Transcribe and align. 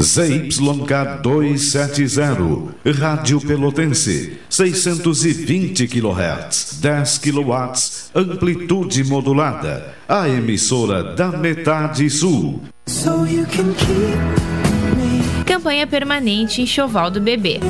ZYK 0.00 1.22
270, 1.22 2.74
Rádio 2.84 3.40
Pelotense, 3.40 4.38
620 4.48 5.86
kHz, 5.86 6.78
10 6.80 7.18
kW, 7.18 7.52
amplitude 8.14 9.04
modulada, 9.04 9.94
a 10.08 10.28
emissora 10.28 11.14
da 11.14 11.28
metade 11.28 12.08
sul. 12.10 12.60
Campanha 15.46 15.86
permanente 15.86 16.60
Enxoval 16.60 17.10
do 17.10 17.20
Bebê. 17.20 17.60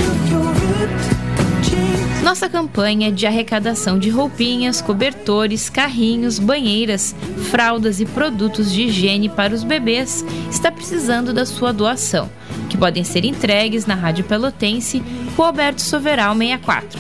Nossa 2.25 2.49
campanha 2.49 3.13
de 3.13 3.27
arrecadação 3.27 3.99
de 3.99 4.09
roupinhas, 4.09 4.81
cobertores, 4.81 5.69
carrinhos, 5.69 6.39
banheiras, 6.39 7.15
fraldas 7.51 8.01
e 8.01 8.07
produtos 8.07 8.73
de 8.73 8.85
higiene 8.85 9.29
para 9.29 9.55
os 9.55 9.63
bebês 9.63 10.25
está 10.51 10.73
precisando 10.73 11.35
da 11.35 11.45
sua 11.45 11.71
doação, 11.71 12.31
que 12.71 12.79
podem 12.79 13.05
ser 13.05 13.27
entregues 13.27 13.85
na 13.85 13.95
Rádio 13.95 14.25
Pelotense, 14.25 15.03
Rua 15.37 15.49
Alberto 15.49 15.83
Soveral 15.83 16.35
64. 16.35 16.99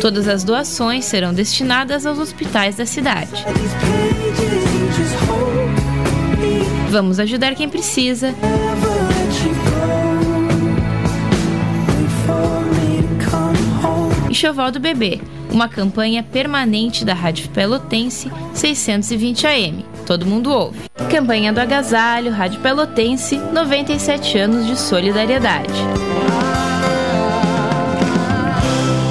Todas 0.00 0.28
as 0.28 0.44
doações 0.44 1.04
serão 1.04 1.34
destinadas 1.34 2.06
aos 2.06 2.20
hospitais 2.20 2.76
da 2.76 2.86
cidade. 2.86 3.44
Vamos 6.90 7.18
ajudar 7.18 7.56
quem 7.56 7.68
precisa. 7.68 8.32
Enxoval 14.30 14.70
do 14.70 14.78
Bebê, 14.78 15.20
uma 15.50 15.68
campanha 15.68 16.22
permanente 16.22 17.04
da 17.04 17.12
Rádio 17.12 17.48
Pelotense 17.48 18.30
620 18.54 19.44
AM. 19.44 19.84
Todo 20.06 20.24
mundo 20.24 20.52
ouve. 20.52 20.78
Campanha 21.10 21.52
do 21.52 21.58
Agasalho, 21.58 22.30
Rádio 22.30 22.60
Pelotense, 22.60 23.36
97 23.36 24.38
anos 24.38 24.66
de 24.68 24.78
solidariedade. 24.78 25.74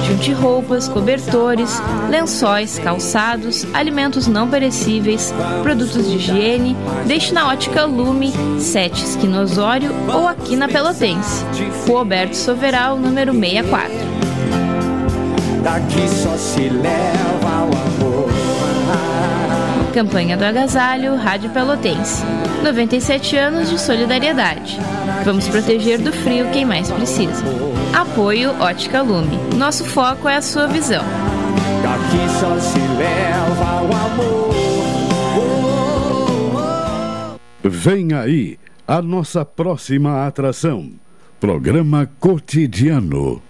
Junte 0.06 0.32
roupas, 0.32 0.88
cobertores, 0.88 1.82
lençóis, 2.08 2.78
calçados, 2.78 3.66
alimentos 3.74 4.26
não 4.26 4.48
perecíveis, 4.48 5.34
produtos 5.62 6.08
de 6.08 6.16
higiene, 6.16 6.74
deixe 7.06 7.34
na 7.34 7.46
ótica 7.48 7.84
Lume, 7.84 8.32
7 8.58 9.04
Esquina 9.04 9.42
Osório 9.42 9.92
ou 10.14 10.26
aqui 10.26 10.56
na 10.56 10.66
Pelotense. 10.66 11.44
Rua 11.86 11.98
Alberto 12.00 12.36
Soveral, 12.36 12.96
número 12.96 13.32
64 13.34 14.19
daqui 15.62 16.08
só 16.08 16.36
se 16.36 16.68
leva 16.68 17.64
o 17.64 18.04
amor. 18.04 18.30
Campanha 19.92 20.36
do 20.36 20.44
Agasalho, 20.44 21.16
Rádio 21.16 21.50
Pelotense. 21.50 22.24
97 22.62 23.36
anos 23.36 23.70
de 23.70 23.78
solidariedade. 23.78 24.78
Vamos 25.24 25.48
proteger 25.48 25.98
do 25.98 26.12
frio 26.12 26.48
quem 26.52 26.64
mais 26.64 26.90
precisa. 26.90 27.44
Apoio 27.92 28.50
Ótica 28.60 29.02
Lume. 29.02 29.36
Nosso 29.56 29.84
foco 29.84 30.28
é 30.28 30.36
a 30.36 30.42
sua 30.42 30.68
visão. 30.68 31.02
Daqui 31.82 32.28
só 32.38 32.58
se 32.60 32.78
leva 32.78 33.82
o 33.82 33.86
amor. 33.86 34.50
Vem 37.62 38.12
aí 38.14 38.58
a 38.86 39.02
nossa 39.02 39.44
próxima 39.44 40.26
atração. 40.26 40.92
Programa 41.40 42.08
Cotidiano. 42.18 43.49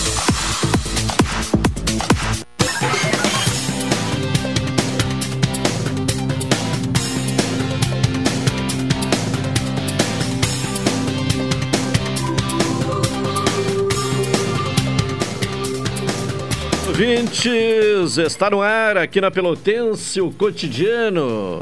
Ouvintes, 17.01 18.19
está 18.19 18.47
no 18.51 18.61
ar 18.61 18.95
aqui 18.95 19.19
na 19.19 19.31
Pelotense, 19.31 20.21
o 20.21 20.31
cotidiano. 20.31 21.59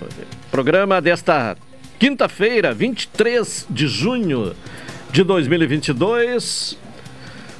Programa 0.51 1.01
desta 1.01 1.55
quinta-feira, 1.97 2.73
23 2.73 3.65
de 3.69 3.87
junho 3.87 4.53
de 5.09 5.23
2022. 5.23 6.77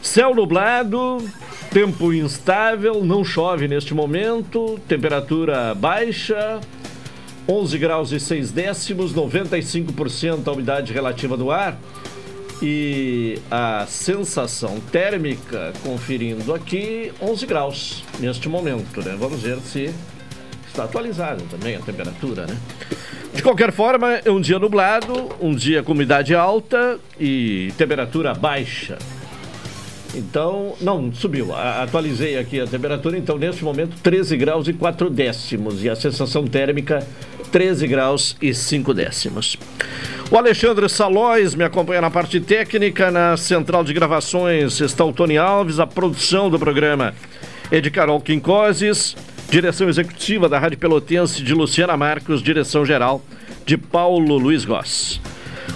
Céu 0.02 0.36
nublado, 0.36 1.26
tempo 1.72 2.12
instável, 2.12 3.02
não 3.02 3.24
chove 3.24 3.66
neste 3.66 3.94
momento, 3.94 4.78
temperatura 4.86 5.74
baixa, 5.74 6.60
11 7.48 7.78
graus 7.78 8.12
e 8.12 8.20
6 8.20 8.52
décimos, 8.52 9.14
95% 9.14 10.46
a 10.46 10.52
umidade 10.52 10.92
relativa 10.92 11.38
do 11.38 11.50
ar. 11.50 11.80
E 12.62 13.40
a 13.50 13.86
sensação 13.88 14.80
térmica, 14.92 15.72
conferindo 15.82 16.54
aqui, 16.54 17.12
11 17.22 17.46
graus 17.46 18.04
neste 18.20 18.50
momento, 18.50 19.02
né? 19.02 19.16
Vamos 19.18 19.42
ver 19.42 19.60
se 19.60 19.94
está 20.68 20.84
atualizado 20.84 21.44
também 21.50 21.76
a 21.76 21.80
temperatura, 21.80 22.46
né? 22.46 22.58
De 23.34 23.42
qualquer 23.42 23.72
forma, 23.72 24.16
é 24.26 24.30
um 24.30 24.42
dia 24.42 24.60
nublado, 24.60 25.30
um 25.40 25.56
dia 25.56 25.82
com 25.82 25.94
umidade 25.94 26.36
alta 26.36 27.00
e 27.20 27.72
temperatura 27.78 28.34
baixa. 28.34 28.98
Então, 30.16 30.76
não, 30.82 31.14
subiu. 31.14 31.54
Atualizei 31.54 32.38
aqui 32.38 32.60
a 32.60 32.68
temperatura, 32.68 33.18
então 33.18 33.38
neste 33.38 33.64
momento 33.64 33.96
13 34.02 34.38
graus 34.38 34.68
e 34.68 34.74
4 34.74 35.10
décimos 35.10 35.84
e 35.84 35.90
a 35.90 35.96
sensação 35.96 36.46
térmica 36.46 37.06
13 37.52 37.88
graus 37.88 38.36
e 38.42 38.54
5 38.54 38.94
décimos. 38.94 39.58
O 40.32 40.38
Alexandre 40.38 40.88
Salóis 40.88 41.56
me 41.56 41.64
acompanha 41.64 42.02
na 42.02 42.12
parte 42.12 42.40
técnica, 42.40 43.10
na 43.10 43.36
central 43.36 43.84
de 43.84 43.94
gravações 43.94 44.80
está 44.80 45.04
o 45.04 45.14
Tony 45.14 45.38
Alves, 45.38 45.80
a 45.80 45.88
produção 45.88 46.50
do 46.50 46.60
programa 46.60 47.14
é 47.72 47.80
de 47.80 47.92
Carol 47.92 48.20
Quincoses, 48.22 49.16
direção 49.50 49.90
executiva 49.90 50.48
da 50.48 50.60
Rádio 50.60 50.78
Pelotense 50.78 51.44
de 51.44 51.54
Luciana 51.54 51.98
Marcos, 51.98 52.42
direção 52.42 52.86
geral 52.86 53.24
de 53.66 53.78
Paulo 53.78 54.38
Luiz 54.38 54.66
Goss. 54.66 55.20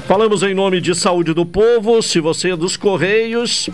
Falamos 0.07 0.43
em 0.43 0.53
nome 0.53 0.81
de 0.81 0.93
Saúde 0.93 1.33
do 1.33 1.45
Povo, 1.45 2.01
se 2.01 2.19
você 2.19 2.51
é 2.51 2.55
dos 2.55 2.75
Correios, 2.75 3.69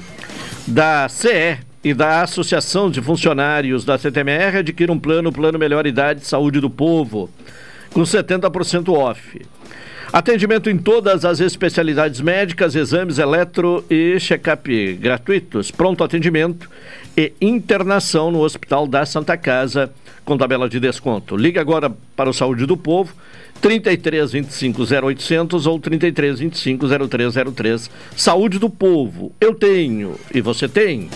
da 0.70 1.10
CE 1.10 1.58
e 1.84 1.96
da 1.96 2.22
Associação 2.22 2.92
de 2.92 3.02
Funcionários 3.02 3.84
da 3.84 3.98
CTMR, 3.98 4.58
adquira 4.58 4.92
um 4.92 5.00
plano, 5.00 5.32
plano 5.32 5.58
Melhor 5.58 5.88
Idade 5.88 6.26
Saúde 6.26 6.60
do 6.60 6.70
Povo, 6.70 7.28
com 7.92 8.02
70% 8.02 8.94
off. 8.94 9.42
Atendimento 10.14 10.70
em 10.70 10.78
todas 10.78 11.26
as 11.26 11.40
especialidades 11.40 12.22
médicas, 12.22 12.76
exames 12.76 13.18
eletro 13.18 13.84
e 13.90 14.20
check-up 14.20 14.94
gratuitos, 14.96 15.72
pronto 15.72 16.04
atendimento 16.04 16.70
e 17.18 17.34
internação 17.42 18.30
no 18.30 18.42
Hospital 18.42 18.86
da 18.86 19.06
Santa 19.06 19.36
Casa 19.38 19.92
com 20.24 20.38
tabela 20.38 20.70
de 20.70 20.80
desconto. 20.80 21.36
Ligue 21.36 21.58
agora 21.58 21.92
para 22.16 22.30
o 22.30 22.34
Saúde 22.34 22.68
do 22.68 22.78
Povo, 22.78 23.14
33 23.62 24.32
25 24.32 24.84
0800 24.84 25.66
ou 25.68 25.80
33 25.80 26.40
25 26.40 26.88
0303. 27.08 27.90
Saúde 28.16 28.60
do 28.60 28.70
Povo, 28.70 29.32
eu 29.40 29.54
tenho 29.54 30.16
e 30.34 30.42
você 30.42 30.68
tem. 30.68 31.10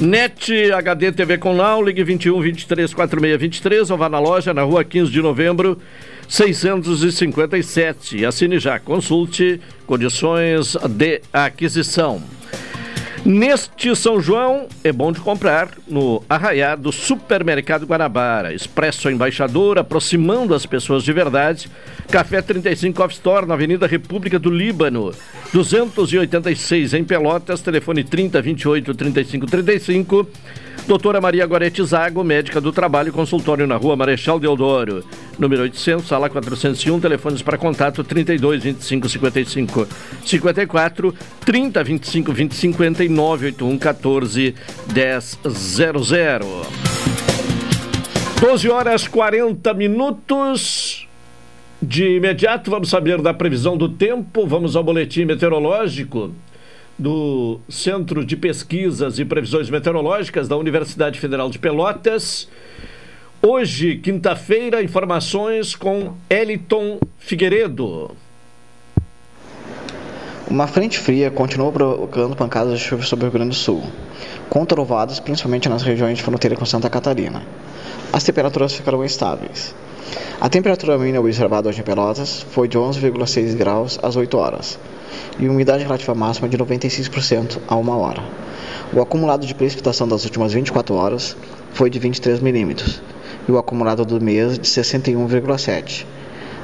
NET 0.00 0.72
HD 0.72 1.12
TV 1.12 1.36
com 1.36 1.52
Now, 1.52 1.82
ligue 1.82 2.02
21 2.02 2.40
23 2.40 2.94
46 2.94 3.38
23 3.38 3.90
ou 3.90 3.98
vá 3.98 4.08
na 4.08 4.18
loja 4.18 4.54
na 4.54 4.62
rua 4.62 4.82
15 4.82 5.10
de 5.10 5.20
novembro 5.20 5.78
657. 6.26 8.24
Assine 8.24 8.58
já, 8.58 8.78
consulte 8.78 9.60
condições 9.86 10.74
de 10.88 11.20
aquisição. 11.32 12.22
Neste 13.24 13.94
São 13.94 14.18
João, 14.18 14.66
é 14.82 14.90
bom 14.90 15.12
de 15.12 15.20
comprar 15.20 15.68
no 15.86 16.22
Arraiá 16.26 16.74
do 16.74 16.90
Supermercado 16.90 17.84
Guanabara. 17.84 18.54
Expresso 18.54 19.10
Embaixador, 19.10 19.78
aproximando 19.78 20.54
as 20.54 20.64
pessoas 20.64 21.04
de 21.04 21.12
verdade. 21.12 21.70
Café 22.10 22.40
35 22.40 23.02
Off 23.02 23.14
Store, 23.14 23.46
na 23.46 23.52
Avenida 23.52 23.86
República 23.86 24.38
do 24.38 24.50
Líbano. 24.50 25.12
286 25.52 26.94
em 26.94 27.04
Pelotas, 27.04 27.60
telefone 27.60 28.04
30 28.04 28.40
28 28.40 28.94
35 28.94 29.46
35. 29.46 30.26
Doutora 30.86 31.20
Maria 31.20 31.46
Gorete 31.46 31.84
Zago, 31.84 32.24
médica 32.24 32.60
do 32.60 32.72
trabalho, 32.72 33.12
consultório 33.12 33.66
na 33.66 33.76
rua 33.76 33.94
Marechal 33.94 34.40
Deodoro, 34.40 35.04
número 35.38 35.62
800, 35.62 36.06
sala 36.06 36.28
401, 36.28 36.98
telefones 36.98 37.42
para 37.42 37.56
contato 37.56 38.02
32 38.02 38.64
25 38.64 39.08
55 39.08 39.86
54, 40.24 41.14
30 41.44 41.84
25 41.84 42.32
20 42.32 42.54
50 42.54 43.04
e 43.04 43.08
981 43.10 43.78
14 43.78 44.54
10 44.86 45.38
00. 45.48 46.46
12 48.40 48.70
horas 48.70 49.06
40 49.06 49.74
minutos. 49.74 51.06
De 51.82 52.16
imediato 52.16 52.70
vamos 52.70 52.88
saber 52.90 53.20
da 53.20 53.34
previsão 53.34 53.76
do 53.76 53.88
tempo, 53.88 54.46
vamos 54.46 54.76
ao 54.76 54.84
boletim 54.84 55.24
meteorológico 55.24 56.32
do 56.98 57.58
Centro 57.68 58.24
de 58.24 58.36
Pesquisas 58.36 59.18
e 59.18 59.24
Previsões 59.24 59.70
Meteorológicas 59.70 60.46
da 60.46 60.56
Universidade 60.58 61.18
Federal 61.18 61.48
de 61.48 61.58
Pelotas. 61.58 62.48
Hoje, 63.40 63.96
quinta-feira, 63.96 64.82
informações 64.82 65.74
com 65.74 66.14
Eliton 66.28 67.00
Figueiredo. 67.18 68.14
Uma 70.50 70.66
frente 70.66 70.98
fria 70.98 71.30
continua 71.30 71.70
provocando 71.70 72.34
pancadas 72.34 72.76
de 72.76 72.84
chuva 72.84 73.04
sobre 73.04 73.24
o 73.24 73.28
Rio 73.28 73.34
Grande 73.34 73.50
do 73.50 73.54
Sul, 73.54 73.84
com 74.48 74.64
trovadas 74.64 75.20
principalmente 75.20 75.68
nas 75.68 75.84
regiões 75.84 76.18
de 76.18 76.24
fronteira 76.24 76.56
com 76.56 76.66
Santa 76.66 76.90
Catarina. 76.90 77.46
As 78.12 78.24
temperaturas 78.24 78.72
ficarão 78.72 79.04
estáveis. 79.04 79.72
A 80.40 80.48
temperatura 80.48 80.98
mínima 80.98 81.20
observada 81.20 81.68
hoje 81.68 81.78
em 81.78 81.84
Pelotas 81.84 82.44
foi 82.50 82.66
de 82.66 82.76
11,6 82.76 83.54
graus 83.54 84.00
às 84.02 84.16
8 84.16 84.36
horas 84.36 84.76
e 85.38 85.48
umidade 85.48 85.84
relativa 85.84 86.16
máxima 86.16 86.48
de 86.48 86.58
96% 86.58 87.60
a 87.68 87.76
uma 87.76 87.96
hora. 87.96 88.24
O 88.92 89.00
acumulado 89.00 89.46
de 89.46 89.54
precipitação 89.54 90.08
das 90.08 90.24
últimas 90.24 90.52
24 90.52 90.96
horas 90.96 91.36
foi 91.72 91.88
de 91.88 92.00
23 92.00 92.40
milímetros 92.40 93.00
e 93.48 93.52
o 93.52 93.56
acumulado 93.56 94.04
do 94.04 94.20
mês 94.20 94.58
de 94.58 94.66
61,7. 94.66 96.04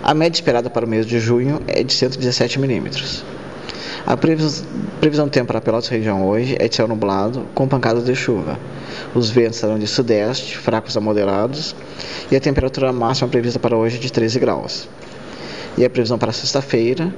A 0.03 0.13
média 0.13 0.37
esperada 0.37 0.69
para 0.69 0.85
o 0.85 0.89
mês 0.89 1.07
de 1.07 1.21
junho 1.21 1.61
é 1.69 1.85
de 1.85 1.93
117 1.93 2.59
milímetros. 2.59 3.25
A 4.07 4.17
previsão 4.17 5.27
do 5.27 5.31
tempo 5.33 5.49
para 5.49 5.61
Pelotas 5.61 5.89
região 5.89 6.29
hoje 6.29 6.55
é 6.61 6.69
de 6.69 6.77
céu 6.77 6.87
nublado, 6.87 7.45
com 7.57 7.67
pancadas 7.67 8.05
de 8.05 8.15
chuva. 8.15 8.57
Os 9.17 9.31
ventos 9.31 9.59
serão 9.59 9.77
de 9.81 9.87
sudeste, 9.89 10.57
fracos 10.57 10.97
a 10.97 11.01
moderados, 11.01 11.75
e 12.31 12.37
a 12.37 12.41
temperatura 12.41 12.93
máxima 12.93 13.29
prevista 13.29 13.59
para 13.59 13.77
hoje 13.77 13.97
é 13.97 13.99
de 13.99 14.13
13 14.13 14.39
graus. 14.39 14.89
E 15.77 15.85
a 15.85 15.91
previsão 15.91 16.17
para 16.19 16.31
sexta-feira 16.31 17.13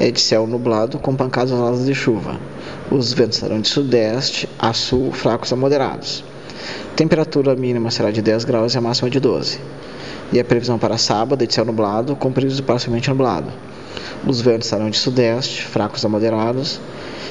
é 0.00 0.10
de 0.10 0.20
céu 0.20 0.44
nublado, 0.44 0.98
com 0.98 1.14
pancadas 1.14 1.52
aladas 1.52 1.86
de 1.86 1.94
chuva. 1.94 2.40
Os 2.90 3.12
ventos 3.12 3.38
serão 3.38 3.60
de 3.60 3.68
sudeste 3.68 4.48
a 4.58 4.72
sul, 4.72 5.12
fracos 5.12 5.52
a 5.52 5.56
moderados. 5.56 6.24
Temperatura 6.96 7.54
mínima 7.54 7.88
será 7.92 8.10
de 8.10 8.20
10 8.20 8.42
graus 8.42 8.74
e 8.74 8.78
a 8.78 8.80
máxima 8.80 9.08
de 9.08 9.20
12. 9.20 9.60
E 10.32 10.40
a 10.40 10.44
previsão 10.44 10.76
para 10.76 10.98
sábado 10.98 11.44
é 11.44 11.46
de 11.46 11.54
céu 11.54 11.64
nublado, 11.64 12.16
com 12.16 12.32
período 12.32 12.60
parcialmente 12.64 13.08
nublado. 13.08 13.52
Os 14.26 14.40
ventos 14.40 14.68
serão 14.68 14.88
de 14.88 14.98
sudeste, 14.98 15.62
fracos 15.62 16.04
a 16.04 16.08
moderados. 16.08 16.80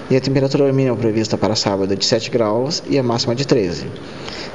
E 0.09 0.15
a 0.15 0.19
temperatura 0.19 0.71
mínima 0.73 0.95
prevista 0.97 1.37
para 1.37 1.55
sábado 1.55 1.93
é 1.93 1.95
de 1.95 2.03
7 2.03 2.29
graus 2.29 2.83
e 2.89 2.99
a 2.99 3.03
máxima 3.03 3.33
de 3.33 3.47
13. 3.47 3.87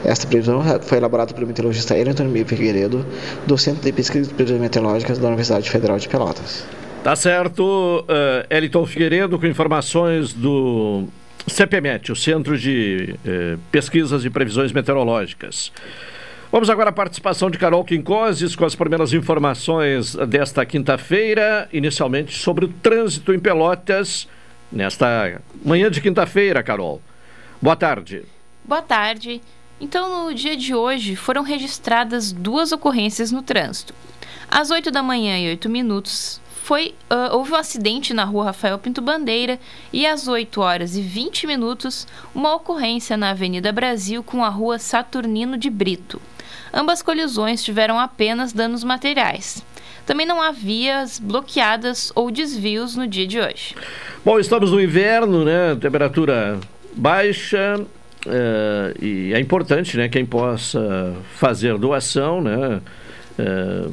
Esta 0.04 0.26
previsão 0.26 0.62
foi 0.82 0.98
elaborada 0.98 1.32
pelo 1.32 1.46
meteorologista 1.46 1.96
Elton 1.96 2.30
Figueiredo, 2.46 3.06
do 3.46 3.56
Centro 3.56 3.82
de 3.82 3.92
Pesquisas 3.92 4.30
e 4.30 4.34
Previsões 4.34 4.60
Meteorológicas 4.60 5.18
da 5.18 5.28
Universidade 5.28 5.70
Federal 5.70 5.98
de 5.98 6.08
Pelotas. 6.08 6.64
Tá 7.02 7.16
certo, 7.16 7.62
uh, 7.62 8.04
Eliton 8.50 8.84
Figueiredo 8.84 9.38
com 9.38 9.46
informações 9.46 10.32
do 10.32 11.04
CPMET, 11.46 12.12
o 12.12 12.16
Centro 12.16 12.58
de 12.58 13.14
uh, 13.24 13.58
Pesquisas 13.70 14.24
e 14.24 14.30
Previsões 14.30 14.72
Meteorológicas. 14.72 15.72
Vamos 16.52 16.70
agora 16.70 16.90
à 16.90 16.92
participação 16.92 17.50
de 17.50 17.58
Carol 17.58 17.84
Quincoses 17.84 18.54
com 18.54 18.64
as 18.64 18.74
primeiras 18.76 19.12
informações 19.12 20.14
desta 20.14 20.64
quinta-feira, 20.64 21.68
inicialmente 21.72 22.38
sobre 22.38 22.64
o 22.64 22.68
trânsito 22.68 23.34
em 23.34 23.38
Pelotas, 23.38 24.28
nesta 24.70 25.42
manhã 25.64 25.90
de 25.90 26.00
quinta-feira, 26.00 26.62
Carol. 26.62 27.02
Boa 27.60 27.74
tarde. 27.74 28.24
Boa 28.64 28.80
tarde. 28.80 29.42
Então, 29.80 30.26
no 30.26 30.34
dia 30.34 30.56
de 30.56 30.72
hoje, 30.72 31.16
foram 31.16 31.42
registradas 31.42 32.30
duas 32.30 32.70
ocorrências 32.70 33.32
no 33.32 33.42
trânsito. 33.42 33.92
Às 34.48 34.70
8 34.70 34.92
da 34.92 35.02
manhã 35.02 35.36
e 35.38 35.48
8 35.48 35.68
minutos, 35.68 36.40
foi, 36.62 36.94
uh, 37.10 37.36
houve 37.36 37.52
um 37.52 37.56
acidente 37.56 38.14
na 38.14 38.24
rua 38.24 38.46
Rafael 38.46 38.78
Pinto 38.78 39.02
Bandeira 39.02 39.58
e 39.92 40.06
às 40.06 40.28
8 40.28 40.60
horas 40.60 40.96
e 40.96 41.02
20 41.02 41.46
minutos, 41.48 42.06
uma 42.32 42.54
ocorrência 42.54 43.16
na 43.16 43.30
Avenida 43.30 43.72
Brasil 43.72 44.22
com 44.22 44.44
a 44.44 44.48
rua 44.48 44.78
Saturnino 44.78 45.58
de 45.58 45.68
Brito. 45.68 46.20
Ambas 46.76 47.00
colisões 47.00 47.64
tiveram 47.64 47.98
apenas 47.98 48.52
danos 48.52 48.84
materiais. 48.84 49.64
Também 50.04 50.26
não 50.26 50.42
há 50.42 50.52
vias 50.52 51.18
bloqueadas 51.18 52.12
ou 52.14 52.30
desvios 52.30 52.94
no 52.94 53.06
dia 53.06 53.26
de 53.26 53.40
hoje. 53.40 53.74
Bom, 54.22 54.38
estamos 54.38 54.70
no 54.70 54.78
inverno, 54.78 55.42
né? 55.42 55.74
Temperatura 55.80 56.60
baixa. 56.94 57.80
Uh, 58.26 59.02
e 59.02 59.32
é 59.32 59.40
importante, 59.40 59.96
né, 59.96 60.08
quem 60.08 60.26
possa 60.26 61.14
fazer 61.36 61.78
doação, 61.78 62.42
né, 62.42 62.80
uh, 63.38 63.92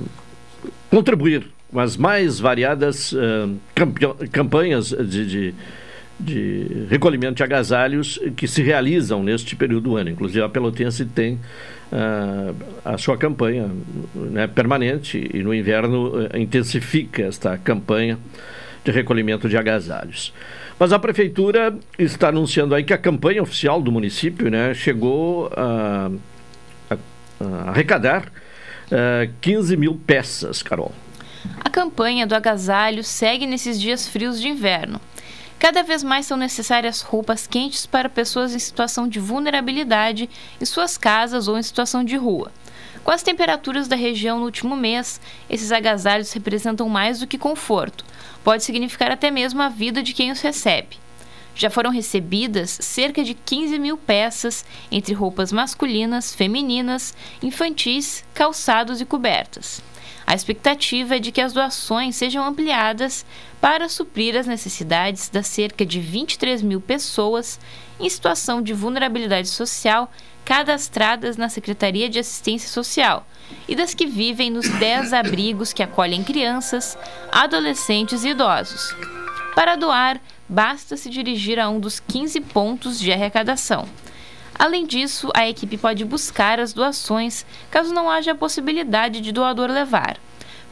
contribuir 0.90 1.46
com 1.72 1.80
as 1.80 1.96
mais 1.96 2.40
variadas 2.40 3.14
uh, 3.14 3.56
campanhas 4.32 4.90
de, 4.90 5.28
de, 5.28 5.56
de, 6.20 6.86
recolhimento 6.90 7.36
de 7.36 7.44
agasalhos 7.44 8.20
que 8.36 8.48
se 8.48 8.62
realizam 8.62 9.24
neste 9.24 9.56
período 9.56 9.90
do 9.90 9.98
ano. 9.98 10.10
Inclusive, 10.10 10.42
a 10.42 10.50
Pelotense 10.50 11.06
tem 11.06 11.40
uh, 11.92 12.56
a 12.86 12.98
sua 12.98 13.18
campanha 13.18 13.70
né, 14.14 14.48
permanente 14.48 15.30
e 15.34 15.44
no 15.44 15.54
inverno 15.54 16.10
uh, 16.10 16.38
intensifica 16.38 17.24
esta 17.24 17.58
campanha 17.58 18.18
de 18.84 18.92
recolhimento 18.92 19.48
de 19.50 19.58
agasalhos. 19.58 20.34
Mas 20.80 20.92
a 20.92 21.00
prefeitura 21.00 21.78
está 21.98 22.30
anunciando 22.30 22.76
aí 22.76 22.84
que 22.84 22.94
a 22.94 22.98
campanha 22.98 23.42
oficial 23.42 23.82
do 23.82 23.92
município 23.92 24.50
né, 24.50 24.74
chegou 24.74 25.50
a, 25.56 26.12
a, 26.90 26.98
a 27.40 27.70
arrecadar 27.70 28.32
15 29.42 29.78
mil 29.78 29.96
peças, 30.06 30.62
Carol. 30.62 30.92
A 31.60 31.70
campanha 31.70 32.28
do 32.28 32.36
agasalho 32.36 33.04
segue 33.04 33.48
nesses 33.48 33.80
dias 33.80 34.08
frios 34.08 34.40
de 34.40 34.48
inverno. 34.48 35.00
Cada 35.64 35.82
vez 35.82 36.04
mais 36.04 36.26
são 36.26 36.36
necessárias 36.36 37.00
roupas 37.00 37.48
quentes 37.48 37.86
para 37.86 38.10
pessoas 38.10 38.54
em 38.54 38.60
situação 38.60 39.08
de 39.08 39.18
vulnerabilidade 39.18 40.30
em 40.60 40.66
suas 40.66 40.98
casas 40.98 41.48
ou 41.48 41.58
em 41.58 41.64
situação 41.64 42.04
de 42.04 42.18
rua. 42.18 42.52
Com 43.02 43.12
as 43.12 43.24
temperaturas 43.24 43.88
da 43.88 43.96
região 43.96 44.40
no 44.40 44.44
último 44.44 44.76
mês, 44.76 45.22
esses 45.50 45.72
agasalhos 45.72 46.34
representam 46.34 46.90
mais 46.90 47.22
do 47.22 47.28
que 47.28 47.38
conforto. 47.38 48.04
Pode 48.44 48.66
significar 48.66 49.10
até 49.10 49.32
mesmo 49.32 49.62
a 49.62 49.70
vida 49.70 50.04
de 50.04 50.12
quem 50.12 50.32
os 50.32 50.42
recebe. 50.42 50.98
Já 51.56 51.70
foram 51.70 51.92
recebidas 51.92 52.70
cerca 52.82 53.24
de 53.24 53.34
15 53.34 53.80
mil 53.80 53.96
peças 53.96 54.66
entre 54.92 55.14
roupas 55.14 55.54
masculinas, 55.54 56.36
femininas, 56.36 57.16
infantis, 57.42 58.26
calçados 58.34 59.00
e 59.00 59.06
cobertas. 59.06 59.82
A 60.26 60.34
expectativa 60.34 61.18
é 61.18 61.20
de 61.20 61.32
que 61.32 61.42
as 61.42 61.54
doações 61.54 62.16
sejam 62.16 62.46
ampliadas 62.46 63.26
para 63.60 63.90
suprir 63.90 64.38
as 64.38 64.48
necessidades 64.48 65.30
das 65.30 65.48
cerca 65.48 65.86
de 65.86 66.00
23 66.00 66.62
mil 66.62 66.80
pessoas 66.80 67.60
em 68.00 68.10
situação 68.10 68.62
de 68.62 68.74
vulnerabilidade 68.74 69.50
social 69.50 70.12
cadastradas 70.46 71.38
na 71.38 71.50
Secretaria 71.50 72.10
de 72.10 72.20
Assistência 72.20 72.70
Social 72.70 73.26
e 73.68 73.76
das 73.76 73.94
que 73.94 74.06
vivem 74.06 74.50
nos 74.50 74.68
10 74.68 75.12
abrigos 75.14 75.74
que 75.74 75.84
acolhem 75.84 76.24
crianças, 76.24 76.98
adolescentes 77.32 78.24
e 78.24 78.30
idosos. 78.30 78.96
Para 79.56 79.76
doar, 79.76 80.20
basta 80.50 80.98
se 80.98 81.10
dirigir 81.10 81.60
a 81.60 81.70
um 81.70 81.80
dos 81.80 82.00
15 82.00 82.42
pontos 82.42 83.00
de 83.00 83.12
arrecadação. 83.12 83.88
Além 84.58 84.86
disso, 84.86 85.30
a 85.34 85.48
equipe 85.48 85.78
pode 85.78 86.06
buscar 86.06 86.60
as 86.60 86.74
doações 86.74 87.46
caso 87.72 87.94
não 87.94 88.10
haja 88.10 88.32
a 88.32 88.36
possibilidade 88.36 89.20
de 89.22 89.32
doador 89.32 89.70
levar. 89.70 90.18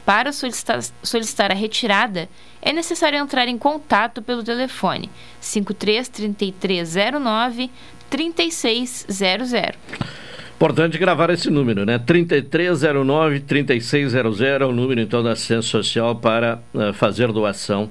Para 0.04 0.32
solicitar, 0.32 0.80
solicitar 1.02 1.52
a 1.52 1.54
retirada, 1.54 2.28
é 2.60 2.72
necessário 2.72 3.18
entrar 3.18 3.46
em 3.46 3.56
contato 3.56 4.20
pelo 4.20 4.42
telefone 4.42 5.08
53 5.40 6.08
3309 6.08 7.70
3600. 8.10 9.52
Importante 10.56 10.98
gravar 10.98 11.30
esse 11.30 11.50
número, 11.50 11.84
né? 11.84 11.98
3309 11.98 13.40
3600 13.40 14.40
é 14.40 14.64
o 14.64 14.72
número 14.72 15.00
então 15.00 15.22
da 15.22 15.32
Assistência 15.32 15.62
Social 15.62 16.14
para 16.16 16.60
uh, 16.72 16.92
fazer 16.92 17.32
doação 17.32 17.90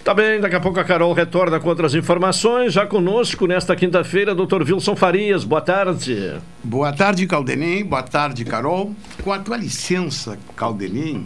Tá 0.05 0.13
bem, 0.13 0.41
daqui 0.41 0.57
a 0.57 0.61
pouco 0.61 0.79
a 0.79 0.85
Carol 0.85 1.13
retorna 1.15 1.59
com 1.59 1.69
outras 1.69 1.95
informações. 1.95 2.73
Já 2.73 2.85
conosco 2.85 3.47
nesta 3.47 3.75
quinta-feira, 3.75 4.35
doutor 4.35 4.63
Wilson 4.63 4.97
Farias. 4.97 5.45
Boa 5.45 5.61
tarde. 5.61 6.39
Boa 6.63 6.93
tarde, 6.93 7.27
Caldenem. 7.27 7.85
Boa 7.85 8.03
tarde, 8.03 8.45
Carol. 8.45 8.95
Com 9.23 9.33
a 9.33 9.39
tua 9.39 9.57
licença, 9.57 10.39
Caldenem, 10.55 11.25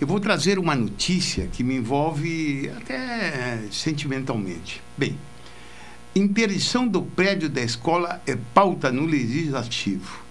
eu 0.00 0.06
vou 0.06 0.18
trazer 0.18 0.58
uma 0.58 0.74
notícia 0.74 1.46
que 1.52 1.62
me 1.62 1.76
envolve 1.76 2.72
até 2.76 3.60
sentimentalmente. 3.70 4.82
Bem, 4.96 5.16
interdição 6.14 6.86
do 6.86 7.02
prédio 7.02 7.48
da 7.48 7.60
escola 7.60 8.22
é 8.24 8.36
pauta 8.54 8.92
no 8.92 9.04
legislativo. 9.04 10.22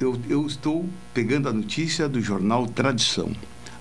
Eu, 0.00 0.20
eu 0.28 0.46
estou 0.46 0.88
pegando 1.12 1.48
a 1.48 1.52
notícia 1.52 2.08
do 2.08 2.20
jornal 2.20 2.66
Tradição. 2.68 3.32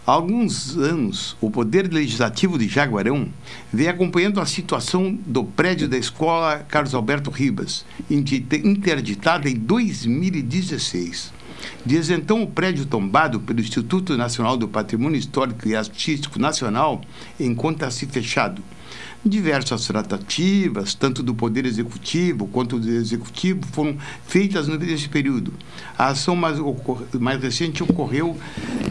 Há 0.06 0.12
alguns 0.12 0.76
anos, 0.76 1.38
o 1.40 1.50
Poder 1.50 1.92
Legislativo 1.94 2.58
de 2.58 2.68
Jaguarão 2.68 3.30
vem 3.72 3.88
acompanhando 3.88 4.42
a 4.42 4.46
situação 4.46 5.18
do 5.26 5.46
prédio 5.46 5.88
da 5.88 5.98
escola 5.98 6.66
Carlos 6.68 6.94
Alberto 6.94 7.30
Ribas, 7.30 7.86
interditada 8.10 9.50
em 9.50 9.56
2016. 9.56 11.32
Desde 11.86 12.14
então, 12.14 12.44
o 12.44 12.48
prédio 12.48 12.86
tombado 12.86 13.40
pelo 13.40 13.62
Instituto 13.62 14.18
Nacional 14.18 14.58
do 14.58 14.68
Patrimônio 14.68 15.18
Histórico 15.18 15.68
e 15.68 15.76
Artístico 15.76 16.38
Nacional 16.38 17.00
encontra-se 17.40 18.06
fechado 18.08 18.62
diversas 19.26 19.88
tratativas, 19.88 20.94
tanto 20.94 21.24
do 21.24 21.34
Poder 21.34 21.66
Executivo 21.66 22.48
quanto 22.48 22.80
do 22.80 22.90
Executivo, 22.90 23.62
foram 23.72 23.98
feitas 24.26 24.68
nesse 24.68 25.08
período. 25.08 25.54
A 25.98 26.08
ação 26.08 26.36
mais, 26.36 26.58
mais 27.20 27.42
recente 27.42 27.84
ocorreu 27.84 28.38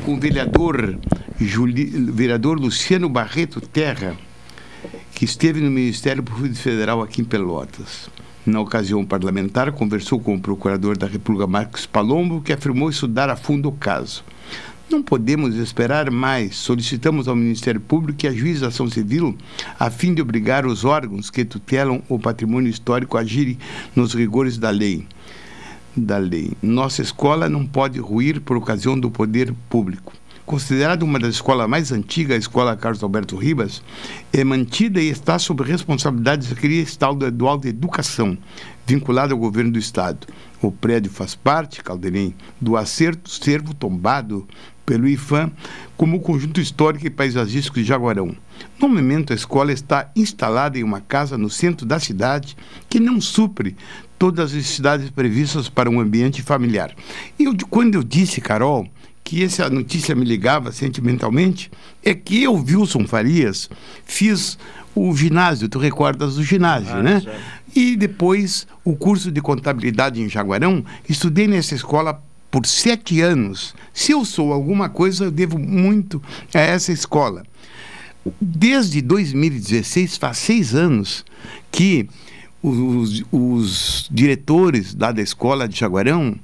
com 0.05 0.15
o 0.15 0.21
vereador, 0.21 0.99
Juli, 1.41 1.85
vereador 1.85 2.59
Luciano 2.59 3.09
Barreto 3.09 3.61
Terra, 3.61 4.17
que 5.15 5.25
esteve 5.25 5.61
no 5.61 5.71
Ministério 5.71 6.23
Público 6.23 6.57
Federal 6.57 7.03
aqui 7.03 7.21
em 7.21 7.25
Pelotas. 7.25 8.11
Na 8.45 8.61
ocasião 8.61 9.05
parlamentar, 9.05 9.71
conversou 9.71 10.19
com 10.19 10.35
o 10.35 10.41
procurador 10.41 10.99
da 10.99 11.07
República, 11.07 11.47
Marcos 11.47 11.87
Palombo, 11.87 12.41
que 12.41 12.53
afirmou 12.53 12.91
estudar 12.91 13.31
a 13.31 13.37
fundo 13.37 13.69
o 13.69 13.73
caso. 13.73 14.25
Não 14.93 15.03
podemos 15.03 15.55
esperar 15.55 16.11
mais. 16.11 16.55
Solicitamos 16.55 17.27
ao 17.27 17.35
Ministério 17.35 17.81
Público 17.81 18.27
e 18.27 18.29
à 18.29 18.33
Juiz 18.33 18.63
Ação 18.63 18.91
Civil 18.91 19.35
a 19.81 19.89
fim 19.89 20.13
de 20.13 20.21
obrigar 20.21 20.67
os 20.67 20.85
órgãos 20.85 21.31
que 21.31 21.47
tutelam 21.47 22.03
o 22.11 22.19
patrimônio 22.19 22.69
histórico 22.69 23.17
a 23.17 23.23
agirem 23.23 23.57
nos 23.97 24.13
rigores 24.13 24.59
da 24.59 24.69
lei. 24.69 25.07
Da 25.97 26.19
lei. 26.19 26.53
Nossa 26.63 27.01
escola 27.01 27.49
não 27.49 27.67
pode 27.67 27.99
ruir 27.99 28.43
por 28.43 28.55
ocasião 28.55 29.01
do 29.01 29.11
poder 29.11 29.55
público. 29.71 30.13
Considerada 30.45 31.05
uma 31.05 31.19
das 31.19 31.37
escolas 31.37 31.69
mais 31.69 31.93
antigas, 31.93 32.35
a 32.35 32.39
Escola 32.39 32.77
Carlos 32.77 33.03
Alberto 33.03 33.37
Ribas, 33.37 33.81
é 34.33 34.43
mantida 34.43 35.01
e 35.01 35.09
está 35.09 35.39
sob 35.39 35.63
responsabilidade 35.63 36.43
da 36.43 36.49
Secretaria 36.49 36.83
Estadual 36.83 37.57
de 37.57 37.69
Educação, 37.69 38.37
vinculada 38.85 39.33
ao 39.33 39.39
governo 39.39 39.73
do 39.73 39.79
Estado. 39.79 40.27
O 40.61 40.71
prédio 40.71 41.11
faz 41.11 41.35
parte, 41.35 41.83
Calderim, 41.83 42.35
do 42.61 42.77
acerto 42.77 43.31
servo 43.31 43.73
tombado 43.73 44.47
pelo 44.85 45.09
IFAM 45.09 45.51
como 45.97 46.21
conjunto 46.21 46.61
histórico 46.61 47.07
e 47.07 47.11
paisagístico 47.11 47.77
de 47.77 47.85
Jaguarão. 47.85 48.35
No 48.81 48.89
momento, 48.89 49.33
a 49.33 49.37
escola 49.37 49.73
está 49.73 50.11
instalada 50.17 50.79
em 50.79 50.83
uma 50.83 51.01
casa 51.01 51.39
no 51.39 51.49
centro 51.49 51.87
da 51.87 51.99
cidade 51.99 52.57
que 52.89 52.99
não 52.99 53.21
supre 53.21 53.77
todas 54.19 54.51
as 54.51 54.57
necessidades 54.57 55.11
previstas 55.11 55.69
para 55.69 55.91
um 55.91 56.01
ambiente 56.01 56.43
familiar. 56.43 56.95
E 57.39 57.45
quando 57.69 57.97
eu 57.97 58.03
disse, 58.03 58.41
Carol, 58.41 58.89
que 59.25 59.43
essa 59.43 59.69
notícia 59.71 60.15
me 60.15 60.25
ligava 60.25 60.73
sentimentalmente, 60.73 61.71
é 62.05 62.15
que 62.15 62.43
eu, 62.43 62.55
Wilson 62.55 63.07
Farias, 63.07 63.71
fiz 64.05 64.59
o 64.95 65.15
ginásio, 65.17 65.69
tu 65.69 65.79
recordas 65.79 66.37
do 66.37 66.45
ginásio, 66.45 66.97
ah, 66.97 67.03
né? 67.03 67.23
E 67.75 67.97
depois 67.97 68.67
o 68.85 68.95
curso 68.95 69.31
de 69.31 69.41
contabilidade 69.41 70.21
em 70.21 70.29
Jaguarão, 70.29 70.85
estudei 71.09 71.47
nessa 71.49 71.75
escola 71.75 72.23
por 72.53 72.67
sete 72.67 73.23
anos. 73.23 73.75
Se 73.95 74.13
eu 74.13 74.25
sou 74.27 74.53
alguma 74.53 74.91
coisa, 74.91 75.25
eu 75.25 75.31
devo 75.31 75.59
muito 75.59 76.23
a 76.55 76.61
essa 76.61 76.93
escola. 76.93 77.43
Desde 78.39 79.01
2016, 79.01 80.19
faz 80.19 80.37
seis 80.37 80.75
anos 80.75 81.25
que 81.73 82.09
os, 82.63 83.25
os 83.33 84.07
diretores 84.11 84.95
da 84.95 85.11
escola 85.17 85.67
de 85.67 85.81
Jaguarão 85.81 86.37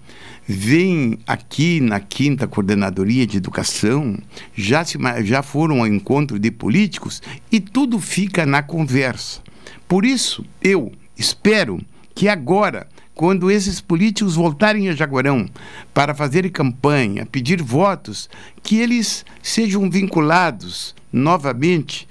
vêm 0.47 1.19
aqui 1.27 1.79
na 1.79 2.01
quinta 2.01 2.49
coordenadoria 2.49 3.27
de 3.27 3.37
educação, 3.37 4.19
já, 4.57 4.83
se, 4.85 4.99
já 5.25 5.43
foram 5.43 5.81
ao 5.81 5.87
encontro 5.87 6.39
de 6.39 6.51
políticos 6.51 7.23
e 7.53 7.61
tudo 7.61 8.01
fica 8.01 8.47
na 8.47 8.63
conversa. 8.63 9.43
Por 9.87 10.07
isso, 10.07 10.43
eu 10.63 10.91
espero 11.19 11.79
que 12.15 12.29
agora 12.29 12.89
quando 13.19 13.51
esses 13.51 13.81
políticos 13.81 14.37
voltarem 14.37 14.89
a 14.89 14.95
Jaguarão 14.95 15.51
para 15.93 16.15
fazer 16.15 16.49
campanha, 16.51 17.27
pedir 17.27 17.61
votos, 17.61 18.31
que 18.63 18.79
eles 18.79 19.25
sejam 19.43 19.91
vinculados 19.91 20.95
novamente 21.13 22.07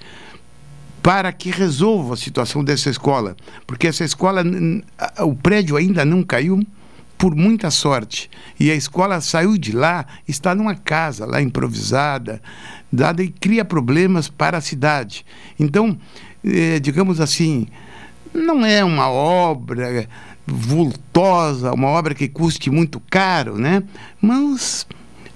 para 1.02 1.32
que 1.32 1.50
resolva 1.50 2.12
a 2.12 2.16
situação 2.18 2.62
dessa 2.62 2.90
escola, 2.90 3.34
porque 3.66 3.86
essa 3.86 4.04
escola, 4.04 4.44
o 5.20 5.34
prédio 5.34 5.78
ainda 5.78 6.04
não 6.04 6.22
caiu 6.22 6.62
por 7.16 7.34
muita 7.34 7.70
sorte 7.70 8.28
e 8.60 8.70
a 8.70 8.74
escola 8.74 9.22
saiu 9.22 9.56
de 9.56 9.72
lá, 9.72 10.04
está 10.28 10.54
numa 10.54 10.74
casa 10.74 11.24
lá 11.24 11.40
improvisada, 11.40 12.42
dada 12.92 13.22
e 13.22 13.30
cria 13.30 13.64
problemas 13.64 14.28
para 14.28 14.58
a 14.58 14.60
cidade. 14.60 15.24
Então, 15.58 15.98
eh, 16.44 16.78
digamos 16.80 17.18
assim, 17.18 17.66
não 18.34 18.64
é 18.64 18.84
uma 18.84 19.08
obra 19.08 20.06
vultosa, 20.48 21.72
uma 21.72 21.88
obra 21.88 22.14
que 22.14 22.28
custe 22.28 22.70
muito 22.70 23.00
caro, 23.10 23.58
né? 23.58 23.82
Mas 24.20 24.86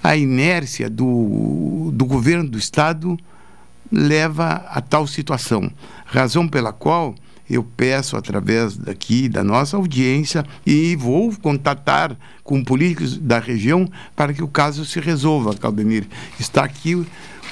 a 0.03 0.17
inércia 0.17 0.89
do, 0.89 1.91
do 1.93 2.05
governo 2.05 2.49
do 2.49 2.57
Estado 2.57 3.17
leva 3.91 4.65
a 4.67 4.81
tal 4.81 5.05
situação. 5.05 5.71
Razão 6.05 6.47
pela 6.47 6.73
qual 6.73 7.15
eu 7.49 7.63
peço 7.63 8.17
através 8.17 8.75
daqui 8.75 9.29
da 9.29 9.43
nossa 9.43 9.77
audiência 9.77 10.45
e 10.65 10.95
vou 10.95 11.31
contatar 11.41 12.17
com 12.43 12.63
políticos 12.63 13.17
da 13.17 13.39
região 13.39 13.89
para 14.15 14.33
que 14.33 14.43
o 14.43 14.47
caso 14.47 14.85
se 14.85 14.99
resolva, 14.99 15.55
Caldenir. 15.55 16.07
Está 16.39 16.63
aqui 16.63 17.05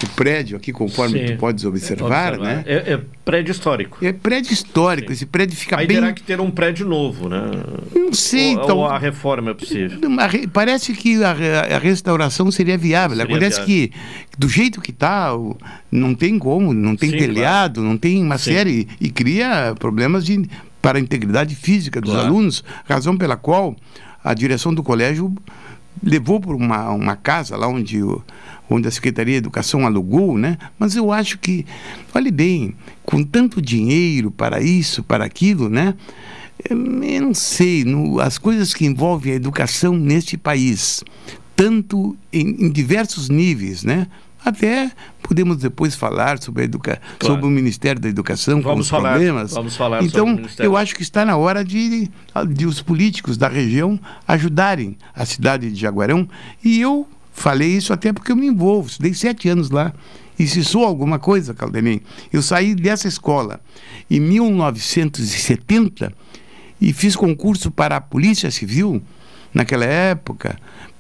o 0.06 0.10
prédio 0.10 0.58
aqui, 0.58 0.72
conforme 0.72 1.20
Sim. 1.20 1.26
tu 1.34 1.40
podes 1.40 1.66
observar, 1.66 2.34
observar. 2.34 2.56
né? 2.56 2.64
É, 2.66 2.94
é, 2.94 3.02
prédio 3.24 3.52
histórico. 3.52 3.98
É 4.04 4.12
prédio 4.12 4.54
histórico. 4.54 5.08
Sim. 5.10 5.14
Esse 5.14 5.26
prédio 5.26 5.56
fica 5.56 5.80
Aí 5.80 5.88
bem... 5.88 5.98
terá 5.98 6.14
que 6.14 6.22
ter 6.22 6.40
um 6.40 6.52
prédio 6.52 6.88
novo, 6.88 7.30
né? 7.30 7.42
Não 7.94 8.14
sei. 8.14 8.56
Ou, 8.56 8.64
então... 8.64 8.78
ou 8.78 8.86
a 8.86 8.98
reforma 8.98 9.52
é 9.52 9.54
possível? 9.54 10.00
Parece 10.52 10.94
que 10.94 11.24
a, 11.24 11.32
a 11.76 11.80
restauração 11.80 12.50
seria 12.52 12.78
viável. 12.78 13.18
Seria 13.18 13.32
Acontece 13.32 13.66
viável. 13.66 13.90
que, 13.90 14.38
do 14.38 14.50
jeito 14.50 14.82
que 14.82 14.92
está, 14.92 15.32
não 15.92 16.16
tem 16.16 16.38
como, 16.40 16.74
não 16.74 16.96
tem 16.96 17.12
Sim, 17.12 17.18
telhado, 17.18 17.76
claro. 17.76 17.90
não 17.90 17.98
tem 17.98 18.24
uma 18.24 18.38
série... 18.38 18.88
E 19.00 19.10
cria 19.10 19.74
problemas 19.80 20.26
de, 20.26 20.46
para 20.82 20.98
a 20.98 21.02
integridade 21.02 21.56
física 21.56 22.02
dos 22.02 22.12
claro. 22.12 22.28
alunos, 22.28 22.64
razão 22.86 23.18
pela 23.18 23.36
qual 23.38 23.76
a 24.24 24.34
direção 24.34 24.74
do 24.74 24.84
colégio 24.84 25.34
levou 26.04 26.40
para 26.40 26.56
uma, 26.56 26.90
uma 26.92 27.16
casa 27.16 27.56
lá 27.56 27.68
onde 27.68 28.02
o 28.02 28.24
onde 28.72 28.88
a 28.88 28.92
Secretaria 28.92 29.34
de 29.34 29.40
Educação 29.40 29.86
alugou, 29.86 30.38
né? 30.38 30.58
Mas 30.80 30.96
eu 30.96 31.12
acho 31.12 31.38
que, 31.38 31.66
olhe 32.16 32.32
bem, 32.32 32.74
com 33.04 33.24
tanto 33.24 33.62
dinheiro 33.62 34.32
para 34.32 34.62
isso, 34.62 35.04
para 35.04 35.26
aquilo, 35.26 35.70
né? 35.70 35.94
Eu 36.70 36.78
não 37.22 37.34
sei, 37.34 37.84
no, 37.84 38.20
as 38.20 38.38
coisas 38.38 38.74
que 38.74 38.86
envolvem 38.86 39.34
a 39.34 39.36
educação 39.36 39.94
neste 39.94 40.38
país, 40.38 41.04
tanto 41.56 42.16
em, 42.32 42.66
em 42.66 42.70
diversos 42.70 43.30
níveis, 43.30 43.84
né? 43.84 44.08
Até 44.44 44.92
podemos 45.22 45.58
depois 45.58 45.96
falar 45.96 46.42
sobre, 46.42 46.64
a 46.64 46.66
educa... 46.66 47.00
Claro. 47.20 47.36
sobre 47.36 47.46
o 47.46 47.50
Ministério 47.50 48.02
da 48.02 48.10
Educação, 48.10 48.62
vamos 48.62 48.66
com 48.66 48.80
os 48.80 48.90
falar, 48.90 49.12
problemas. 49.12 49.52
Vamos 49.52 49.76
falar 49.76 50.04
então, 50.04 50.40
eu 50.60 50.76
acho 50.76 50.96
que 50.96 51.04
está 51.04 51.24
na 51.24 51.38
hora 51.38 51.64
de, 51.64 52.10
de 52.50 52.66
os 52.66 52.82
políticos 52.82 53.38
da 53.38 53.48
região 53.48 54.00
ajudarem 54.28 54.98
a 55.14 55.26
cidade 55.26 55.72
de 55.72 55.80
Jaguarão. 55.80 56.28
E 56.64 56.82
eu 56.82 57.08
falei 57.42 57.70
isso 57.76 57.92
até 57.92 58.14
porque 58.14 58.32
eu 58.32 58.36
me 58.36 58.48
envolvo, 58.48 58.88
estudei 58.88 59.14
sete 59.14 59.50
anos 59.50 59.70
lá. 59.70 59.92
E 60.40 60.48
se 60.48 60.64
sou 60.64 60.86
alguma 60.86 61.20
coisa, 61.20 61.54
Caldenem, 61.54 62.02
eu 62.32 62.42
saí 62.42 62.74
dessa 62.74 63.08
escola 63.08 63.60
em 64.10 64.20
1970 64.20 66.14
e 66.80 66.94
fiz 66.94 67.16
concurso 67.16 67.70
para 67.70 67.98
a 67.98 68.02
Polícia 68.02 68.50
Civil 68.50 69.02
naquela 69.54 69.86
época. 69.86 70.58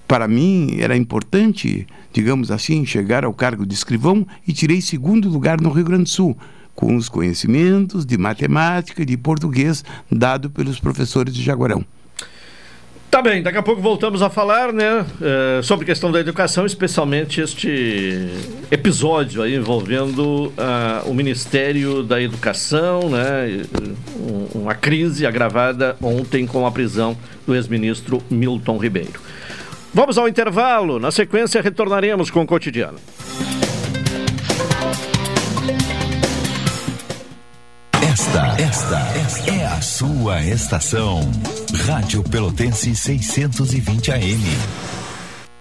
Para 0.07 0.27
mim 0.27 0.77
era 0.79 0.97
importante, 0.97 1.87
digamos 2.11 2.51
assim, 2.51 2.85
chegar 2.85 3.23
ao 3.23 3.33
cargo 3.33 3.65
de 3.65 3.73
escrivão 3.73 4.27
e 4.47 4.53
tirei 4.53 4.81
segundo 4.81 5.29
lugar 5.29 5.61
no 5.61 5.71
Rio 5.71 5.85
Grande 5.85 6.03
do 6.03 6.09
Sul, 6.09 6.37
com 6.75 6.95
os 6.95 7.07
conhecimentos 7.07 8.05
de 8.05 8.17
matemática 8.17 9.01
e 9.01 9.05
de 9.05 9.17
português 9.17 9.83
dado 10.11 10.49
pelos 10.49 10.79
professores 10.79 11.33
de 11.33 11.41
Jaguarão. 11.41 11.85
Tá 13.11 13.21
bem, 13.21 13.43
daqui 13.43 13.57
a 13.57 13.61
pouco 13.61 13.81
voltamos 13.81 14.21
a 14.21 14.29
falar, 14.29 14.71
né, 14.71 15.01
uh, 15.01 15.61
sobre 15.61 15.85
questão 15.85 16.13
da 16.13 16.19
educação, 16.21 16.65
especialmente 16.65 17.41
este 17.41 18.29
episódio 18.71 19.41
aí 19.41 19.53
envolvendo 19.53 20.45
uh, 20.47 21.09
o 21.09 21.13
Ministério 21.13 22.03
da 22.03 22.21
Educação, 22.21 23.09
né, 23.09 23.63
uma 24.55 24.73
crise 24.73 25.27
agravada 25.27 25.97
ontem 26.01 26.47
com 26.47 26.65
a 26.65 26.71
prisão 26.71 27.17
do 27.45 27.53
ex-ministro 27.53 28.23
Milton 28.29 28.77
Ribeiro. 28.77 29.19
Vamos 29.93 30.17
ao 30.17 30.29
intervalo, 30.29 30.97
na 30.97 31.11
sequência 31.11 31.61
retornaremos 31.61 32.31
com 32.31 32.41
o 32.41 32.47
cotidiano. 32.47 32.97
Esta, 38.31 38.61
esta, 38.61 38.99
esta 39.17 39.51
é 39.51 39.65
a 39.65 39.81
sua 39.81 40.41
estação. 40.41 41.19
Rádio 41.85 42.23
Pelotense 42.23 42.95
620 42.95 44.09
AM. 44.09 45.00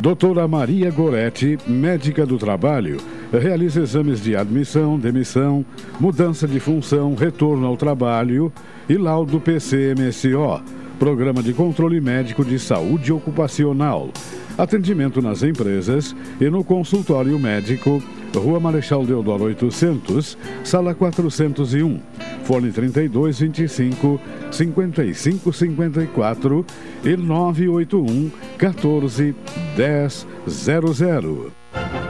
Doutora 0.00 0.48
Maria 0.48 0.90
Goretti, 0.90 1.58
médica 1.66 2.24
do 2.24 2.38
trabalho, 2.38 2.96
realiza 3.30 3.82
exames 3.82 4.18
de 4.22 4.34
admissão, 4.34 4.98
demissão, 4.98 5.62
mudança 6.00 6.48
de 6.48 6.58
função, 6.58 7.14
retorno 7.14 7.66
ao 7.66 7.76
trabalho 7.76 8.50
e 8.88 8.96
laudo 8.96 9.38
PCMSO, 9.38 10.62
Programa 10.98 11.42
de 11.42 11.52
Controle 11.52 12.00
Médico 12.00 12.42
de 12.42 12.58
Saúde 12.58 13.12
Ocupacional. 13.12 14.08
Atendimento 14.60 15.22
nas 15.22 15.42
empresas 15.42 16.14
e 16.38 16.50
no 16.50 16.62
consultório 16.62 17.38
médico, 17.38 18.02
Rua 18.34 18.60
Marechal 18.60 19.06
Deodoro 19.06 19.44
800, 19.44 20.36
Sala 20.62 20.94
401. 20.94 21.98
Fone 22.44 22.70
3225 22.70 24.20
5554 24.50 26.66
e 27.02 27.16
981 27.16 28.30
14 28.58 29.34
1000. 30.46 32.09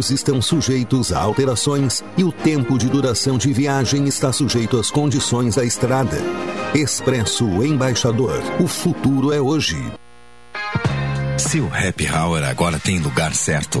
horários 0.00 0.10
estão 0.10 0.40
sujeitos 0.40 1.12
a 1.12 1.20
alterações 1.20 2.02
e 2.16 2.24
o 2.24 2.32
tempo 2.32 2.78
de 2.78 2.88
duração 2.88 3.36
de 3.36 3.52
viagem 3.52 4.06
está 4.06 4.32
sujeito 4.32 4.78
às 4.78 4.90
condições 4.90 5.56
da 5.56 5.64
estrada. 5.64 6.16
Expresso 6.74 7.44
Embaixador. 7.62 8.40
O 8.58 8.66
futuro 8.66 9.32
é 9.32 9.40
hoje. 9.40 9.76
Seu 11.36 11.66
happy 11.66 12.08
hour 12.08 12.42
agora 12.44 12.78
tem 12.78 12.98
lugar 12.98 13.34
certo. 13.34 13.80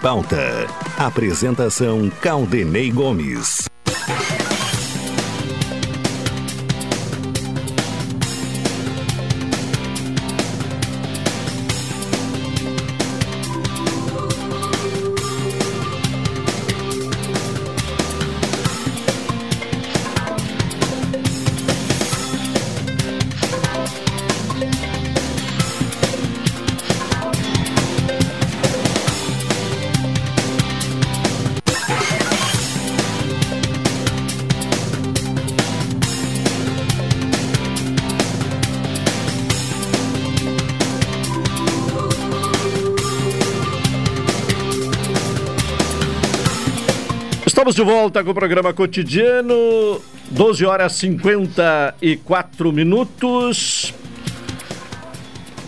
pauta. 0.00 0.66
Apresentação 0.98 2.10
Caldenei 2.20 2.90
Gomes. 2.90 3.68
Estamos 47.70 47.88
de 47.88 47.94
volta 47.94 48.24
com 48.24 48.32
o 48.32 48.34
programa 48.34 48.72
cotidiano, 48.72 49.54
12 50.28 50.66
horas 50.66 50.92
54 50.94 52.72
minutos. 52.72 53.94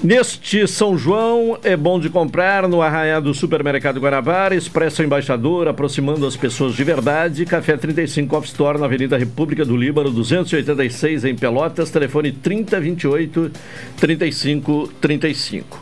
Neste 0.02 0.66
São 0.66 0.98
João 0.98 1.56
é 1.62 1.76
bom 1.76 2.00
de 2.00 2.10
comprar 2.10 2.66
no 2.66 2.82
Arraial 2.82 3.22
do 3.22 3.32
Supermercado 3.32 4.00
Guanabara, 4.00 4.52
Expresso 4.52 5.00
Embaixador, 5.04 5.68
aproximando 5.68 6.26
as 6.26 6.36
pessoas 6.36 6.74
de 6.74 6.82
verdade. 6.82 7.46
Café 7.46 7.76
35 7.76 8.36
Off 8.36 8.48
Store 8.48 8.80
na 8.80 8.86
Avenida 8.86 9.16
República 9.16 9.64
do 9.64 9.76
Líbano, 9.76 10.10
286 10.10 11.24
em 11.24 11.36
Pelotas, 11.36 11.88
telefone 11.88 12.32
3028 12.32 13.52
3535. 14.00 15.80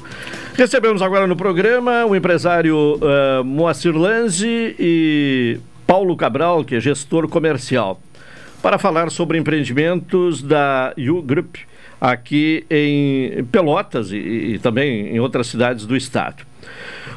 Recebemos 0.55 1.01
agora 1.01 1.27
no 1.27 1.35
programa 1.35 2.05
o 2.05 2.15
empresário 2.15 2.77
uh, 2.97 3.43
Moacir 3.43 3.97
Lange 3.97 4.77
e 4.79 5.59
Paulo 5.91 6.17
Cabral, 6.17 6.65
que 6.65 6.77
é 6.77 6.81
gestor 6.81 7.27
comercial, 7.27 8.01
para 8.63 8.79
falar 8.79 9.11
sobre 9.11 9.37
empreendimentos 9.37 10.41
da 10.41 10.95
U 10.97 11.21
Group 11.21 11.57
aqui 12.01 12.65
em 12.71 13.43
Pelotas 13.47 14.13
e, 14.13 14.17
e 14.17 14.59
também 14.61 15.09
em 15.09 15.19
outras 15.19 15.49
cidades 15.49 15.87
do 15.87 15.97
estado. 15.97 16.45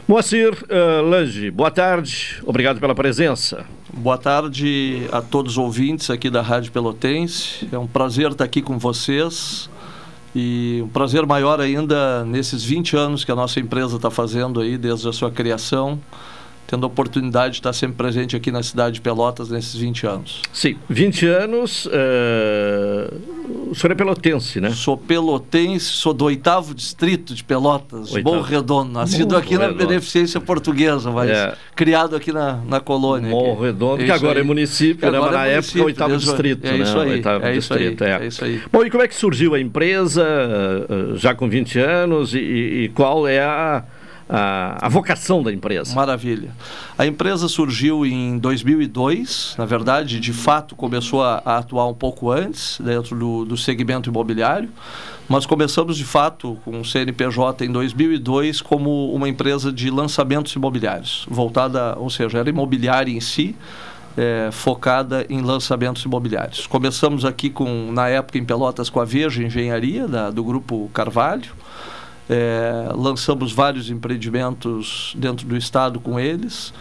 Moacir 0.08 0.54
uh, 0.54 1.08
Lange, 1.08 1.52
boa 1.52 1.70
tarde, 1.70 2.42
obrigado 2.44 2.80
pela 2.80 2.96
presença. 2.96 3.64
Boa 3.94 4.18
tarde 4.18 5.08
a 5.12 5.22
todos 5.22 5.52
os 5.52 5.58
ouvintes 5.60 6.10
aqui 6.10 6.32
da 6.32 6.42
Rádio 6.42 6.72
Pelotense. 6.72 7.70
É 7.72 7.78
um 7.78 7.86
prazer 7.86 8.32
estar 8.32 8.46
aqui 8.46 8.60
com 8.60 8.80
vocês 8.80 9.70
e 10.34 10.82
um 10.84 10.88
prazer 10.88 11.28
maior 11.28 11.62
ainda 11.62 12.26
nesses 12.26 12.64
20 12.64 12.98
anos 12.98 13.24
que 13.24 13.32
a 13.32 13.36
nossa 13.36 13.60
empresa 13.60 13.98
está 13.98 14.10
fazendo 14.10 14.60
aí 14.60 14.80
desde 14.80 15.08
a 15.08 15.14
sua 15.14 15.30
criação 15.30 16.02
tendo 16.74 16.86
a 16.86 16.88
oportunidade 16.88 17.54
de 17.54 17.60
estar 17.60 17.72
sempre 17.72 17.98
presente 17.98 18.36
aqui 18.36 18.52
na 18.52 18.64
cidade 18.64 18.96
de 18.96 19.02
Pelotas 19.02 19.50
nesses 19.50 19.76
20 19.76 20.08
anos. 20.08 20.42
Sim, 20.52 20.76
20 20.90 21.28
anos. 21.28 21.86
Uh... 21.86 23.44
O 23.70 23.76
senhor 23.76 23.92
é 23.92 23.96
pelotense, 23.96 24.62
né? 24.62 24.70
Sou 24.70 24.96
pelotense, 24.96 25.86
sou 25.86 26.14
do 26.14 26.26
oitavo 26.26 26.74
distrito 26.74 27.34
de 27.34 27.44
Pelotas, 27.44 28.14
Oitavo. 28.14 28.38
Bom 28.38 28.42
Redondo, 28.42 28.92
nascido 28.92 29.36
aqui 29.36 29.58
Redondo. 29.58 29.80
na 29.80 29.86
Beneficência 29.86 30.40
Portuguesa, 30.40 31.12
mas 31.12 31.30
é. 31.30 31.56
criado 31.76 32.16
aqui 32.16 32.32
na, 32.32 32.60
na 32.68 32.80
colônia. 32.80 33.30
Bom 33.30 33.60
Redondo, 33.60 34.02
é 34.02 34.06
que 34.06 34.12
agora 34.12 34.40
aí. 34.40 34.42
é 34.42 34.44
município, 34.44 35.12
né? 35.12 35.20
Mas 35.20 35.32
na 35.32 35.48
é 35.48 35.54
época 35.56 35.84
oitavo 35.84 36.18
distrito, 36.18 36.66
é 36.66 36.78
isso 36.78 36.98
né? 36.98 37.04
Aí, 37.04 37.12
oitavo 37.12 37.46
é 37.46 37.52
distrito, 37.54 38.04
aí, 38.04 38.10
é. 38.12 38.14
é. 38.14 38.28
isso 38.28 38.46
aí. 38.46 38.62
Bom, 38.72 38.84
e 38.86 38.90
como 38.90 39.04
é 39.04 39.08
que 39.08 39.16
surgiu 39.16 39.56
a 39.56 39.60
empresa, 39.60 40.24
eh, 40.24 41.16
já 41.16 41.34
com 41.36 41.50
20 41.50 41.80
anos, 41.80 42.34
e, 42.34 42.38
e 42.38 42.92
qual 42.94 43.28
é 43.28 43.42
a 43.42 43.84
a, 44.30 44.78
a, 44.86 44.90
vocação 44.90 45.44
da 45.44 45.52
empresa. 45.52 45.94
Maravilha. 45.94 46.52
A 46.98 47.06
empresa 47.06 47.48
surgiu 47.48 48.06
em 48.06 48.38
2002, 48.38 49.56
na 49.58 49.66
verdade, 49.66 50.20
de 50.20 50.34
fato 50.34 50.76
começou 50.76 51.24
a, 51.24 51.42
a 51.46 51.58
atuar 51.58 51.88
um 51.88 51.94
pouco 51.94 52.32
antes, 52.32 52.80
dentro 52.84 53.18
do, 53.18 53.46
do, 53.46 53.58
segmento 53.58 54.10
imobiliário, 54.10 54.70
mas 55.28 55.46
começamos 55.46 55.98
de 55.98 56.06
fato 56.06 56.58
com 56.64 56.82
o 56.82 56.86
CNPJ 56.86 57.66
em 57.66 57.72
2002 57.72 58.62
como 58.62 59.14
uma 59.14 59.28
empresa 59.28 59.72
de 59.72 59.90
lançamentos 59.90 60.54
imobiliários, 60.54 61.26
voltada, 61.30 61.96
ou 61.98 62.10
seja, 62.10 62.40
era 62.40 62.50
imobiliária 62.50 63.12
em 63.12 63.22
si, 63.22 63.56
é, 64.16 64.50
focada 64.52 65.26
em 65.30 65.42
lançamentos 65.42 66.04
imobiliários. 66.04 66.68
Começamos 66.68 67.26
aqui 67.26 67.50
com, 67.50 67.92
na 67.92 68.08
época 68.10 68.38
em 68.38 68.46
Pelotas, 68.46 68.90
com 68.90 69.00
a 69.00 69.06
Veja 69.06 69.44
Engenharia, 69.44 70.08
da, 70.08 70.30
do 70.30 70.44
grupo 70.44 70.90
Carvalho, 70.94 71.52
é, 72.30 72.90
lançamos 72.96 73.52
vários 73.52 73.90
empreendimentos 73.90 75.14
dentro 75.18 75.46
do 75.46 75.58
estado 75.58 76.00
com 76.00 76.20
eles. 76.20 76.74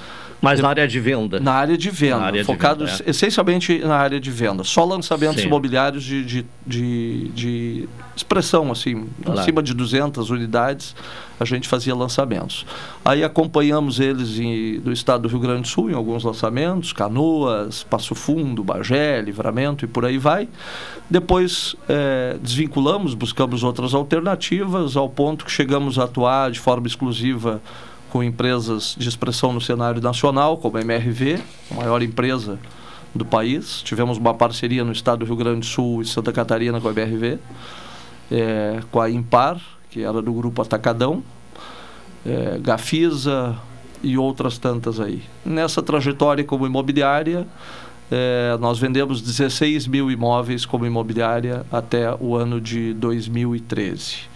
Mas 0.43 0.59
na 0.59 0.69
área 0.69 0.89
de 0.89 0.99
venda? 0.99 1.39
Na 1.39 1.53
área 1.53 1.79
de 1.79 1.89
venda, 1.89 2.17
área 2.17 2.45
focados 2.45 2.91
de 2.91 2.97
venda, 2.97 3.05
é. 3.07 3.11
essencialmente 3.11 3.79
na 3.79 3.95
área 3.95 4.19
de 4.19 4.29
venda. 4.29 4.65
Só 4.65 4.85
lançamentos 4.85 5.41
Sim. 5.41 5.47
imobiliários 5.47 6.03
de, 6.03 6.25
de, 6.25 6.47
de, 6.67 7.29
de, 7.29 7.89
expressão, 8.17 8.73
assim, 8.73 9.09
claro. 9.23 9.39
acima 9.39 9.63
de 9.63 9.73
200 9.73 10.31
unidades, 10.31 10.97
a 11.39 11.45
gente 11.45 11.69
fazia 11.69 11.95
lançamentos. 11.95 12.67
Aí 13.05 13.23
acompanhamos 13.23 14.01
eles 14.01 14.37
em, 14.41 14.81
do 14.81 14.91
estado 14.91 15.23
do 15.23 15.29
Rio 15.29 15.39
Grande 15.39 15.63
do 15.63 15.69
Sul 15.69 15.89
em 15.91 15.95
alguns 15.95 16.25
lançamentos, 16.25 16.93
Canoas, 16.93 17.85
Passo 17.85 18.17
Fundo, 18.17 18.65
Bagé, 18.65 19.21
Livramento 19.21 19.85
e 19.85 19.89
por 19.89 20.05
aí 20.05 20.19
vai. 20.19 20.49
Depois 21.09 21.77
é, 21.89 22.37
desvinculamos, 22.43 23.15
buscamos 23.15 23.63
outras 23.63 23.95
alternativas, 23.95 24.97
ao 24.97 25.09
ponto 25.09 25.45
que 25.45 25.53
chegamos 25.53 26.01
a 26.01 26.05
atuar 26.05 26.51
de 26.51 26.59
forma 26.59 26.89
exclusiva 26.89 27.63
com 28.13 28.23
empresas 28.23 28.95
de 28.99 29.09
expressão 29.09 29.55
no 29.55 29.61
cenário 29.61 29.99
nacional, 30.03 30.59
como 30.59 30.77
a 30.77 30.83
MRV, 30.83 31.41
a 31.71 31.75
maior 31.75 32.03
empresa 32.03 32.59
do 33.15 33.25
país. 33.25 33.81
Tivemos 33.81 34.19
uma 34.19 34.35
parceria 34.35 34.85
no 34.85 34.93
estado 34.93 35.21
do 35.21 35.25
Rio 35.25 35.37
Grande 35.37 35.61
do 35.61 35.65
Sul 35.65 36.03
e 36.03 36.05
Santa 36.05 36.31
Catarina 36.31 36.79
com 36.79 36.89
a 36.89 36.91
MRV, 36.91 37.39
é, 38.31 38.81
com 38.91 39.01
a 39.01 39.09
Impar, 39.09 39.59
que 39.89 40.03
era 40.03 40.21
do 40.21 40.31
grupo 40.31 40.61
Atacadão, 40.61 41.23
é, 42.27 42.59
Gafisa 42.59 43.57
e 44.03 44.19
outras 44.19 44.59
tantas 44.59 45.01
aí. 45.01 45.23
Nessa 45.43 45.83
trajetória 45.83 46.45
como 46.45 46.67
imobiliária, 46.67 47.47
é, 48.11 48.59
nós 48.61 48.79
vendemos 48.79 49.23
16 49.23 49.87
mil 49.87 50.11
imóveis 50.11 50.67
como 50.67 50.85
imobiliária 50.85 51.65
até 51.73 52.15
o 52.21 52.37
ano 52.37 52.61
de 52.61 52.93
2013. 52.93 54.32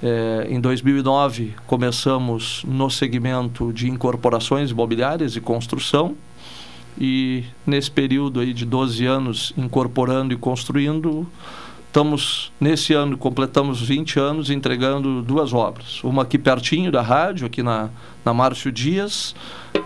É, 0.00 0.46
em 0.48 0.60
2009, 0.60 1.54
começamos 1.66 2.62
no 2.64 2.88
segmento 2.88 3.72
de 3.72 3.88
incorporações 3.88 4.70
imobiliárias 4.70 5.34
e 5.34 5.40
construção. 5.40 6.16
E 7.00 7.44
nesse 7.66 7.90
período 7.90 8.40
aí 8.40 8.52
de 8.52 8.64
12 8.64 9.04
anos 9.06 9.52
incorporando 9.56 10.32
e 10.32 10.36
construindo, 10.36 11.26
estamos 11.86 12.52
nesse 12.60 12.92
ano 12.92 13.16
completamos 13.16 13.80
20 13.80 14.18
anos 14.20 14.50
entregando 14.50 15.22
duas 15.22 15.52
obras. 15.52 16.02
Uma 16.04 16.22
aqui 16.22 16.38
pertinho 16.38 16.92
da 16.92 17.02
rádio, 17.02 17.46
aqui 17.46 17.62
na, 17.62 17.90
na 18.24 18.32
Márcio 18.32 18.70
Dias, 18.70 19.34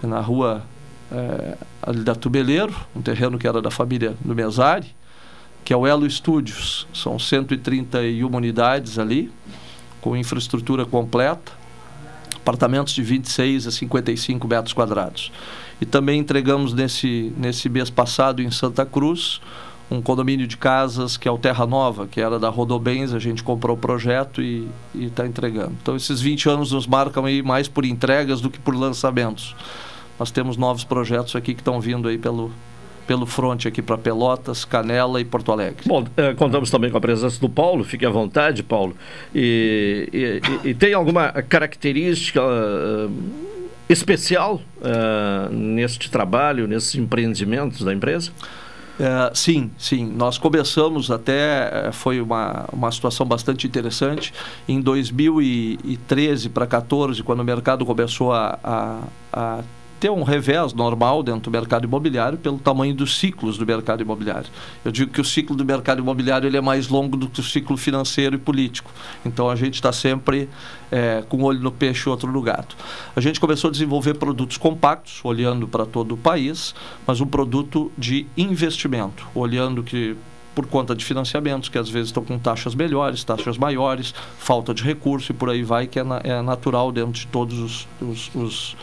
na 0.02 0.20
rua 0.20 0.62
é, 1.10 1.56
da 2.04 2.14
Tubeleiro, 2.14 2.74
um 2.94 3.00
terreno 3.00 3.38
que 3.38 3.46
era 3.46 3.62
da 3.62 3.70
família 3.70 4.14
do 4.22 4.34
Mesari, 4.34 4.94
que 5.64 5.72
é 5.72 5.76
o 5.76 5.86
Elo 5.86 6.06
Estúdios. 6.06 6.86
São 6.92 7.18
131 7.18 8.26
unidades 8.34 8.98
ali 8.98 9.30
com 10.02 10.14
infraestrutura 10.14 10.84
completa, 10.84 11.52
apartamentos 12.36 12.92
de 12.92 13.02
26 13.02 13.66
a 13.66 13.70
55 13.70 14.46
metros 14.46 14.74
quadrados. 14.74 15.32
E 15.80 15.86
também 15.86 16.20
entregamos 16.20 16.74
nesse, 16.74 17.32
nesse 17.38 17.70
mês 17.70 17.88
passado 17.88 18.42
em 18.42 18.50
Santa 18.50 18.84
Cruz 18.84 19.40
um 19.90 20.00
condomínio 20.00 20.46
de 20.46 20.56
casas 20.56 21.16
que 21.16 21.28
é 21.28 21.30
o 21.30 21.38
Terra 21.38 21.66
Nova, 21.66 22.06
que 22.06 22.20
era 22.20 22.38
da 22.38 22.48
Rodobens, 22.48 23.12
a 23.12 23.18
gente 23.18 23.42
comprou 23.42 23.76
o 23.76 23.78
projeto 23.78 24.40
e 24.40 24.68
está 24.94 25.26
entregando. 25.26 25.76
Então 25.82 25.94
esses 25.94 26.20
20 26.20 26.48
anos 26.48 26.72
nos 26.72 26.86
marcam 26.86 27.24
aí 27.26 27.42
mais 27.42 27.68
por 27.68 27.84
entregas 27.84 28.40
do 28.40 28.50
que 28.50 28.58
por 28.58 28.74
lançamentos. 28.74 29.54
Nós 30.18 30.30
temos 30.30 30.56
novos 30.56 30.82
projetos 30.82 31.36
aqui 31.36 31.52
que 31.54 31.60
estão 31.60 31.80
vindo 31.80 32.08
aí 32.08 32.16
pelo, 32.16 32.50
pelo 33.12 33.26
fronte 33.26 33.68
aqui 33.68 33.82
para 33.82 33.98
Pelotas, 33.98 34.64
Canela 34.64 35.20
e 35.20 35.24
Porto 35.24 35.52
Alegre. 35.52 35.82
Bom, 35.84 36.02
eh, 36.16 36.32
contamos 36.32 36.70
também 36.70 36.90
com 36.90 36.96
a 36.96 37.00
presença 37.00 37.38
do 37.38 37.46
Paulo, 37.46 37.84
fique 37.84 38.06
à 38.06 38.08
vontade, 38.08 38.62
Paulo. 38.62 38.96
E, 39.34 40.40
e, 40.64 40.70
e 40.70 40.74
tem 40.74 40.94
alguma 40.94 41.30
característica 41.30 42.40
uh, 42.40 43.12
especial 43.86 44.62
uh, 44.78 45.52
neste 45.52 46.10
trabalho, 46.10 46.66
nesses 46.66 46.94
empreendimentos 46.94 47.84
da 47.84 47.92
empresa? 47.92 48.30
Uh, 48.98 49.36
sim, 49.36 49.70
sim. 49.76 50.06
Nós 50.06 50.38
começamos 50.38 51.10
até, 51.10 51.90
foi 51.92 52.18
uma, 52.18 52.64
uma 52.72 52.90
situação 52.90 53.26
bastante 53.26 53.66
interessante. 53.66 54.32
Em 54.66 54.80
2013 54.80 56.48
para 56.48 56.64
2014, 56.64 57.22
quando 57.22 57.40
o 57.40 57.44
mercado 57.44 57.84
começou 57.84 58.32
a, 58.32 58.58
a, 58.64 59.00
a 59.30 59.60
ter 60.02 60.10
um 60.10 60.24
revés 60.24 60.72
normal 60.72 61.22
dentro 61.22 61.42
do 61.42 61.50
mercado 61.52 61.84
imobiliário 61.84 62.36
pelo 62.36 62.58
tamanho 62.58 62.92
dos 62.92 63.20
ciclos 63.20 63.56
do 63.56 63.64
mercado 63.64 64.02
imobiliário. 64.02 64.50
Eu 64.84 64.90
digo 64.90 65.12
que 65.12 65.20
o 65.20 65.24
ciclo 65.24 65.54
do 65.54 65.64
mercado 65.64 66.00
imobiliário 66.00 66.48
ele 66.48 66.56
é 66.56 66.60
mais 66.60 66.88
longo 66.88 67.16
do 67.16 67.28
que 67.28 67.38
o 67.38 67.42
ciclo 67.42 67.76
financeiro 67.76 68.34
e 68.34 68.38
político. 68.38 68.90
Então 69.24 69.48
a 69.48 69.54
gente 69.54 69.74
está 69.74 69.92
sempre 69.92 70.48
é, 70.90 71.22
com 71.28 71.36
um 71.36 71.44
olho 71.44 71.60
no 71.60 71.70
peixe 71.70 72.08
e 72.08 72.10
outro 72.10 72.32
no 72.32 72.42
gato. 72.42 72.76
A 73.14 73.20
gente 73.20 73.38
começou 73.38 73.68
a 73.68 73.70
desenvolver 73.70 74.14
produtos 74.14 74.56
compactos, 74.56 75.20
olhando 75.22 75.68
para 75.68 75.86
todo 75.86 76.14
o 76.14 76.16
país, 76.16 76.74
mas 77.06 77.20
um 77.20 77.26
produto 77.26 77.92
de 77.96 78.26
investimento, 78.36 79.24
olhando 79.36 79.84
que 79.84 80.16
por 80.52 80.66
conta 80.66 80.96
de 80.96 81.04
financiamentos, 81.04 81.68
que 81.68 81.78
às 81.78 81.88
vezes 81.88 82.08
estão 82.08 82.24
com 82.24 82.40
taxas 82.40 82.74
melhores, 82.74 83.22
taxas 83.22 83.56
maiores, 83.56 84.12
falta 84.36 84.74
de 84.74 84.82
recurso 84.82 85.30
e 85.30 85.34
por 85.34 85.48
aí 85.48 85.62
vai, 85.62 85.86
que 85.86 86.00
é, 86.00 86.02
na, 86.02 86.20
é 86.24 86.42
natural 86.42 86.90
dentro 86.90 87.12
de 87.12 87.26
todos 87.28 87.56
os, 87.60 87.88
os, 88.00 88.34
os 88.34 88.76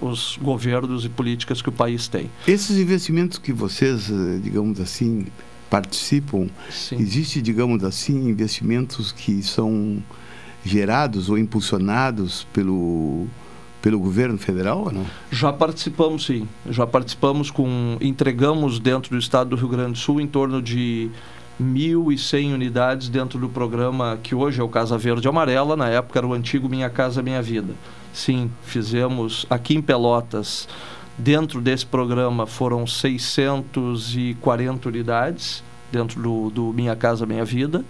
os 0.00 0.38
governos 0.40 1.04
e 1.04 1.08
políticas 1.08 1.62
que 1.62 1.68
o 1.68 1.72
país 1.72 2.08
tem. 2.08 2.30
Esses 2.46 2.78
investimentos 2.78 3.38
que 3.38 3.52
vocês, 3.52 4.10
eh, 4.10 4.40
digamos 4.42 4.80
assim, 4.80 5.26
participam, 5.70 6.48
Sim. 6.70 6.96
existe, 6.98 7.42
digamos 7.42 7.84
assim, 7.84 8.28
investimentos 8.28 9.12
que 9.12 9.42
são 9.42 10.02
gerados 10.64 11.28
ou 11.28 11.38
impulsionados 11.38 12.46
pelo 12.52 13.26
pelo 13.80 14.00
governo 14.00 14.36
federal 14.36 14.86
ou 14.86 14.92
não? 14.92 15.06
Já 15.30 15.52
participamos 15.52 16.26
sim, 16.26 16.48
já 16.68 16.84
participamos 16.84 17.52
com 17.52 17.96
entregamos 18.00 18.80
dentro 18.80 19.10
do 19.10 19.18
estado 19.18 19.50
do 19.50 19.56
Rio 19.56 19.68
Grande 19.68 19.92
do 19.92 19.98
Sul 19.98 20.20
em 20.20 20.26
torno 20.26 20.60
de 20.60 21.08
1.100 21.60 22.54
unidades 22.54 23.08
dentro 23.08 23.38
do 23.38 23.48
programa 23.48 24.18
que 24.22 24.34
hoje 24.34 24.60
é 24.60 24.64
o 24.64 24.68
Casa 24.68 24.98
Verde 24.98 25.26
Amarela, 25.26 25.76
na 25.76 25.88
época 25.88 26.18
era 26.18 26.26
o 26.26 26.34
antigo 26.34 26.68
Minha 26.68 26.90
Casa 26.90 27.22
Minha 27.22 27.40
Vida. 27.40 27.74
Sim, 28.12 28.50
fizemos 28.62 29.46
aqui 29.48 29.74
em 29.74 29.82
Pelotas, 29.82 30.68
dentro 31.16 31.60
desse 31.60 31.86
programa 31.86 32.46
foram 32.46 32.86
640 32.86 34.88
unidades 34.88 35.64
dentro 35.90 36.20
do, 36.20 36.50
do 36.50 36.72
Minha 36.72 36.94
Casa 36.94 37.24
Minha 37.24 37.44
Vida. 37.44 37.84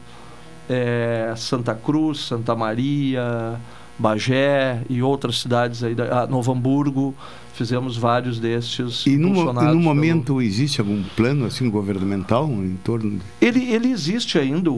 É, 0.69 1.33
Santa 1.37 1.75
Cruz, 1.75 2.21
Santa 2.21 2.55
Maria, 2.55 3.59
Bagé 3.99 4.83
e 4.89 5.03
outras 5.03 5.41
cidades 5.41 5.83
aí, 5.83 5.95
da, 5.95 6.23
ah, 6.23 6.27
Novo 6.27 6.53
Hamburgo, 6.53 7.15
fizemos 7.57 7.97
vários 7.97 8.39
destes 8.39 9.07
e 9.07 9.17
no, 9.17 9.53
no 9.53 9.81
momento 9.81 10.27
pelo... 10.27 10.43
existe 10.43 10.81
algum 10.81 11.03
plano 11.17 11.47
assim 11.47 11.71
governamental 11.71 12.47
em 12.49 12.77
torno 12.85 13.13
de... 13.13 13.23
ele 13.41 13.73
ele 13.73 13.89
existe 13.89 14.39
ainda 14.39 14.71
o, 14.71 14.75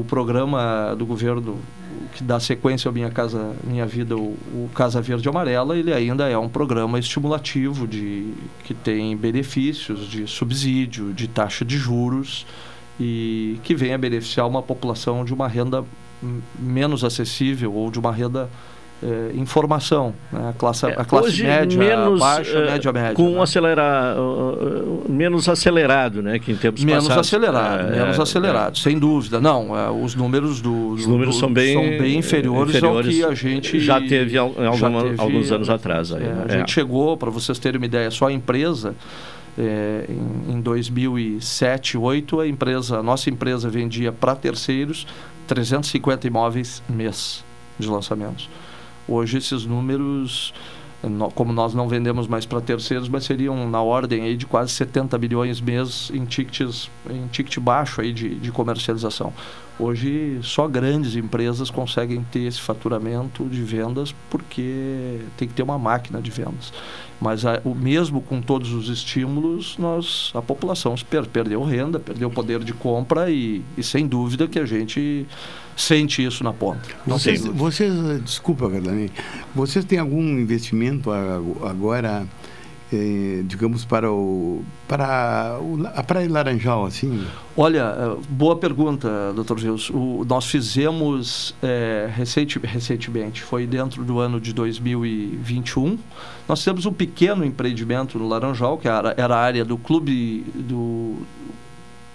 o 0.00 0.04
programa 0.08 0.94
do 0.96 1.04
governo 1.04 1.58
que 2.14 2.22
dá 2.22 2.38
sequência 2.38 2.88
ao 2.88 2.94
minha 2.94 3.10
casa 3.10 3.52
minha 3.64 3.84
vida 3.84 4.16
o, 4.16 4.36
o, 4.54 4.70
casa 4.72 5.02
verde 5.02 5.26
e 5.26 5.28
amarela 5.28 5.76
ele 5.76 5.92
ainda 5.92 6.28
é 6.28 6.38
um 6.38 6.48
programa 6.48 7.00
estimulativo 7.00 7.86
de 7.86 8.32
que 8.62 8.74
tem 8.74 9.16
benefícios 9.16 10.08
de 10.08 10.28
subsídio 10.28 11.12
de 11.12 11.26
taxa 11.26 11.64
de 11.64 11.76
juros 11.76 12.46
e 12.98 13.58
que 13.64 13.74
vem 13.74 13.92
a 13.92 13.98
beneficiar 13.98 14.46
uma 14.46 14.62
população 14.62 15.24
de 15.24 15.34
uma 15.34 15.48
renda 15.48 15.84
menos 16.58 17.04
acessível 17.04 17.72
ou 17.72 17.90
de 17.90 17.98
uma 17.98 18.12
renda 18.12 18.48
é, 19.02 19.30
informação, 19.34 20.14
né? 20.30 20.50
a 20.50 20.52
classe, 20.52 20.84
a 20.84 21.04
classe 21.04 21.28
Hoje, 21.28 21.44
média, 21.44 21.78
menos, 21.78 22.20
baixa, 22.20 22.58
uh, 22.58 22.66
média, 22.66 22.92
média. 22.92 23.14
Com 23.14 23.30
né? 23.30 23.42
acelerar, 23.42 24.18
uh, 24.18 25.06
menos 25.08 25.48
acelerado, 25.48 26.20
né? 26.22 26.38
Que 26.38 26.52
em 26.52 26.56
tempos 26.56 26.84
menos 26.84 27.08
passados, 27.08 27.28
acelerado, 27.28 27.94
é, 27.94 27.98
menos 27.98 28.20
acelerado, 28.20 28.76
sem 28.76 28.98
dúvida. 28.98 29.40
Não, 29.40 30.02
os 30.02 30.14
números 30.14 30.60
do, 30.60 30.90
os 30.90 31.06
números 31.06 31.36
do, 31.36 31.40
são, 31.40 31.50
bem, 31.50 31.72
são 31.72 31.82
bem 31.82 32.18
inferiores, 32.18 32.76
inferiores, 32.76 33.06
ao 33.22 33.30
que 33.30 33.32
a 33.32 33.34
gente 33.34 33.80
já 33.80 34.00
teve, 34.02 34.36
alguma, 34.36 34.76
já 34.76 34.90
teve 34.90 35.20
alguns 35.20 35.50
anos 35.50 35.70
atrás. 35.70 36.12
Aí, 36.12 36.22
é, 36.22 36.26
né? 36.26 36.44
A 36.46 36.58
gente 36.58 36.70
chegou, 36.70 37.16
para 37.16 37.30
vocês 37.30 37.58
terem 37.58 37.78
uma 37.78 37.86
ideia, 37.86 38.10
só 38.10 38.26
a 38.26 38.32
empresa 38.32 38.94
é, 39.58 40.04
em, 40.10 40.56
em 40.56 40.60
2007, 40.60 41.94
2008, 41.96 42.40
a 42.40 42.46
empresa, 42.46 42.98
a 42.98 43.02
nossa 43.02 43.30
empresa 43.30 43.70
vendia 43.70 44.12
para 44.12 44.34
terceiros 44.36 45.06
350 45.50 46.28
imóveis 46.28 46.80
mês 46.88 47.44
de 47.76 47.88
lançamentos. 47.88 48.48
Hoje 49.08 49.38
esses 49.38 49.64
números, 49.66 50.54
como 51.34 51.52
nós 51.52 51.74
não 51.74 51.88
vendemos 51.88 52.28
mais 52.28 52.46
para 52.46 52.60
terceiros, 52.60 53.08
mas 53.08 53.24
seriam 53.24 53.68
na 53.68 53.82
ordem 53.82 54.22
aí 54.22 54.36
de 54.36 54.46
quase 54.46 54.70
70 54.70 55.18
bilhões 55.18 55.60
mês 55.60 56.08
em 56.14 56.24
tickets, 56.24 56.88
em 57.10 57.26
ticket 57.26 57.58
baixo 57.58 58.00
aí 58.00 58.12
de, 58.12 58.36
de 58.36 58.52
comercialização. 58.52 59.32
Hoje 59.76 60.38
só 60.42 60.68
grandes 60.68 61.16
empresas 61.16 61.68
conseguem 61.68 62.22
ter 62.30 62.40
esse 62.40 62.60
faturamento 62.60 63.44
de 63.46 63.62
vendas 63.64 64.14
porque 64.28 65.20
tem 65.36 65.48
que 65.48 65.54
ter 65.54 65.64
uma 65.64 65.78
máquina 65.78 66.22
de 66.22 66.30
vendas. 66.30 66.72
Mas 67.20 67.44
a, 67.44 67.60
o 67.64 67.74
mesmo 67.74 68.22
com 68.22 68.40
todos 68.40 68.72
os 68.72 68.88
estímulos, 68.88 69.76
nós 69.78 70.32
a 70.34 70.40
população 70.40 70.94
per, 71.08 71.26
perdeu 71.26 71.62
renda, 71.62 71.98
perdeu 72.00 72.30
poder 72.30 72.60
de 72.64 72.72
compra 72.72 73.30
e, 73.30 73.62
e 73.76 73.82
sem 73.82 74.06
dúvida 74.06 74.48
que 74.48 74.58
a 74.58 74.64
gente 74.64 75.26
sente 75.76 76.24
isso 76.24 76.42
na 76.42 76.52
ponta. 76.52 76.88
Vocês, 77.06 77.44
vocês 77.44 77.92
desculpa, 78.22 78.68
Gardani, 78.68 79.10
vocês 79.54 79.84
têm 79.84 79.98
algum 79.98 80.22
investimento 80.22 81.10
agora, 81.10 82.26
eh, 82.92 83.42
digamos, 83.44 83.84
para 83.84 84.10
o 84.10 84.64
para 84.88 85.58
o, 85.60 85.86
a 85.94 86.02
Praia 86.02 86.28
Laranjal, 86.28 86.86
assim? 86.86 87.24
Olha, 87.56 87.94
eh, 87.96 88.16
boa 88.28 88.56
pergunta, 88.56 89.32
doutor 89.34 89.58
Gils. 89.60 89.92
nós 90.26 90.46
fizemos 90.46 91.54
é, 91.62 92.10
recente, 92.12 92.58
recentemente, 92.58 93.42
foi 93.42 93.66
dentro 93.66 94.04
do 94.04 94.18
ano 94.18 94.40
de 94.40 94.52
2021, 94.52 95.98
nós 96.48 96.64
temos 96.64 96.84
um 96.86 96.92
pequeno 96.92 97.44
empreendimento 97.44 98.18
no 98.18 98.26
Laranjal, 98.26 98.76
que 98.76 98.88
era, 98.88 99.14
era 99.16 99.36
a 99.36 99.40
área 99.40 99.64
do 99.64 99.78
clube 99.78 100.44
do 100.54 101.18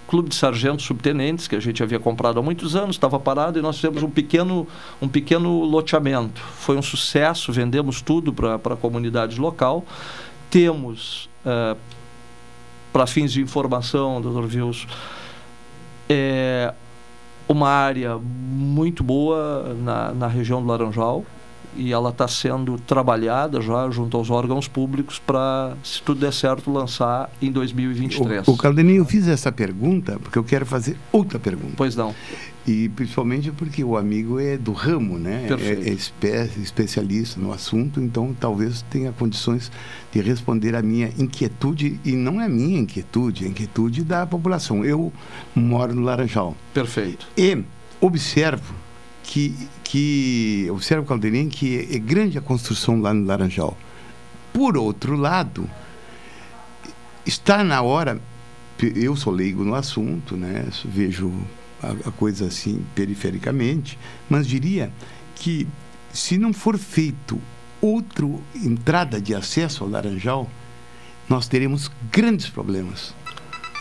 clube 0.07 0.29
de 0.29 0.35
sargentos 0.35 0.85
subtenentes 0.85 1.47
que 1.47 1.55
a 1.55 1.59
gente 1.59 1.81
havia 1.81 1.99
comprado 1.99 2.39
há 2.39 2.43
muitos 2.43 2.75
anos, 2.75 2.95
estava 2.95 3.19
parado 3.19 3.57
e 3.57 3.61
nós 3.61 3.77
fizemos 3.77 4.03
um 4.03 4.09
pequeno, 4.09 4.67
um 5.01 5.07
pequeno 5.07 5.63
loteamento. 5.63 6.41
Foi 6.41 6.77
um 6.77 6.81
sucesso, 6.81 7.51
vendemos 7.51 8.01
tudo 8.01 8.31
para 8.31 8.55
a 8.55 8.77
comunidade 8.77 9.39
local. 9.39 9.83
Temos, 10.55 11.29
uh, 11.45 11.77
para 12.93 13.05
fins 13.05 13.33
de 13.33 13.41
informação, 13.41 14.21
doutor 14.21 14.47
Vils, 14.47 14.87
é, 16.07 16.73
uma 17.45 17.67
área 17.67 18.17
muito 18.17 19.03
boa 19.03 19.75
na, 19.83 20.13
na 20.13 20.27
região 20.29 20.61
do 20.61 20.67
Laranjal, 20.69 21.25
e 21.75 21.91
ela 21.91 22.09
está 22.09 22.25
sendo 22.25 22.79
trabalhada 22.79 23.59
já 23.59 23.89
junto 23.89 24.15
aos 24.15 24.29
órgãos 24.29 24.65
públicos 24.65 25.19
para, 25.19 25.75
se 25.83 26.01
tudo 26.01 26.21
der 26.21 26.31
certo, 26.31 26.71
lançar 26.71 27.29
em 27.41 27.51
2023. 27.51 28.47
O, 28.47 28.51
o 28.53 28.57
Caldeninho, 28.57 29.01
eu 29.01 29.05
fiz 29.05 29.27
essa 29.27 29.51
pergunta 29.51 30.17
porque 30.23 30.39
eu 30.39 30.43
quero 30.45 30.65
fazer 30.65 30.97
outra 31.11 31.37
pergunta. 31.37 31.73
Pois 31.75 31.97
não. 31.97 32.15
E 32.67 32.89
principalmente 32.89 33.51
porque 33.51 33.83
o 33.83 33.95
amigo 33.95 34.39
é 34.39 34.57
do 34.57 34.73
ramo, 34.73 35.19
né? 35.19 35.45
Perfeito. 35.47 35.83
É, 35.83 35.89
é 35.89 35.93
espe 35.93 36.27
especialista 36.61 37.39
no 37.39 37.53
assunto, 37.53 38.01
então 38.01 38.35
talvez 38.39 38.81
tenha 38.89 39.11
condições 39.11 39.71
de 40.11 40.19
responder 40.19 40.75
a 40.75 40.81
minha 40.81 41.11
inquietude, 41.17 41.99
e 42.03 42.13
não 42.13 42.41
é 42.41 42.49
minha 42.49 42.79
inquietude, 42.79 43.43
é 43.43 43.47
a 43.47 43.51
inquietude 43.51 44.03
da 44.03 44.25
população. 44.25 44.83
Eu 44.83 45.13
moro 45.53 45.93
no 45.93 46.01
Laranjal. 46.01 46.57
Perfeito. 46.73 47.27
E 47.37 47.63
observo 48.01 48.73
que, 49.21 49.55
que 49.83 50.67
observa 50.71 51.05
Caldeirinho 51.05 51.49
que 51.49 51.87
é 51.91 51.99
grande 51.99 52.37
a 52.37 52.41
construção 52.41 52.99
lá 52.99 53.13
no 53.13 53.25
Laranjal. 53.25 53.77
Por 54.51 54.75
outro 54.75 55.15
lado, 55.15 55.69
está 57.25 57.63
na 57.63 57.81
hora, 57.83 58.19
eu 58.95 59.15
sou 59.15 59.31
leigo 59.31 59.63
no 59.63 59.75
assunto, 59.75 60.35
né? 60.35 60.65
vejo 60.85 61.31
a, 61.81 62.09
a 62.09 62.11
coisa 62.11 62.47
assim 62.47 62.85
perifericamente, 62.93 63.97
mas 64.29 64.47
diria 64.47 64.91
que 65.35 65.67
se 66.11 66.37
não 66.37 66.53
for 66.53 66.77
feito 66.77 67.39
outra 67.81 68.25
entrada 68.55 69.19
de 69.19 69.35
acesso 69.35 69.83
ao 69.83 69.89
Laranjal, 69.89 70.49
nós 71.29 71.47
teremos 71.47 71.91
grandes 72.11 72.49
problemas. 72.49 73.13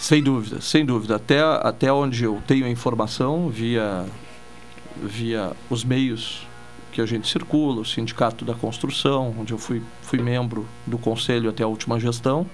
Sem 0.00 0.22
dúvida, 0.22 0.60
sem 0.60 0.84
dúvida. 0.84 1.16
Até, 1.16 1.40
até 1.40 1.92
onde 1.92 2.24
eu 2.24 2.42
tenho 2.46 2.66
a 2.66 2.68
informação, 2.68 3.48
via 3.48 4.04
via 4.96 5.52
os 5.68 5.84
meios 5.84 6.46
que 6.92 7.00
a 7.00 7.06
gente 7.06 7.28
circula, 7.28 7.80
o 7.80 7.84
Sindicato 7.84 8.44
da 8.44 8.54
Construção, 8.54 9.34
onde 9.38 9.52
eu 9.52 9.58
fui, 9.58 9.82
fui 10.02 10.20
membro 10.20 10.66
do 10.86 10.96
conselho 10.96 11.50
até 11.50 11.64
a 11.64 11.66
última 11.66 11.98
gestão. 11.98 12.46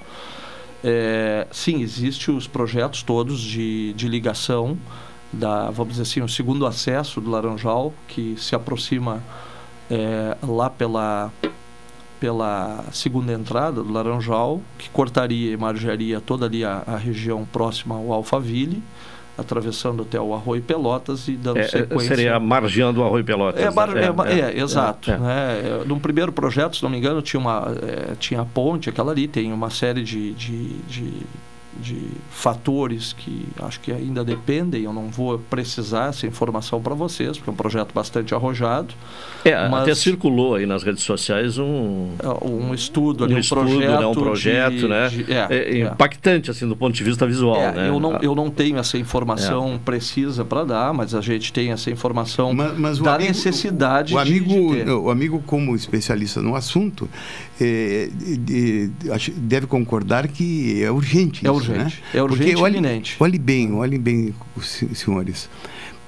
É, 0.83 1.46
sim, 1.50 1.83
existem 1.83 2.35
os 2.35 2.46
projetos 2.46 3.03
todos 3.03 3.38
de, 3.38 3.92
de 3.92 4.09
ligação 4.09 4.79
da, 5.33 5.71
vamos 5.71 5.93
dizer 5.93 6.03
assim, 6.03 6.23
o 6.23 6.29
segundo 6.29 6.66
acesso 6.66 7.21
do 7.21 7.31
Laranjal, 7.31 7.93
que 8.09 8.35
se 8.37 8.55
aproxima 8.55 9.23
é, 9.90 10.37
lá 10.43 10.69
pela, 10.69 11.33
pela 12.19 12.85
segunda 12.93 13.33
entrada 13.33 13.83
do 13.83 13.93
Laranjal, 13.93 14.61
que 14.79 14.90
cortaria 14.90 15.53
e 15.53 15.57
margearia 15.57 16.21
toda 16.21 16.47
ali 16.47 16.64
a, 16.64 16.83
a 16.87 16.97
região 16.97 17.45
próxima 17.45 17.95
ao 17.95 18.12
Alphaville 18.12 18.83
atravessando 19.38 20.03
até 20.03 20.21
o 20.21 20.35
Arroio 20.35 20.61
Pelotas 20.61 21.27
e 21.27 21.33
dando 21.33 21.61
é, 21.61 21.69
sequência. 21.69 22.14
Seria 22.14 22.38
margeando 22.38 23.01
o 23.01 23.05
Arroio 23.05 23.25
Pelotas. 23.25 23.62
É, 23.62 23.71
mar, 23.71 23.88
né? 23.88 24.03
é, 24.03 24.33
é, 24.33 24.59
é 24.59 24.61
exato. 24.61 25.11
Né? 25.11 25.83
No 25.87 25.99
primeiro 25.99 26.31
projeto, 26.31 26.77
se 26.77 26.83
não 26.83 26.90
me 26.90 26.99
engano, 26.99 27.23
tinha, 27.23 27.40
uma, 27.40 27.69
tinha 28.19 28.43
a 28.43 28.45
ponte, 28.45 28.90
aquela 28.90 29.12
ali, 29.12 29.27
tem 29.27 29.51
uma 29.51 29.71
série 29.71 30.03
de, 30.03 30.35
de, 30.35 30.69
de 30.81 31.12
de 31.78 32.11
fatores 32.30 33.12
que 33.12 33.46
acho 33.62 33.80
que 33.80 33.92
ainda 33.92 34.24
dependem. 34.24 34.83
Eu 34.83 34.92
não 34.92 35.09
vou 35.09 35.38
precisar 35.38 36.09
essa 36.09 36.26
informação 36.26 36.80
para 36.80 36.94
vocês, 36.94 37.37
porque 37.37 37.50
é 37.50 37.52
um 37.52 37.56
projeto 37.56 37.92
bastante 37.92 38.35
arrojado. 38.35 38.94
É, 39.44 39.68
mas, 39.68 39.83
até 39.83 39.94
circulou 39.94 40.56
aí 40.56 40.66
nas 40.66 40.83
redes 40.83 41.02
sociais 41.02 41.59
um 41.59 42.11
é, 42.18 42.46
um 42.46 42.74
estudo, 42.74 43.24
ali, 43.24 43.35
um, 43.35 43.37
um 43.37 43.40
estudo, 43.40 43.61
projeto, 43.62 44.00
né, 44.00 44.06
um 44.06 44.12
projeto, 44.12 44.76
de, 44.76 44.88
né? 44.88 45.09
De, 45.09 45.33
é, 45.33 45.46
é, 45.50 45.78
impactante 45.80 46.50
assim 46.50 46.68
do 46.68 46.76
ponto 46.76 46.94
de 46.94 47.04
vista 47.04 47.26
visual, 47.26 47.56
é, 47.56 47.72
né? 47.72 47.88
Eu 47.88 48.00
não, 48.00 48.16
eu 48.18 48.35
não 48.35 48.50
tenho 48.50 48.78
essa 48.78 48.98
informação 48.98 49.74
é. 49.74 49.78
precisa 49.78 50.44
para 50.44 50.64
dar, 50.64 50.92
mas 50.92 51.14
a 51.14 51.20
gente 51.20 51.52
tem 51.52 51.70
essa 51.70 51.90
informação 51.90 52.52
mas, 52.52 52.76
mas 52.78 52.98
da 52.98 53.14
amigo, 53.14 53.28
necessidade 53.28 54.12
o, 54.12 54.16
o 54.16 54.20
amigo, 54.20 54.74
de, 54.74 54.85
de 54.85 54.90
o 54.90 55.11
amigo 55.11 55.42
como 55.46 55.74
especialista 55.74 56.42
no 56.42 56.54
assunto 56.54 57.09
é, 57.61 58.09
deve 59.37 59.66
concordar 59.66 60.26
que 60.28 60.83
é 60.83 60.90
urgente. 60.90 61.46
É 61.46 61.50
isso, 61.50 61.60
urgente. 61.61 62.03
Né? 62.03 62.09
É 62.14 62.23
urgente 62.23 62.51
Porque, 62.51 62.62
olhe, 62.62 62.79
iminente. 62.79 63.16
Olhe 63.20 63.38
bem, 63.38 63.73
olhem 63.73 64.01
bem, 64.01 64.35
senhores. 64.94 65.49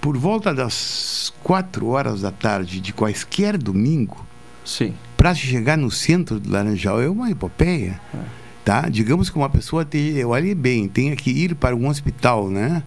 Por 0.00 0.16
volta 0.16 0.52
das 0.52 1.32
quatro 1.42 1.88
horas 1.88 2.22
da 2.22 2.32
tarde 2.32 2.80
de 2.80 2.92
quaisquer 2.92 3.56
domingo, 3.56 4.26
sim, 4.64 4.94
para 5.16 5.34
chegar 5.34 5.78
no 5.78 5.90
centro 5.90 6.40
do 6.40 6.50
Laranjal 6.50 7.00
é 7.00 7.08
uma 7.08 7.30
epopeia. 7.30 8.00
É. 8.12 8.18
Tá? 8.64 8.88
Digamos 8.88 9.28
que 9.28 9.36
uma 9.36 9.50
pessoa 9.50 9.84
tem, 9.84 10.24
olhe 10.24 10.54
bem, 10.54 10.88
tenha 10.88 11.16
que 11.16 11.30
ir 11.30 11.54
para 11.54 11.74
um 11.74 11.88
hospital, 11.88 12.48
né? 12.48 12.82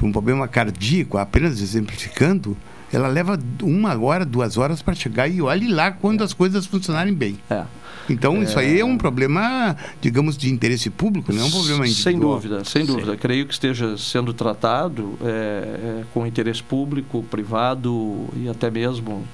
por 0.00 0.06
um 0.06 0.12
problema 0.12 0.48
cardíaco, 0.48 1.18
apenas 1.18 1.60
exemplificando, 1.60 2.56
ela 2.90 3.06
leva 3.06 3.38
uma 3.62 3.94
hora, 4.00 4.24
duas 4.24 4.56
horas 4.56 4.80
para 4.80 4.94
chegar 4.94 5.28
e 5.28 5.42
olhe 5.42 5.68
lá 5.68 5.92
quando 5.92 6.24
as 6.24 6.32
coisas 6.32 6.64
funcionarem 6.64 7.12
bem. 7.12 7.38
É. 7.50 7.64
Então, 8.08 8.36
é... 8.36 8.42
isso 8.44 8.58
aí 8.58 8.80
é 8.80 8.84
um 8.84 8.96
problema, 8.96 9.76
digamos, 10.00 10.36
de 10.36 10.50
interesse 10.50 10.90
público, 10.90 11.32
não 11.32 11.42
é 11.42 11.44
um 11.44 11.50
problema 11.50 11.86
individual. 11.86 12.12
Sem 12.12 12.18
dúvida, 12.18 12.64
sem 12.64 12.84
dúvida. 12.84 13.12
Sim. 13.12 13.18
Creio 13.18 13.46
que 13.46 13.52
esteja 13.52 13.96
sendo 13.96 14.32
tratado 14.32 15.18
é, 15.22 15.26
é, 15.26 16.04
com 16.12 16.26
interesse 16.26 16.62
público, 16.62 17.22
privado 17.24 18.28
e 18.36 18.48
até 18.48 18.70
mesmo 18.70 19.24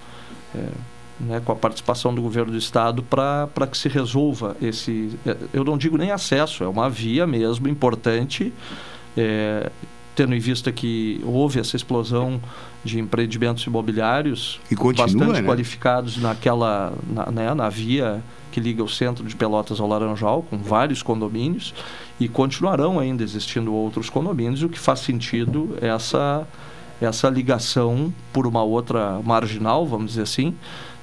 é, 0.54 0.68
né, 1.20 1.40
com 1.44 1.52
a 1.52 1.56
participação 1.56 2.14
do 2.14 2.20
governo 2.20 2.52
do 2.52 2.58
estado 2.58 3.02
para 3.02 3.66
que 3.70 3.76
se 3.76 3.88
resolva 3.88 4.56
esse. 4.60 5.10
É, 5.26 5.36
eu 5.52 5.64
não 5.64 5.78
digo 5.78 5.96
nem 5.96 6.10
acesso, 6.10 6.64
é 6.64 6.68
uma 6.68 6.90
via 6.90 7.26
mesmo 7.26 7.68
importante, 7.68 8.52
é, 9.16 9.70
tendo 10.16 10.34
em 10.34 10.38
vista 10.40 10.72
que 10.72 11.20
houve 11.24 11.60
essa 11.60 11.76
explosão 11.76 12.40
de 12.82 12.98
empreendimentos 12.98 13.64
imobiliários 13.64 14.58
continua, 14.74 15.06
bastante 15.06 15.42
né? 15.42 15.46
qualificados 15.46 16.16
naquela 16.16 16.92
na, 17.08 17.30
né, 17.30 17.54
na 17.54 17.68
via 17.68 18.22
que 18.56 18.58
liga 18.58 18.82
o 18.82 18.88
centro 18.88 19.22
de 19.22 19.36
Pelotas 19.36 19.78
ao 19.78 19.86
Laranjal, 19.86 20.42
com 20.42 20.56
vários 20.56 21.02
condomínios, 21.02 21.74
e 22.18 22.26
continuarão 22.26 22.98
ainda 22.98 23.22
existindo 23.22 23.70
outros 23.74 24.08
condomínios, 24.08 24.62
o 24.62 24.68
que 24.70 24.78
faz 24.78 25.00
sentido 25.00 25.76
essa, 25.78 26.48
essa 26.98 27.28
ligação 27.28 28.10
por 28.32 28.46
uma 28.46 28.62
outra 28.62 29.20
marginal, 29.22 29.86
vamos 29.86 30.12
dizer 30.12 30.22
assim, 30.22 30.54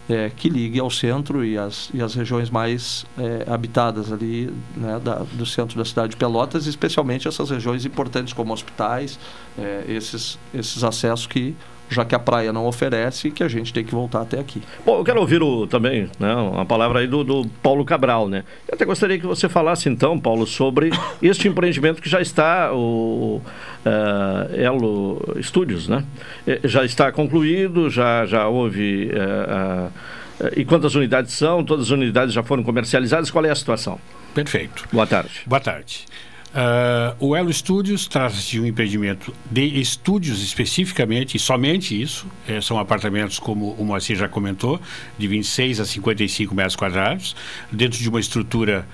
é, 0.09 0.29
que 0.29 0.49
ligue 0.49 0.79
ao 0.79 0.89
centro 0.89 1.45
e 1.45 1.57
as, 1.57 1.89
e 1.93 2.01
as 2.01 2.13
regiões 2.13 2.49
mais 2.49 3.05
é, 3.17 3.51
habitadas 3.51 4.11
ali 4.11 4.53
né, 4.75 4.99
da, 4.99 5.19
do 5.33 5.45
centro 5.45 5.77
da 5.77 5.85
cidade 5.85 6.11
de 6.11 6.17
Pelotas, 6.17 6.67
especialmente 6.67 7.27
essas 7.27 7.49
regiões 7.49 7.85
importantes 7.85 8.33
como 8.33 8.53
hospitais, 8.53 9.17
é, 9.57 9.85
esses, 9.87 10.37
esses 10.53 10.83
acessos 10.83 11.25
que 11.25 11.55
já 11.93 12.03
que 12.03 12.15
a 12.15 12.19
praia 12.19 12.51
não 12.51 12.65
oferece, 12.65 13.31
que 13.31 13.43
a 13.43 13.47
gente 13.47 13.71
tem 13.73 13.83
que 13.83 13.93
voltar 13.93 14.21
até 14.21 14.39
aqui. 14.39 14.61
Bom, 14.85 14.97
eu 14.97 15.03
quero 15.03 15.19
ouvir 15.19 15.41
o, 15.41 15.67
também 15.67 16.09
né, 16.19 16.33
uma 16.33 16.65
palavra 16.65 16.99
aí 16.99 17.07
do, 17.07 17.23
do, 17.23 17.45
Paulo 17.61 17.85
Cabral, 17.85 18.27
né? 18.27 18.43
Eu 18.67 18.75
até 18.75 18.85
gostaria 18.85 19.19
que 19.19 19.25
você 19.25 19.47
falasse 19.47 19.87
então, 19.89 20.19
Paulo, 20.19 20.45
sobre 20.45 20.91
este 21.21 21.47
empreendimento 21.47 22.01
que 22.01 22.09
já 22.09 22.21
está, 22.21 22.73
o 22.73 23.41
uh, 23.85 24.55
Elo 24.55 25.37
Studios, 25.41 25.87
né? 25.87 26.03
Eh, 26.47 26.61
já 26.63 26.83
está 26.83 27.11
concluído, 27.11 27.89
já, 27.89 28.25
já 28.25 28.47
houve... 28.47 29.11
Uh, 29.13 29.87
uh, 29.87 30.13
e 30.57 30.65
quantas 30.65 30.95
unidades 30.95 31.33
são? 31.33 31.63
Todas 31.63 31.85
as 31.85 31.91
unidades 31.91 32.33
já 32.33 32.43
foram 32.43 32.63
comercializadas? 32.63 33.29
Qual 33.31 33.45
é 33.45 33.49
a 33.49 33.55
situação? 33.55 33.99
Perfeito. 34.33 34.83
Boa 34.91 35.05
tarde. 35.05 35.41
Boa 35.45 35.61
tarde. 35.61 36.05
Uh, 36.53 37.15
o 37.29 37.35
Elo 37.35 37.51
Studios 37.51 38.05
trata-se 38.07 38.51
de 38.51 38.61
um 38.61 38.65
empreendimento 38.65 39.33
de 39.49 39.79
estúdios 39.79 40.43
especificamente, 40.43 41.35
e 41.35 41.39
somente 41.39 41.99
isso. 41.99 42.27
É, 42.47 42.61
são 42.61 42.77
apartamentos, 42.77 43.39
como 43.39 43.71
o 43.71 43.83
Moacir 43.83 44.15
já 44.15 44.27
comentou, 44.27 44.79
de 45.17 45.27
26 45.27 45.79
a 45.79 45.85
55 45.85 46.53
metros 46.53 46.75
quadrados, 46.75 47.35
dentro 47.71 47.97
de 47.97 48.07
uma 48.07 48.19
estrutura 48.19 48.87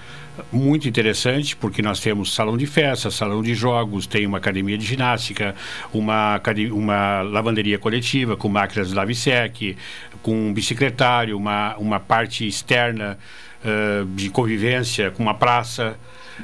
muito 0.54 0.88
interessante, 0.88 1.54
porque 1.54 1.82
nós 1.82 2.00
temos 2.00 2.34
salão 2.34 2.56
de 2.56 2.66
festa, 2.66 3.12
salão 3.12 3.44
de 3.44 3.54
jogos, 3.54 4.08
tem 4.08 4.26
uma 4.26 4.38
academia 4.38 4.78
de 4.78 4.86
ginástica, 4.86 5.54
uma, 5.94 6.42
uma 6.72 7.22
lavanderia 7.24 7.78
coletiva 7.78 8.38
com 8.38 8.48
máquinas 8.48 8.88
de 8.88 8.96
lave-sec, 8.96 9.76
com 10.22 10.48
um 10.48 10.54
bicicletário, 10.54 11.36
uma, 11.36 11.76
uma 11.76 12.00
parte 12.00 12.48
externa 12.48 13.20
uh, 13.66 14.06
de 14.16 14.30
convivência, 14.30 15.12
com 15.12 15.24
uma 15.24 15.34
praça 15.34 15.98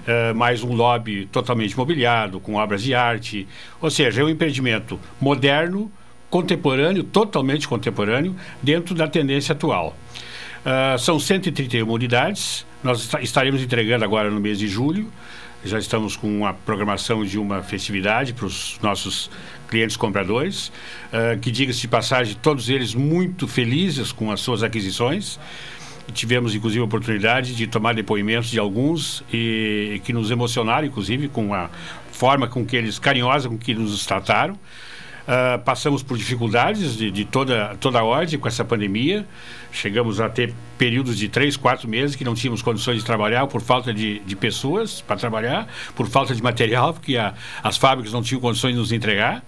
uh, 0.08 0.36
mais 0.36 0.64
um 0.64 0.74
lobby 0.74 1.26
totalmente 1.32 1.78
mobiliado, 1.78 2.40
com 2.40 2.56
obras 2.56 2.84
de 2.84 2.94
arte. 2.94 3.48
Ou 3.82 3.90
seja, 3.90 4.22
é 4.22 4.24
um 4.24 4.30
empreendimento 4.30 5.00
moderno, 5.20 5.92
contemporâneo, 6.30 7.04
totalmente 7.04 7.68
contemporâneo, 7.68 8.36
dentro 8.62 8.94
da 8.94 9.08
tendência 9.08 9.54
atual. 9.54 9.96
Uh, 10.66 10.98
são 10.98 11.20
131 11.20 11.90
unidades, 11.90 12.66
nós 12.84 13.10
estaremos 13.22 13.62
entregando 13.62 14.04
agora 14.04 14.30
no 14.30 14.40
mês 14.40 14.60
de 14.60 14.68
julho. 14.68 15.12
Já 15.64 15.80
estamos 15.80 16.16
com 16.16 16.46
a 16.46 16.54
programação 16.54 17.26
de 17.26 17.40
uma 17.40 17.64
festividade 17.64 18.34
para 18.34 18.46
os 18.46 18.78
nossos 18.82 19.32
clientes 19.68 19.98
compradores, 19.98 20.68
uh, 20.68 21.40
que 21.40 21.52
diga-se 21.52 21.82
de 21.82 21.88
passagem, 21.88 22.36
todos 22.42 22.70
eles 22.70 22.94
muito 22.94 23.48
felizes 23.48 24.12
com 24.12 24.32
as 24.32 24.40
suas 24.42 24.64
aquisições. 24.64 25.40
Tivemos, 26.14 26.54
inclusive, 26.54 26.82
a 26.82 26.86
oportunidade 26.86 27.56
de 27.56 27.68
tomar 27.68 27.94
depoimentos 27.94 28.50
de 28.50 28.60
alguns 28.60 29.24
e 29.34 30.02
que 30.04 30.14
nos 30.14 30.32
emocionaram, 30.32 30.88
inclusive, 30.88 31.28
com 31.28 31.54
a 31.54 31.70
forma 32.12 32.48
com 32.48 32.66
que 32.66 32.76
eles, 32.76 33.00
carinhosa 33.00 33.50
com 33.50 33.58
que 33.58 33.74
nos 33.74 34.06
trataram. 34.06 34.58
Uh, 35.26 35.58
passamos 35.66 36.04
por 36.04 36.16
dificuldades 36.20 36.96
de, 36.96 37.10
de, 37.10 37.26
toda, 37.26 37.76
toda 37.80 38.00
a 38.00 38.04
ordem 38.04 38.38
com 38.38 38.48
essa 38.48 38.64
pandemia. 38.64 39.26
Chegamos 39.72 40.22
a 40.22 40.30
ter 40.30 40.54
períodos 40.78 41.18
de 41.18 41.28
três, 41.28 41.58
quatro 41.58 41.90
meses 41.90 42.16
que 42.16 42.24
não 42.24 42.36
tínhamos 42.36 42.62
condições 42.62 43.00
de 43.00 43.06
trabalhar 43.06 43.48
por 43.48 43.60
falta 43.60 43.92
de, 43.92 44.20
de 44.20 44.36
pessoas 44.36 45.02
para 45.02 45.16
trabalhar, 45.16 45.68
por 45.96 46.08
falta 46.08 46.36
de 46.36 46.44
material, 46.44 46.94
porque 46.94 47.18
a, 47.18 47.34
as 47.64 47.76
fábricas 47.76 48.14
não 48.14 48.22
tinham 48.22 48.40
condições 48.40 48.74
de 48.74 48.80
nos 48.80 48.92
entregar. 48.92 49.44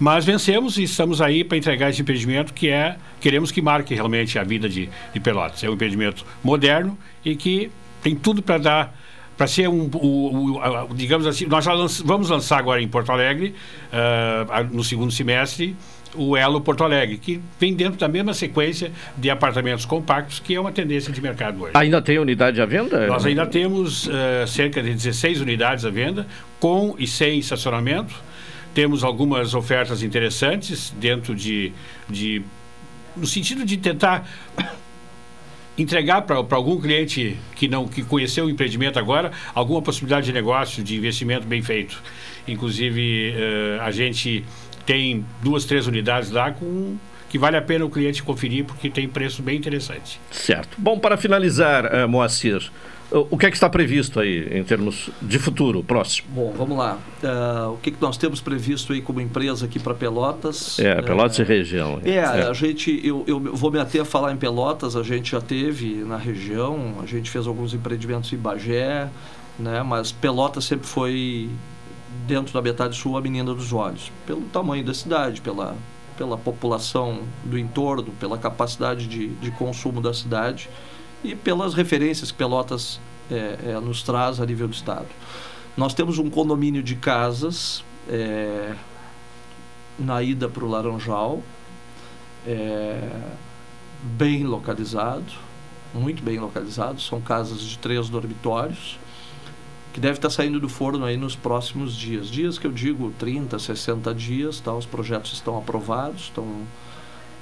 Mas 0.00 0.24
vencemos 0.24 0.78
e 0.78 0.84
estamos 0.84 1.20
aí 1.20 1.44
para 1.44 1.58
entregar 1.58 1.90
esse 1.90 2.00
empreendimento 2.00 2.54
que 2.54 2.70
é, 2.70 2.96
queremos 3.20 3.52
que 3.52 3.60
marque 3.60 3.94
realmente 3.94 4.38
a 4.38 4.42
vida 4.42 4.66
de, 4.66 4.88
de 5.12 5.20
Pelotas. 5.20 5.62
É 5.62 5.68
um 5.68 5.74
empreendimento 5.74 6.24
moderno 6.42 6.96
e 7.22 7.36
que 7.36 7.70
tem 8.02 8.16
tudo 8.16 8.42
para 8.42 8.56
dar 8.56 9.00
para 9.36 9.46
ser 9.46 9.68
um, 9.68 9.88
o, 9.94 10.58
o, 10.58 10.94
digamos 10.94 11.26
assim, 11.26 11.46
nós 11.46 11.64
já 11.64 11.72
lanç, 11.72 12.02
vamos 12.04 12.28
lançar 12.28 12.58
agora 12.58 12.82
em 12.82 12.86
Porto 12.86 13.10
Alegre, 13.10 13.54
uh, 13.90 14.74
no 14.74 14.84
segundo 14.84 15.10
semestre, 15.10 15.74
o 16.14 16.36
Elo 16.36 16.60
Porto 16.60 16.84
Alegre, 16.84 17.16
que 17.16 17.40
vem 17.58 17.74
dentro 17.74 17.98
da 17.98 18.06
mesma 18.06 18.34
sequência 18.34 18.92
de 19.16 19.30
apartamentos 19.30 19.86
compactos, 19.86 20.40
que 20.40 20.54
é 20.54 20.60
uma 20.60 20.72
tendência 20.72 21.10
de 21.10 21.22
mercado 21.22 21.62
hoje. 21.62 21.72
Ainda 21.74 22.02
tem 22.02 22.18
unidade 22.18 22.60
à 22.60 22.66
venda? 22.66 23.06
Nós 23.06 23.24
ainda 23.24 23.46
temos 23.46 24.06
uh, 24.08 24.46
cerca 24.46 24.82
de 24.82 24.92
16 24.92 25.40
unidades 25.40 25.86
à 25.86 25.90
venda, 25.90 26.26
com 26.58 26.94
e 26.98 27.06
sem 27.06 27.38
estacionamento. 27.38 28.14
Temos 28.74 29.02
algumas 29.02 29.54
ofertas 29.54 30.02
interessantes 30.02 30.92
dentro 30.98 31.34
de, 31.34 31.72
de 32.08 32.42
no 33.16 33.26
sentido 33.26 33.64
de 33.64 33.76
tentar 33.76 34.28
entregar 35.76 36.22
para 36.22 36.36
algum 36.36 36.80
cliente 36.80 37.36
que 37.56 37.66
não 37.66 37.88
que 37.88 38.02
conheceu 38.02 38.46
o 38.46 38.50
empreendimento 38.50 38.98
agora 38.98 39.32
alguma 39.54 39.82
possibilidade 39.82 40.26
de 40.26 40.32
negócio, 40.32 40.82
de 40.82 40.96
investimento 40.96 41.46
bem 41.46 41.62
feito. 41.62 42.00
Inclusive, 42.46 43.34
uh, 43.34 43.82
a 43.82 43.90
gente 43.90 44.44
tem 44.86 45.24
duas, 45.42 45.64
três 45.64 45.86
unidades 45.86 46.30
lá 46.30 46.52
com 46.52 46.96
que 47.28 47.38
vale 47.38 47.56
a 47.56 47.62
pena 47.62 47.84
o 47.84 47.90
cliente 47.90 48.22
conferir 48.22 48.64
porque 48.64 48.90
tem 48.90 49.08
preço 49.08 49.40
bem 49.40 49.56
interessante. 49.56 50.20
Certo. 50.32 50.76
Bom, 50.76 50.98
para 50.98 51.16
finalizar, 51.16 51.86
uh, 51.86 52.08
Moacir, 52.08 52.70
o 53.12 53.36
que 53.36 53.46
é 53.46 53.50
que 53.50 53.56
está 53.56 53.68
previsto 53.68 54.20
aí 54.20 54.58
em 54.58 54.62
termos 54.62 55.10
de 55.20 55.38
futuro 55.38 55.82
próximo? 55.82 56.28
Bom, 56.32 56.54
vamos 56.56 56.78
lá. 56.78 56.96
Uh, 57.22 57.72
o 57.72 57.76
que, 57.78 57.90
que 57.90 58.00
nós 58.00 58.16
temos 58.16 58.40
previsto 58.40 58.92
aí 58.92 59.02
como 59.02 59.20
empresa 59.20 59.66
aqui 59.66 59.80
para 59.80 59.94
Pelotas? 59.94 60.78
É, 60.78 61.02
Pelotas 61.02 61.38
uh, 61.38 61.42
e 61.42 61.44
região. 61.44 62.00
É, 62.04 62.10
é, 62.10 62.22
a 62.22 62.52
gente, 62.52 63.00
eu, 63.04 63.24
eu 63.26 63.40
vou 63.40 63.70
me 63.72 63.80
ater 63.80 64.02
a 64.02 64.04
falar 64.04 64.32
em 64.32 64.36
Pelotas, 64.36 64.94
a 64.94 65.02
gente 65.02 65.32
já 65.32 65.40
teve 65.40 65.96
na 66.04 66.16
região, 66.16 66.96
a 67.02 67.06
gente 67.06 67.28
fez 67.30 67.48
alguns 67.48 67.74
empreendimentos 67.74 68.32
em 68.32 68.36
Bagé, 68.36 69.08
né, 69.58 69.82
mas 69.82 70.12
Pelotas 70.12 70.64
sempre 70.64 70.86
foi, 70.86 71.50
dentro 72.28 72.54
da 72.54 72.62
metade 72.62 72.96
sul, 72.96 73.16
a 73.16 73.20
menina 73.20 73.52
dos 73.52 73.72
olhos, 73.72 74.12
pelo 74.24 74.42
tamanho 74.42 74.84
da 74.84 74.94
cidade, 74.94 75.40
pela, 75.40 75.76
pela 76.16 76.38
população 76.38 77.22
do 77.44 77.58
entorno, 77.58 78.12
pela 78.20 78.38
capacidade 78.38 79.08
de, 79.08 79.28
de 79.28 79.50
consumo 79.50 80.00
da 80.00 80.14
cidade 80.14 80.68
e 81.22 81.34
pelas 81.34 81.74
referências 81.74 82.30
que 82.30 82.38
Pelotas 82.38 83.00
é, 83.30 83.58
é, 83.70 83.80
nos 83.80 84.02
traz 84.02 84.40
a 84.40 84.46
nível 84.46 84.68
do 84.68 84.74
Estado. 84.74 85.06
Nós 85.76 85.94
temos 85.94 86.18
um 86.18 86.28
condomínio 86.28 86.82
de 86.82 86.96
casas 86.96 87.84
é, 88.08 88.74
na 89.98 90.22
ida 90.22 90.48
para 90.48 90.64
o 90.64 90.68
Laranjal, 90.68 91.42
bem 94.02 94.44
localizado, 94.44 95.32
muito 95.92 96.22
bem 96.22 96.38
localizado, 96.38 97.00
são 97.00 97.20
casas 97.20 97.60
de 97.60 97.78
três 97.78 98.08
dormitórios, 98.08 98.98
que 99.92 100.00
deve 100.00 100.18
estar 100.18 100.30
saindo 100.30 100.60
do 100.60 100.68
forno 100.68 101.04
aí 101.04 101.16
nos 101.16 101.34
próximos 101.34 101.94
dias. 101.94 102.28
Dias 102.28 102.58
que 102.58 102.66
eu 102.66 102.72
digo 102.72 103.12
30, 103.18 103.58
60 103.58 104.14
dias, 104.14 104.60
tá? 104.60 104.72
os 104.72 104.86
projetos 104.86 105.32
estão 105.32 105.58
aprovados, 105.58 106.22
estão 106.22 106.62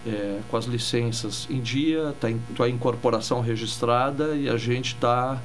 é, 0.08 0.40
com 0.50 0.56
as 0.56 0.64
licenças 0.64 1.46
em 1.50 1.60
dia, 1.60 2.14
está 2.14 2.64
a 2.64 2.68
incorporação 2.68 3.40
registrada 3.40 4.34
e 4.34 4.48
a 4.48 4.56
gente 4.56 4.94
está 4.94 5.40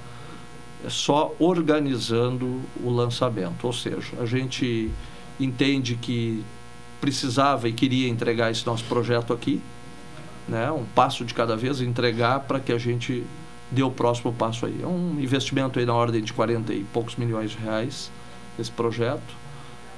é, 0.84 0.90
só 0.90 1.34
organizando 1.40 2.62
o 2.84 2.90
lançamento. 2.90 3.66
Ou 3.66 3.74
seja, 3.74 4.14
a 4.20 4.26
gente 4.26 4.90
entende 5.40 5.96
que 5.96 6.44
precisava 7.02 7.68
e 7.68 7.74
queria 7.74 8.08
entregar 8.08 8.52
esse 8.52 8.66
nosso 8.66 8.86
projeto 8.86 9.34
aqui, 9.34 9.62
né, 10.48 10.72
um 10.72 10.86
passo 10.86 11.26
de 11.26 11.34
cada 11.34 11.56
vez, 11.56 11.82
entregar 11.82 12.42
para 12.42 12.60
que 12.60 12.72
a 12.72 12.78
gente 12.78 13.24
dê 13.70 13.84
o 13.84 13.92
próximo 13.92 14.32
passo 14.32 14.66
aí. 14.66 14.80
É 14.82 14.88
um 14.88 15.20
investimento 15.20 15.80
aí 15.80 15.86
na 15.86 15.94
ordem 15.94 16.22
de 16.22 16.32
40 16.32 16.74
e 16.74 16.84
poucos 16.84 17.16
milhões 17.16 17.52
de 17.52 17.58
reais 17.58 18.12
esse 18.58 18.72
projeto 18.72 19.44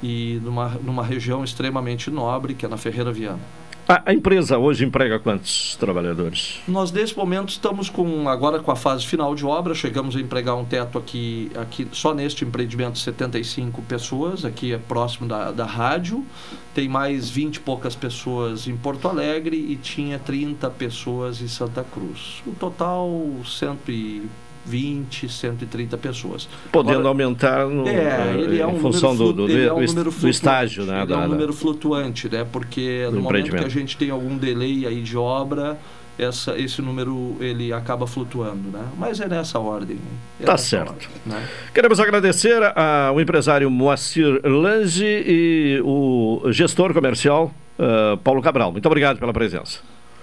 e 0.01 0.39
numa, 0.43 0.69
numa 0.83 1.03
região 1.03 1.43
extremamente 1.43 2.09
nobre, 2.09 2.53
que 2.53 2.65
é 2.65 2.69
na 2.69 2.77
Ferreira 2.77 3.11
Viana. 3.11 3.41
A, 3.87 4.09
a, 4.09 4.13
empresa 4.13 4.57
hoje 4.57 4.83
emprega 4.83 5.19
quantos 5.19 5.75
trabalhadores? 5.75 6.59
Nós, 6.67 6.91
nesse 6.91 7.15
momento, 7.15 7.49
estamos 7.49 7.87
com, 7.87 8.27
agora 8.27 8.59
com 8.59 8.71
a 8.71 8.75
fase 8.75 9.05
final 9.05 9.35
de 9.35 9.45
obra, 9.45 9.75
chegamos 9.75 10.15
a 10.15 10.19
empregar 10.19 10.55
um 10.55 10.65
teto 10.65 10.97
aqui, 10.97 11.51
aqui 11.55 11.87
só 11.91 12.11
neste 12.11 12.43
empreendimento, 12.43 12.97
75 12.97 13.83
pessoas, 13.83 14.43
aqui 14.43 14.73
é 14.73 14.79
próximo 14.79 15.27
da, 15.27 15.51
da 15.51 15.65
rádio, 15.65 16.25
tem 16.73 16.89
mais 16.89 17.29
20 17.29 17.57
e 17.57 17.59
poucas 17.59 17.95
pessoas 17.95 18.67
em 18.67 18.75
Porto 18.75 19.07
Alegre 19.07 19.55
e 19.55 19.75
tinha 19.75 20.17
30 20.17 20.67
pessoas 20.71 21.39
em 21.39 21.47
Santa 21.47 21.83
Cruz. 21.83 22.41
O 22.47 22.51
total, 22.51 23.07
cento 23.45 23.91
e 23.91 24.27
120, 24.65 25.29
130 25.29 25.97
pessoas. 25.97 26.49
Podendo 26.71 26.93
Agora, 26.95 27.07
aumentar 27.09 27.67
no, 27.67 27.87
é, 27.87 28.35
ele 28.37 28.59
é 28.59 28.67
um 28.67 28.75
em 28.75 28.79
função 28.79 29.15
do, 29.15 29.31
do, 29.31 29.51
é 29.51 29.71
um 29.71 29.85
do, 29.85 30.29
estágio. 30.29 30.85
Né, 30.85 30.99
ele 30.99 31.07
da, 31.07 31.15
é 31.15 31.17
um 31.19 31.27
número 31.27 31.53
flutuante, 31.53 32.27
né, 32.29 32.45
porque 32.51 33.07
no 33.11 33.21
momento 33.21 33.51
que 33.51 33.63
a 33.63 33.69
gente 33.69 33.95
tem 33.95 34.09
algum 34.09 34.37
delay 34.37 34.85
aí 34.85 35.01
de 35.01 35.15
obra, 35.15 35.77
essa, 36.17 36.57
esse 36.57 36.81
número 36.81 37.35
ele 37.39 37.71
acaba 37.73 38.07
flutuando, 38.07 38.69
né? 38.69 38.85
Mas 38.97 39.19
é 39.19 39.27
nessa 39.27 39.59
ordem. 39.59 39.97
É 40.39 40.45
tá 40.45 40.53
nessa 40.53 40.63
certo. 40.63 40.89
Ordem, 40.89 41.07
né? 41.25 41.47
Queremos 41.73 41.99
agradecer 41.99 42.61
ao 42.73 43.19
empresário 43.19 43.69
Moacir 43.69 44.39
Lange 44.45 45.05
e 45.05 45.81
o 45.83 46.43
gestor 46.51 46.93
comercial 46.93 47.53
uh, 47.77 48.17
Paulo 48.17 48.41
Cabral. 48.41 48.71
Muito 48.71 48.85
obrigado 48.85 49.19
pela 49.19 49.33
presença. 49.33 49.79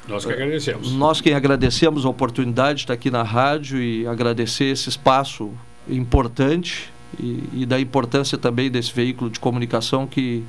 Nós 0.08 0.24
que 0.24 0.32
agradecemos. 0.32 0.92
Nós 0.92 1.20
que 1.20 1.32
agradecemos 1.32 2.04
a 2.04 2.08
oportunidade 2.08 2.78
de 2.78 2.82
estar 2.84 2.94
aqui 2.94 3.10
na 3.10 3.22
rádio 3.22 3.80
e 3.80 4.06
agradecer 4.06 4.64
esse 4.66 4.88
espaço 4.88 5.50
importante 5.88 6.90
e, 7.18 7.44
e 7.52 7.66
da 7.66 7.78
importância 7.80 8.36
também 8.36 8.70
desse 8.70 8.92
veículo 8.92 9.30
de 9.30 9.38
comunicação 9.38 10.06
que, 10.06 10.42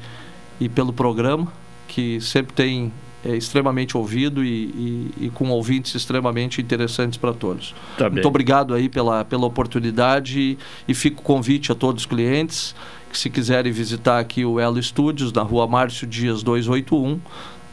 e 0.59 0.67
pelo 0.67 0.91
programa, 0.91 1.51
que 1.87 2.19
sempre 2.19 2.53
tem 2.53 2.91
é, 3.25 3.35
extremamente 3.35 3.95
ouvido 3.95 4.43
e, 4.43 4.49
e, 4.49 5.25
e, 5.25 5.29
com 5.29 5.49
ouvintes 5.49 5.95
extremamente 5.95 6.61
interessantes 6.61 7.17
para 7.17 7.33
todos. 7.33 7.73
Tá 7.97 8.09
Muito 8.09 8.27
obrigado 8.27 8.73
aí 8.73 8.89
pela, 8.89 9.23
pela 9.23 9.45
oportunidade 9.45 10.39
e, 10.39 10.57
e 10.87 10.93
fico 10.93 11.21
o 11.21 11.23
convite 11.23 11.71
a 11.71 11.75
todos 11.75 12.03
os 12.03 12.05
clientes 12.05 12.75
que 13.09 13.17
se 13.17 13.29
quiserem 13.29 13.71
visitar 13.71 14.19
aqui 14.19 14.43
o 14.43 14.59
Elo 14.59 14.79
Estúdios, 14.79 15.31
na 15.31 15.43
rua 15.43 15.67
Márcio 15.67 16.07
Dias 16.07 16.41
281, 16.41 17.19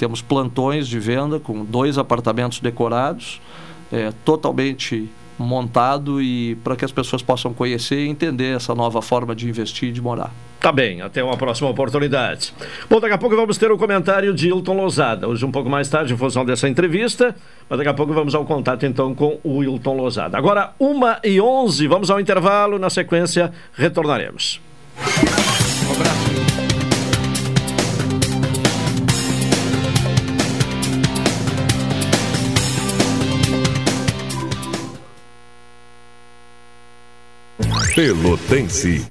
temos 0.01 0.23
plantões 0.23 0.89
de 0.89 0.99
venda 0.99 1.39
com 1.39 1.63
dois 1.63 1.99
apartamentos 1.99 2.59
decorados, 2.61 3.39
é, 3.93 4.11
totalmente 4.25 5.11
montado 5.39 6.23
e 6.23 6.55
para 6.65 6.75
que 6.75 6.87
as 6.87 6.91
pessoas 6.91 7.21
possam 7.21 7.53
conhecer 7.53 8.07
e 8.07 8.09
entender 8.09 8.57
essa 8.57 8.75
nova 8.75 9.03
forma 9.03 9.35
de 9.37 9.47
investir 9.47 9.91
e 9.91 9.93
de 9.93 10.01
morar. 10.01 10.33
Tá 10.59 10.73
bem, 10.73 11.03
até 11.03 11.23
uma 11.23 11.37
próxima 11.37 11.69
oportunidade. 11.69 12.55
Bom, 12.89 12.99
daqui 12.99 13.13
a 13.13 13.19
pouco 13.19 13.37
vamos 13.37 13.59
ter 13.59 13.71
o 13.71 13.75
um 13.75 13.79
comentário 13.79 14.33
de 14.33 14.49
Hilton 14.49 14.75
Lozada. 14.75 15.29
Hoje 15.29 15.45
um 15.45 15.51
pouco 15.51 15.69
mais 15.69 15.89
tarde, 15.91 16.15
em 16.15 16.17
função 16.17 16.47
dessa 16.47 16.67
entrevista, 16.67 17.37
mas 17.69 17.79
daqui 17.79 17.91
a 17.91 17.95
pouco 17.95 18.15
vamos 18.15 18.35
ao 18.35 18.47
contato 18.47 18.87
então 18.87 19.15
com 19.15 19.39
o 19.45 19.63
Hilton 19.63 19.97
Lozada. 19.97 20.39
Agora, 20.39 20.73
1 20.81 21.01
e 21.25 21.41
11 21.41 21.87
vamos 21.89 22.11
ao 22.11 22.19
intervalo, 22.19 22.79
na 22.79 22.89
sequência 22.89 23.53
retornaremos. 23.75 24.61
Um 24.97 25.93
abraço. 25.93 26.70
Pelotense. 37.95 39.07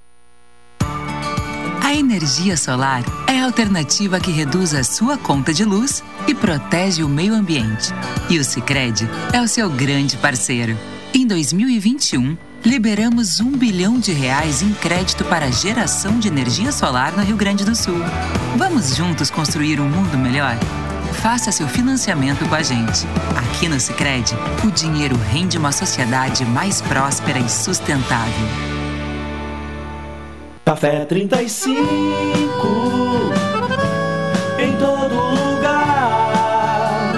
A 1.84 1.94
energia 1.94 2.56
solar 2.56 3.04
é 3.28 3.40
a 3.40 3.46
alternativa 3.46 4.22
que 4.22 4.32
reduz 4.32 4.74
a 4.74 4.86
sua 4.86 5.18
conta 5.18 5.54
de 5.54 5.66
luz 5.66 6.02
e 6.28 6.34
protege 6.34 7.04
o 7.04 7.10
meio 7.10 7.34
ambiente. 7.34 7.94
E 8.30 8.40
o 8.40 8.44
Sicredi 8.44 9.08
é 9.34 9.42
o 9.42 9.48
seu 9.50 9.70
grande 9.70 10.16
parceiro. 10.18 10.78
Em 11.14 11.28
2021, 11.28 12.38
liberamos 12.64 13.42
um 13.42 13.52
bilhão 13.52 14.00
de 14.00 14.14
reais 14.14 14.62
em 14.62 14.74
crédito 14.74 15.26
para 15.26 15.52
geração 15.52 16.18
de 16.18 16.30
energia 16.30 16.72
solar 16.72 17.12
no 17.18 17.24
Rio 17.24 17.36
Grande 17.36 17.66
do 17.66 17.76
Sul. 17.76 18.00
Vamos 18.56 18.96
juntos 18.96 19.30
construir 19.30 19.82
um 19.82 19.90
mundo 19.90 20.18
melhor? 20.18 20.58
Faça 21.22 21.52
seu 21.52 21.68
financiamento 21.68 22.48
com 22.48 22.56
a 22.56 22.64
gente. 22.64 23.06
Aqui 23.36 23.68
no 23.68 23.78
Sicredi, 23.78 24.34
o 24.66 24.72
dinheiro 24.72 25.18
rende 25.18 25.58
uma 25.58 25.72
sociedade 25.72 26.46
mais 26.46 26.82
próspera 26.82 27.40
e 27.40 27.50
sustentável. 27.50 28.48
Café 30.64 31.04
35 31.04 31.76
em 34.60 34.78
todo 34.78 35.14
lugar. 35.14 37.14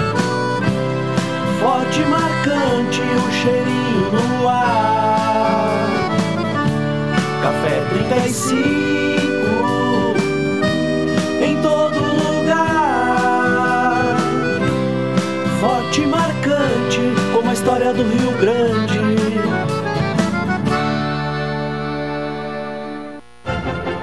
Forte 1.60 2.00
marcante 2.00 3.00
o 3.00 3.32
cheirinho 3.32 4.10
no 4.10 4.48
ar. 4.48 5.78
Café 7.40 7.80
35 8.08 8.71
do 17.92 18.02
Rio 18.04 18.32
Grande. 18.38 18.81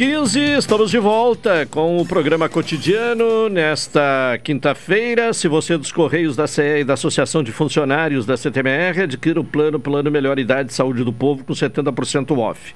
15, 0.00 0.40
estamos 0.56 0.90
de 0.90 0.98
volta 0.98 1.66
com 1.66 1.98
o 1.98 2.06
programa 2.06 2.48
cotidiano 2.48 3.50
nesta 3.50 4.40
quinta-feira. 4.42 5.34
Se 5.34 5.46
você 5.46 5.74
é 5.74 5.76
dos 5.76 5.92
Correios 5.92 6.34
da 6.34 6.46
CE 6.46 6.80
e 6.80 6.84
da 6.84 6.94
Associação 6.94 7.42
de 7.42 7.52
Funcionários 7.52 8.24
da 8.24 8.34
CTMR, 8.34 9.02
adquira 9.02 9.38
o 9.38 9.44
plano 9.44 9.78
Plano 9.78 10.10
Melhor 10.10 10.38
Idade 10.38 10.70
de 10.70 10.74
Saúde 10.74 11.04
do 11.04 11.12
Povo 11.12 11.44
com 11.44 11.52
70% 11.52 12.34
off. 12.38 12.74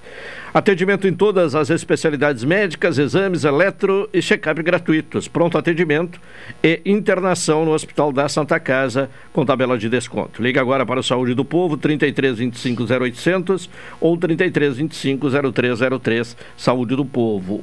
Atendimento 0.53 1.09
em 1.09 1.15
todas 1.15 1.55
as 1.55 1.71
especialidades 1.71 2.45
médicas, 2.45 2.99
exames, 2.99 3.43
eletro 3.43 4.09
e 4.13 4.21
check-up 4.21 4.63
gratuitos. 4.63 5.27
Pronto 5.27 5.57
atendimento 5.59 6.21
e 6.63 6.81
internação 6.85 7.65
no 7.65 7.73
Hospital 7.73 8.13
da 8.13 8.29
Santa 8.29 8.61
Casa 8.61 9.09
com 9.33 9.47
tabela 9.47 9.79
de 9.79 9.89
desconto. 9.89 10.43
Liga 10.43 10.61
agora 10.61 10.85
para 10.85 11.01
o 11.01 11.03
Saúde 11.03 11.35
do 11.35 11.45
Povo, 11.45 11.77
33 11.77 12.37
25 12.39 12.85
0800 12.85 13.71
ou 13.99 14.17
33 14.17 14.77
25 14.77 15.29
0303. 15.53 16.37
Saúde 16.57 16.95
do 16.95 17.05
Povo. 17.05 17.14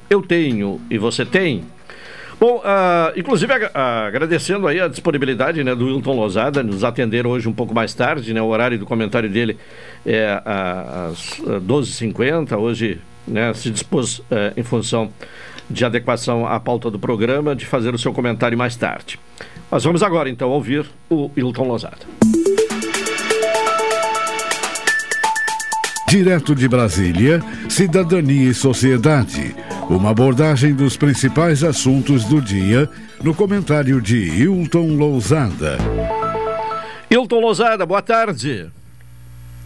Eu 0.09 0.21
tenho 0.21 0.79
e 0.89 0.97
você 0.97 1.25
tem? 1.25 1.63
Bom, 2.39 2.57
uh, 2.57 3.19
inclusive 3.19 3.53
uh, 3.53 3.69
agradecendo 4.07 4.67
aí 4.67 4.79
a 4.79 4.87
disponibilidade 4.87 5.63
né, 5.63 5.75
do 5.75 5.85
Wilton 5.85 6.15
Lozada, 6.15 6.63
nos 6.63 6.83
atender 6.83 7.27
hoje 7.27 7.47
um 7.47 7.53
pouco 7.53 7.71
mais 7.71 7.93
tarde, 7.93 8.33
né, 8.33 8.41
o 8.41 8.47
horário 8.47 8.79
do 8.79 8.85
comentário 8.85 9.29
dele 9.29 9.57
é 10.03 10.41
às 10.43 11.39
12h50, 11.39 12.57
hoje 12.57 12.99
né, 13.27 13.53
se 13.53 13.69
dispôs 13.69 14.17
uh, 14.19 14.25
em 14.57 14.63
função 14.63 15.11
de 15.69 15.85
adequação 15.85 16.47
à 16.47 16.59
pauta 16.59 16.89
do 16.89 16.97
programa 16.97 17.55
de 17.55 17.67
fazer 17.67 17.93
o 17.93 17.97
seu 17.97 18.11
comentário 18.11 18.57
mais 18.57 18.75
tarde. 18.75 19.19
Nós 19.71 19.83
vamos 19.83 20.01
agora 20.01 20.27
então 20.27 20.49
ouvir 20.49 20.85
o 21.09 21.29
Wilton 21.37 21.67
Lozada. 21.67 22.40
Direto 26.11 26.53
de 26.53 26.67
Brasília, 26.67 27.41
Cidadania 27.69 28.49
e 28.49 28.53
Sociedade. 28.53 29.55
Uma 29.89 30.09
abordagem 30.09 30.73
dos 30.73 30.97
principais 30.97 31.63
assuntos 31.63 32.25
do 32.25 32.41
dia 32.41 32.89
no 33.23 33.33
comentário 33.33 34.01
de 34.01 34.17
Hilton 34.17 34.97
Lousada. 34.97 35.77
Hilton 37.09 37.39
Lousada, 37.39 37.85
boa 37.85 38.01
tarde. 38.01 38.69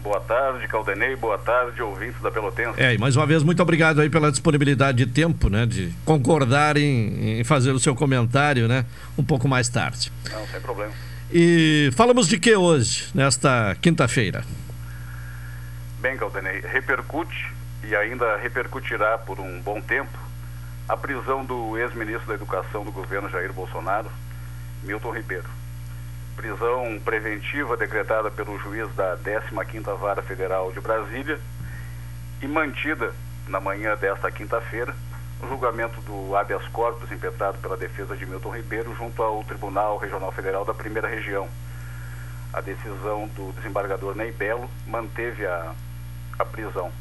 Boa 0.04 0.20
tarde, 0.20 0.68
Caldenei. 0.68 1.16
Boa 1.16 1.40
tarde, 1.40 1.82
ouvintes 1.82 2.22
da 2.22 2.30
Pelotense. 2.30 2.80
É, 2.80 2.94
e 2.94 2.98
mais 3.00 3.16
uma 3.16 3.26
vez, 3.26 3.42
muito 3.42 3.64
obrigado 3.64 4.00
aí 4.00 4.10
pela 4.12 4.30
disponibilidade 4.30 5.04
de 5.04 5.12
tempo, 5.12 5.50
né? 5.50 5.66
De 5.66 5.92
concordar 6.06 6.78
em, 6.78 7.40
em 7.40 7.44
fazer 7.44 7.72
o 7.72 7.80
seu 7.80 7.96
comentário, 7.96 8.68
né? 8.68 8.86
Um 9.18 9.24
pouco 9.24 9.48
mais 9.48 9.68
tarde. 9.68 10.12
Não, 10.32 10.46
sem 10.46 10.62
problema. 10.62 10.94
E 11.34 11.90
falamos 11.96 12.28
de 12.28 12.38
que 12.38 12.56
hoje, 12.56 13.08
nesta 13.16 13.76
quinta-feira? 13.82 14.44
Bem, 16.06 16.18
Caldenei, 16.18 16.60
repercute 16.60 17.52
e 17.84 17.96
ainda 17.96 18.38
repercutirá 18.38 19.18
por 19.18 19.40
um 19.40 19.60
bom 19.60 19.82
tempo 19.82 20.16
a 20.88 20.96
prisão 20.96 21.44
do 21.44 21.80
ex-ministro 21.80 22.28
da 22.28 22.36
Educação 22.36 22.86
do 22.86 22.92
governo 22.92 23.28
Jair 23.28 23.52
Bolsonaro, 23.52 24.12
Milton 24.84 25.10
Ribeiro. 25.10 25.50
Prisão 26.36 27.02
preventiva 27.04 27.76
decretada 27.76 28.30
pelo 28.30 28.60
juiz 28.60 28.88
da 28.94 29.18
15ª 29.18 29.98
Vara 29.98 30.22
Federal 30.22 30.72
de 30.72 30.80
Brasília 30.80 31.40
e 32.40 32.48
mantida 32.48 33.12
na 33.48 33.60
manhã 33.60 33.98
desta 33.98 34.30
quinta-feira 34.30 34.96
no 35.42 35.50
julgamento 35.50 36.00
do 36.02 36.36
habeas 36.36 36.68
corpus 36.68 37.12
impetrado 37.12 37.58
pela 37.58 37.76
defesa 37.76 38.16
de 38.16 38.28
Milton 38.28 38.56
Ribeiro 38.56 38.96
junto 38.96 39.24
ao 39.24 39.44
Tribunal 39.44 39.98
Regional 39.98 40.32
Federal 40.32 40.64
da 40.64 40.74
Primeira 40.76 41.08
Região. 41.08 41.50
A 42.54 42.62
decisão 42.62 43.28
do 43.30 43.52
desembargador 43.54 44.16
Ney 44.16 44.32
Belo 44.32 44.70
manteve 44.86 45.44
a 45.48 45.74
a 46.38 46.46
prisão. 46.46 46.92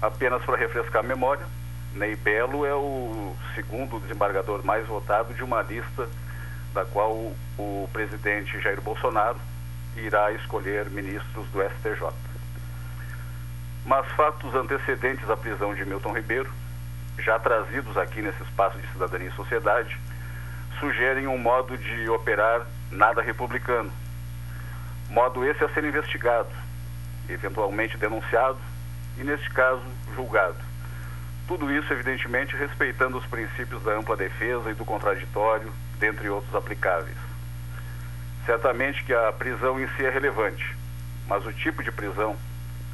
Apenas 0.00 0.42
para 0.44 0.56
refrescar 0.56 1.04
a 1.04 1.06
memória, 1.06 1.46
Ney 1.94 2.16
Belo 2.16 2.64
é 2.64 2.74
o 2.74 3.36
segundo 3.54 4.00
desembargador 4.00 4.64
mais 4.64 4.86
votado 4.86 5.34
de 5.34 5.44
uma 5.44 5.62
lista 5.62 6.08
da 6.72 6.84
qual 6.84 7.12
o 7.58 7.88
presidente 7.92 8.60
Jair 8.60 8.80
Bolsonaro 8.80 9.38
irá 9.96 10.32
escolher 10.32 10.88
ministros 10.90 11.46
do 11.48 11.62
STJ. 11.62 12.08
Mas 13.84 14.06
fatos 14.12 14.54
antecedentes 14.54 15.28
à 15.28 15.36
prisão 15.36 15.74
de 15.74 15.84
Milton 15.84 16.14
Ribeiro, 16.14 16.50
já 17.18 17.38
trazidos 17.38 17.96
aqui 17.96 18.22
nesse 18.22 18.42
espaço 18.42 18.78
de 18.78 18.88
cidadania 18.88 19.28
e 19.28 19.32
sociedade, 19.32 19.98
sugerem 20.80 21.26
um 21.26 21.36
modo 21.36 21.76
de 21.76 22.08
operar 22.08 22.66
nada 22.90 23.20
republicano. 23.20 23.92
Modo 25.10 25.44
esse 25.44 25.62
a 25.62 25.68
ser 25.68 25.84
investigado, 25.84 26.48
eventualmente 27.28 27.96
denunciado 27.96 28.58
e, 29.18 29.24
neste 29.24 29.50
caso, 29.50 29.82
julgado. 30.14 30.56
Tudo 31.46 31.70
isso, 31.70 31.92
evidentemente, 31.92 32.56
respeitando 32.56 33.18
os 33.18 33.26
princípios 33.26 33.82
da 33.82 33.92
ampla 33.92 34.16
defesa 34.16 34.70
e 34.70 34.74
do 34.74 34.84
contraditório, 34.84 35.72
dentre 35.98 36.28
outros 36.28 36.54
aplicáveis. 36.54 37.16
Certamente 38.46 39.04
que 39.04 39.12
a 39.12 39.32
prisão 39.32 39.80
em 39.80 39.86
si 39.88 40.04
é 40.04 40.10
relevante, 40.10 40.76
mas 41.28 41.46
o 41.46 41.52
tipo 41.52 41.82
de 41.82 41.92
prisão, 41.92 42.36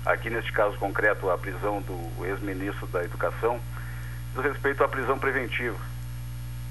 aqui 0.04 0.28
neste 0.28 0.52
caso 0.52 0.76
concreto 0.76 1.30
a 1.30 1.38
prisão 1.38 1.80
do 1.80 2.26
ex-ministro 2.26 2.86
da 2.88 3.02
Educação, 3.02 3.60
diz 4.34 4.44
respeito 4.44 4.84
à 4.84 4.88
prisão 4.88 5.18
preventiva. 5.18 5.78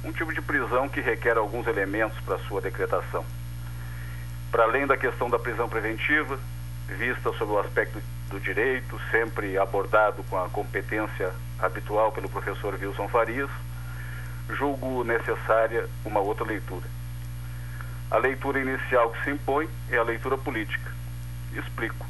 Um 0.04 0.12
tipo 0.12 0.32
de 0.32 0.42
prisão 0.42 0.88
que 0.88 1.02
requer 1.02 1.38
alguns 1.38 1.66
elementos 1.66 2.20
para 2.20 2.38
sua 2.40 2.62
decretação. 2.62 3.26
Para 4.52 4.64
além 4.64 4.86
da 4.86 4.96
questão 4.96 5.30
da 5.30 5.40
prisão 5.40 5.68
preventiva, 5.68 6.40
vista 6.88 7.32
sob 7.34 7.52
o 7.52 7.60
aspecto 7.60 8.02
do 8.30 8.40
direito, 8.40 9.00
sempre 9.12 9.58
abordado 9.58 10.24
com 10.30 10.38
a 10.38 10.50
competência 10.50 11.32
habitual 11.60 12.12
pelo 12.12 12.30
professor 12.30 12.74
Wilson 12.74 13.08
Farias, 13.08 13.50
julgo 14.50 15.04
necessária 15.04 15.88
uma 16.06 16.20
outra 16.20 16.46
leitura. 16.46 16.86
A 18.10 18.18
leitura 18.18 18.60
inicial 18.60 19.10
que 19.12 19.24
se 19.24 19.32
impõe 19.32 19.70
é 19.90 19.98
a 19.98 20.04
leitura 20.04 20.38
política. 20.38 20.92
Explico. 21.54 22.06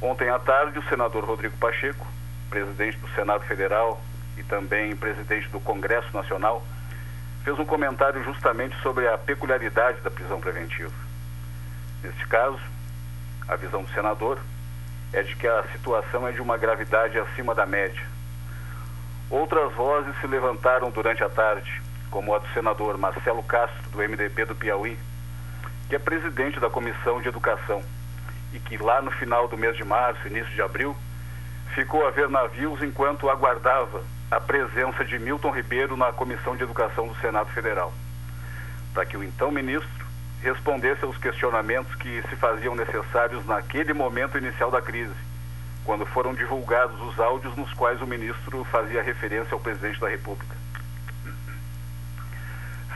Ontem 0.00 0.28
à 0.28 0.38
tarde, 0.38 0.78
o 0.78 0.88
senador 0.88 1.24
Rodrigo 1.24 1.56
Pacheco, 1.56 2.06
presidente 2.48 2.96
do 2.98 3.08
Senado 3.10 3.44
Federal 3.44 4.00
e 4.36 4.42
também 4.44 4.94
presidente 4.94 5.48
do 5.48 5.58
Congresso 5.58 6.08
Nacional, 6.14 6.64
fez 7.42 7.58
um 7.58 7.64
comentário 7.64 8.22
justamente 8.22 8.80
sobre 8.82 9.08
a 9.08 9.18
peculiaridade 9.18 10.00
da 10.00 10.10
prisão 10.10 10.40
preventiva. 10.40 10.92
Neste 12.02 12.26
caso, 12.28 12.60
a 13.48 13.56
visão 13.56 13.82
do 13.82 13.90
senador 13.92 14.38
é 15.12 15.22
de 15.22 15.34
que 15.34 15.46
a 15.46 15.64
situação 15.72 16.28
é 16.28 16.32
de 16.32 16.40
uma 16.40 16.58
gravidade 16.58 17.18
acima 17.18 17.54
da 17.54 17.64
média. 17.64 18.06
Outras 19.30 19.72
vozes 19.72 20.14
se 20.20 20.26
levantaram 20.26 20.90
durante 20.90 21.24
a 21.24 21.28
tarde, 21.28 21.82
como 22.10 22.34
a 22.34 22.38
do 22.38 22.48
senador 22.48 22.98
Marcelo 22.98 23.42
Castro, 23.42 23.90
do 23.90 23.98
MDB 23.98 24.44
do 24.44 24.54
Piauí, 24.54 24.98
que 25.88 25.96
é 25.96 25.98
presidente 25.98 26.60
da 26.60 26.68
Comissão 26.68 27.20
de 27.22 27.28
Educação 27.28 27.82
e 28.52 28.58
que 28.58 28.76
lá 28.76 29.00
no 29.00 29.10
final 29.10 29.48
do 29.48 29.56
mês 29.56 29.76
de 29.76 29.84
março, 29.84 30.26
início 30.26 30.52
de 30.54 30.62
abril, 30.62 30.96
ficou 31.74 32.06
a 32.06 32.10
ver 32.10 32.28
navios 32.28 32.82
enquanto 32.82 33.28
aguardava 33.28 34.02
a 34.30 34.40
presença 34.40 35.04
de 35.04 35.18
Milton 35.18 35.50
Ribeiro 35.50 35.96
na 35.96 36.12
Comissão 36.12 36.56
de 36.56 36.62
Educação 36.62 37.08
do 37.08 37.14
Senado 37.16 37.50
Federal, 37.50 37.92
para 38.92 39.06
que 39.06 39.16
o 39.16 39.24
então 39.24 39.50
ministro 39.50 39.97
respondesse 40.42 41.04
aos 41.04 41.16
questionamentos 41.18 41.94
que 41.96 42.22
se 42.28 42.36
faziam 42.36 42.74
necessários 42.74 43.44
naquele 43.46 43.92
momento 43.92 44.38
inicial 44.38 44.70
da 44.70 44.80
crise, 44.80 45.14
quando 45.84 46.06
foram 46.06 46.34
divulgados 46.34 47.00
os 47.02 47.18
áudios 47.18 47.56
nos 47.56 47.72
quais 47.74 48.00
o 48.00 48.06
ministro 48.06 48.64
fazia 48.64 49.02
referência 49.02 49.52
ao 49.52 49.60
presidente 49.60 50.00
da 50.00 50.08
República. 50.08 50.56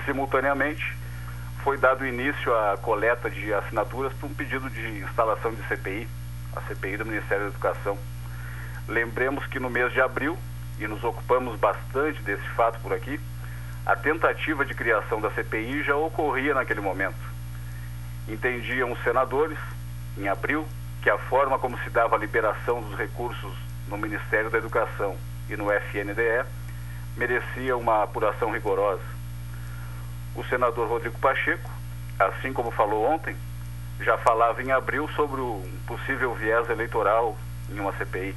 Simultaneamente, 0.04 0.96
foi 1.62 1.78
dado 1.78 2.04
início 2.04 2.52
à 2.54 2.76
coleta 2.76 3.30
de 3.30 3.54
assinaturas 3.54 4.12
para 4.12 4.26
um 4.26 4.34
pedido 4.34 4.68
de 4.68 4.98
instalação 4.98 5.54
de 5.54 5.62
CPI, 5.68 6.08
a 6.56 6.60
CPI 6.62 6.96
do 6.96 7.06
Ministério 7.06 7.44
da 7.44 7.50
Educação. 7.50 7.96
Lembremos 8.88 9.46
que 9.46 9.60
no 9.60 9.70
mês 9.70 9.92
de 9.92 10.00
abril, 10.00 10.36
e 10.78 10.86
nos 10.88 11.04
ocupamos 11.04 11.58
bastante 11.58 12.20
desse 12.22 12.46
fato 12.50 12.80
por 12.80 12.92
aqui, 12.92 13.20
a 13.86 13.94
tentativa 13.94 14.64
de 14.64 14.74
criação 14.74 15.20
da 15.20 15.30
CPI 15.30 15.84
já 15.84 15.94
ocorria 15.96 16.54
naquele 16.54 16.80
momento. 16.80 17.31
Entendiam 18.28 18.92
os 18.92 19.02
senadores, 19.02 19.58
em 20.16 20.28
abril, 20.28 20.66
que 21.02 21.10
a 21.10 21.18
forma 21.18 21.58
como 21.58 21.78
se 21.78 21.90
dava 21.90 22.16
a 22.16 22.18
liberação 22.18 22.80
dos 22.82 22.98
recursos 22.98 23.54
no 23.88 23.98
Ministério 23.98 24.50
da 24.50 24.58
Educação 24.58 25.16
e 25.48 25.56
no 25.56 25.70
FNDE 25.70 26.44
merecia 27.16 27.76
uma 27.76 28.04
apuração 28.04 28.52
rigorosa 28.52 29.12
o 30.34 30.44
senador 30.44 30.88
Rodrigo 30.88 31.18
Pacheco, 31.18 31.70
assim 32.18 32.52
como 32.52 32.70
falou 32.70 33.04
ontem, 33.04 33.36
já 34.00 34.16
falava 34.18 34.62
em 34.62 34.72
abril 34.72 35.08
sobre 35.10 35.40
um 35.40 35.78
possível 35.86 36.34
viés 36.34 36.68
eleitoral 36.70 37.36
em 37.70 37.78
uma 37.78 37.92
CPI, 37.92 38.34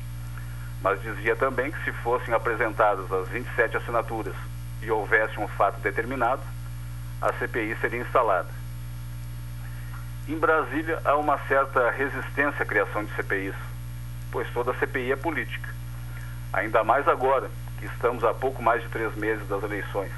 mas 0.81 1.01
dizia 1.01 1.35
também 1.35 1.71
que 1.71 1.83
se 1.83 1.91
fossem 1.91 2.33
apresentadas 2.33 3.11
as 3.11 3.27
27 3.29 3.77
assinaturas 3.77 4.35
e 4.81 4.91
houvesse 4.91 5.39
um 5.39 5.47
fato 5.47 5.79
determinado, 5.79 6.41
a 7.21 7.31
CPI 7.33 7.77
seria 7.79 8.01
instalada. 8.01 8.49
Em 10.27 10.37
Brasília 10.37 10.99
há 11.05 11.15
uma 11.15 11.37
certa 11.47 11.91
resistência 11.91 12.63
à 12.63 12.65
criação 12.65 13.03
de 13.03 13.13
CPIs, 13.13 13.55
pois 14.31 14.47
toda 14.53 14.73
CPI 14.73 15.11
é 15.11 15.15
política. 15.15 15.69
Ainda 16.51 16.83
mais 16.83 17.07
agora, 17.07 17.49
que 17.79 17.85
estamos 17.85 18.23
a 18.23 18.33
pouco 18.33 18.61
mais 18.61 18.81
de 18.81 18.89
três 18.89 19.15
meses 19.15 19.47
das 19.47 19.61
eleições 19.63 20.11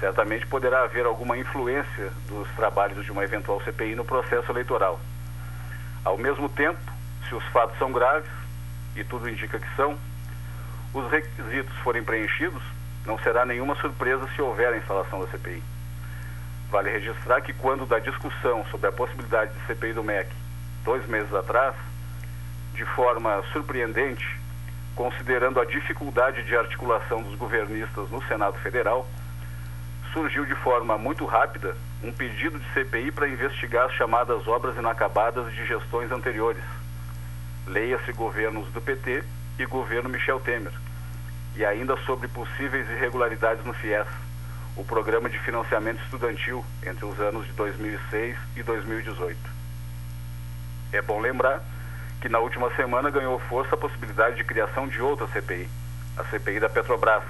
certamente 0.00 0.46
poderá 0.46 0.82
haver 0.82 1.06
alguma 1.06 1.36
influência 1.38 2.12
dos 2.28 2.46
trabalhos 2.56 3.04
de 3.04 3.10
uma 3.10 3.24
eventual 3.24 3.60
CPI 3.62 3.94
no 3.94 4.04
processo 4.04 4.50
eleitoral. 4.52 5.00
Ao 6.04 6.18
mesmo 6.18 6.48
tempo, 6.48 6.78
se 7.26 7.34
os 7.34 7.44
fatos 7.46 7.78
são 7.78 7.90
graves, 7.90 8.30
e 8.94 9.02
tudo 9.02 9.28
indica 9.28 9.58
que 9.58 9.76
são, 9.76 9.96
os 10.92 11.10
requisitos 11.10 11.74
forem 11.78 12.04
preenchidos, 12.04 12.62
não 13.06 13.18
será 13.18 13.46
nenhuma 13.46 13.74
surpresa 13.76 14.28
se 14.34 14.42
houver 14.42 14.74
a 14.74 14.76
instalação 14.76 15.20
da 15.20 15.26
CPI. 15.28 15.62
Vale 16.74 16.90
registrar 16.90 17.40
que 17.40 17.52
quando 17.52 17.86
da 17.86 18.00
discussão 18.00 18.66
sobre 18.68 18.88
a 18.88 18.92
possibilidade 18.92 19.52
de 19.54 19.64
CPI 19.64 19.92
do 19.92 20.02
MEC, 20.02 20.28
dois 20.82 21.06
meses 21.06 21.32
atrás, 21.32 21.72
de 22.72 22.84
forma 22.84 23.44
surpreendente, 23.52 24.26
considerando 24.96 25.60
a 25.60 25.64
dificuldade 25.64 26.42
de 26.42 26.56
articulação 26.56 27.22
dos 27.22 27.36
governistas 27.36 28.10
no 28.10 28.20
Senado 28.24 28.58
Federal, 28.58 29.06
surgiu 30.12 30.44
de 30.44 30.56
forma 30.56 30.98
muito 30.98 31.24
rápida 31.24 31.76
um 32.02 32.10
pedido 32.12 32.58
de 32.58 32.68
CPI 32.72 33.12
para 33.12 33.28
investigar 33.28 33.86
as 33.86 33.92
chamadas 33.92 34.44
obras 34.48 34.76
inacabadas 34.76 35.52
de 35.54 35.64
gestões 35.66 36.10
anteriores. 36.10 36.64
Leia-se 37.68 38.12
governos 38.14 38.66
do 38.72 38.80
PT 38.80 39.22
e 39.60 39.64
governo 39.64 40.08
Michel 40.08 40.40
Temer. 40.40 40.72
E 41.54 41.64
ainda 41.64 41.96
sobre 41.98 42.26
possíveis 42.26 42.90
irregularidades 42.90 43.64
no 43.64 43.72
FIES, 43.74 44.08
o 44.76 44.84
programa 44.84 45.28
de 45.28 45.38
financiamento 45.40 46.02
estudantil 46.02 46.64
entre 46.84 47.04
os 47.04 47.18
anos 47.20 47.46
de 47.46 47.52
2006 47.52 48.36
e 48.56 48.62
2018. 48.62 49.38
É 50.92 51.02
bom 51.02 51.20
lembrar 51.20 51.62
que 52.20 52.28
na 52.28 52.38
última 52.38 52.74
semana 52.74 53.10
ganhou 53.10 53.38
força 53.38 53.74
a 53.74 53.78
possibilidade 53.78 54.36
de 54.36 54.44
criação 54.44 54.88
de 54.88 55.00
outra 55.00 55.26
CPI, 55.28 55.68
a 56.16 56.24
CPI 56.24 56.60
da 56.60 56.68
Petrobras 56.68 57.22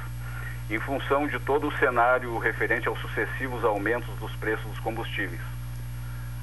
em 0.70 0.78
função 0.80 1.26
de 1.26 1.38
todo 1.38 1.68
o 1.68 1.78
cenário 1.78 2.38
referente 2.38 2.88
aos 2.88 2.98
sucessivos 3.00 3.64
aumentos 3.64 4.14
dos 4.16 4.34
preços 4.36 4.64
dos 4.66 4.78
combustíveis. 4.78 5.40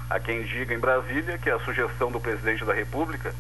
Há 0.10 0.20
quem 0.20 0.44
diga 0.44 0.74
em 0.74 0.80
Brasília 0.80 1.38
que 1.38 1.50
a 1.50 1.60
sugestão 1.60 2.12
do 2.12 2.20
presidente 2.20 2.64
da 2.64 2.74
República, 2.74 3.34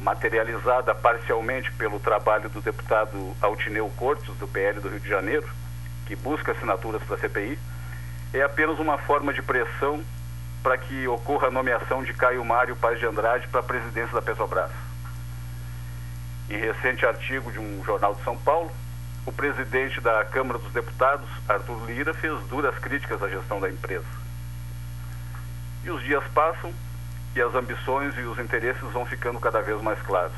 materializada 0.00 0.94
parcialmente 0.94 1.72
pelo 1.72 1.98
trabalho 2.00 2.50
do 2.50 2.60
deputado 2.60 3.34
Altineu 3.40 3.90
Cortes, 3.96 4.34
do 4.36 4.48
PL 4.48 4.80
do 4.80 4.88
Rio 4.88 5.00
de 5.00 5.08
Janeiro, 5.08 5.48
que 6.06 6.16
busca 6.16 6.52
assinaturas 6.52 7.02
para 7.02 7.16
a 7.16 7.18
CPI, 7.18 7.58
é 8.32 8.42
apenas 8.42 8.78
uma 8.78 8.98
forma 8.98 9.32
de 9.32 9.42
pressão 9.42 10.02
para 10.62 10.78
que 10.78 11.06
ocorra 11.08 11.48
a 11.48 11.50
nomeação 11.50 12.02
de 12.02 12.12
Caio 12.14 12.44
Mário 12.44 12.76
Paz 12.76 12.98
de 12.98 13.06
Andrade 13.06 13.48
para 13.48 13.60
a 13.60 13.64
presidência 13.64 14.14
da 14.14 14.22
Petrobras. 14.22 14.70
Em 16.48 16.56
recente 16.56 17.04
artigo 17.04 17.50
de 17.50 17.58
um 17.58 17.84
jornal 17.84 18.14
de 18.14 18.22
São 18.22 18.36
Paulo, 18.36 18.70
o 19.26 19.32
presidente 19.32 20.00
da 20.00 20.24
Câmara 20.24 20.58
dos 20.58 20.72
Deputados, 20.72 21.28
Arthur 21.48 21.84
Lira, 21.86 22.14
fez 22.14 22.38
duras 22.48 22.76
críticas 22.78 23.22
à 23.22 23.28
gestão 23.28 23.60
da 23.60 23.68
empresa. 23.68 24.04
E 25.84 25.90
os 25.90 26.02
dias 26.02 26.24
passam 26.34 26.72
e 27.34 27.40
as 27.40 27.54
ambições 27.54 28.16
e 28.16 28.22
os 28.22 28.38
interesses 28.38 28.82
vão 28.92 29.06
ficando 29.06 29.40
cada 29.40 29.60
vez 29.62 29.80
mais 29.80 30.00
claros. 30.02 30.36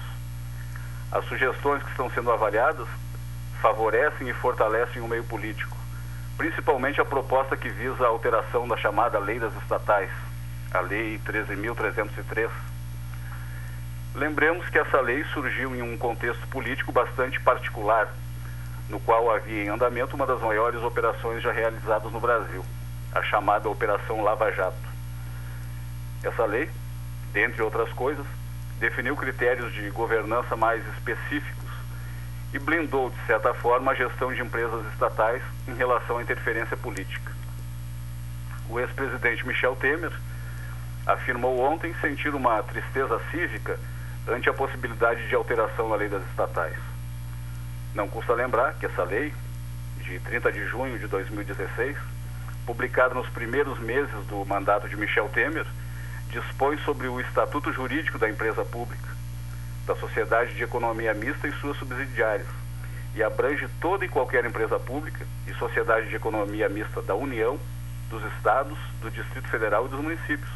As 1.10 1.24
sugestões 1.26 1.82
que 1.82 1.90
estão 1.90 2.10
sendo 2.10 2.30
avaliadas 2.30 2.88
favorecem 3.64 4.28
e 4.28 4.34
fortalecem 4.34 5.00
o 5.00 5.08
meio 5.08 5.24
político, 5.24 5.74
principalmente 6.36 7.00
a 7.00 7.04
proposta 7.04 7.56
que 7.56 7.70
visa 7.70 8.04
a 8.04 8.08
alteração 8.08 8.68
da 8.68 8.76
chamada 8.76 9.18
Lei 9.18 9.38
das 9.38 9.54
Estatais, 9.62 10.10
a 10.70 10.80
Lei 10.80 11.18
13.303. 11.24 12.50
Lembremos 14.14 14.68
que 14.68 14.78
essa 14.78 15.00
lei 15.00 15.24
surgiu 15.32 15.74
em 15.74 15.80
um 15.80 15.96
contexto 15.96 16.46
político 16.48 16.92
bastante 16.92 17.40
particular 17.40 18.12
no 18.90 19.00
qual 19.00 19.34
havia 19.34 19.64
em 19.64 19.68
andamento 19.70 20.14
uma 20.14 20.26
das 20.26 20.42
maiores 20.42 20.82
operações 20.82 21.42
já 21.42 21.50
realizadas 21.50 22.12
no 22.12 22.20
Brasil, 22.20 22.62
a 23.14 23.22
chamada 23.22 23.66
Operação 23.70 24.22
Lava 24.22 24.52
Jato. 24.52 24.76
Essa 26.22 26.44
lei, 26.44 26.68
dentre 27.32 27.62
outras 27.62 27.90
coisas, 27.94 28.26
definiu 28.78 29.16
critérios 29.16 29.72
de 29.72 29.88
governança 29.88 30.54
mais 30.54 30.86
específicos 30.88 31.63
e 32.54 32.58
blindou, 32.58 33.10
de 33.10 33.26
certa 33.26 33.52
forma, 33.52 33.90
a 33.90 33.94
gestão 33.96 34.32
de 34.32 34.40
empresas 34.40 34.86
estatais 34.92 35.42
em 35.66 35.74
relação 35.74 36.18
à 36.18 36.22
interferência 36.22 36.76
política. 36.76 37.32
O 38.70 38.78
ex-presidente 38.78 39.44
Michel 39.44 39.74
Temer 39.74 40.12
afirmou 41.04 41.58
ontem 41.60 41.92
sentir 42.00 42.32
uma 42.32 42.62
tristeza 42.62 43.20
cívica 43.32 43.76
ante 44.28 44.48
a 44.48 44.54
possibilidade 44.54 45.28
de 45.28 45.34
alteração 45.34 45.88
na 45.88 45.96
lei 45.96 46.08
das 46.08 46.22
estatais. 46.30 46.78
Não 47.92 48.08
custa 48.08 48.32
lembrar 48.32 48.74
que 48.74 48.86
essa 48.86 49.02
lei, 49.02 49.34
de 49.98 50.20
30 50.20 50.52
de 50.52 50.64
junho 50.68 50.96
de 50.96 51.08
2016, 51.08 51.96
publicada 52.64 53.14
nos 53.14 53.28
primeiros 53.30 53.80
meses 53.80 54.14
do 54.28 54.44
mandato 54.46 54.88
de 54.88 54.96
Michel 54.96 55.28
Temer, 55.28 55.66
dispõe 56.30 56.78
sobre 56.78 57.08
o 57.08 57.20
estatuto 57.20 57.72
jurídico 57.72 58.18
da 58.18 58.30
empresa 58.30 58.64
pública, 58.64 59.13
da 59.86 59.94
sociedade 59.96 60.54
de 60.54 60.62
economia 60.62 61.12
mista 61.14 61.46
e 61.46 61.52
suas 61.52 61.76
subsidiárias, 61.76 62.46
e 63.14 63.22
abrange 63.22 63.68
toda 63.80 64.04
e 64.04 64.08
qualquer 64.08 64.44
empresa 64.44 64.78
pública 64.78 65.26
e 65.46 65.54
sociedade 65.54 66.08
de 66.08 66.16
economia 66.16 66.68
mista 66.68 67.00
da 67.02 67.14
União, 67.14 67.58
dos 68.10 68.22
Estados, 68.36 68.78
do 69.00 69.10
Distrito 69.10 69.48
Federal 69.48 69.86
e 69.86 69.88
dos 69.88 70.00
municípios, 70.00 70.50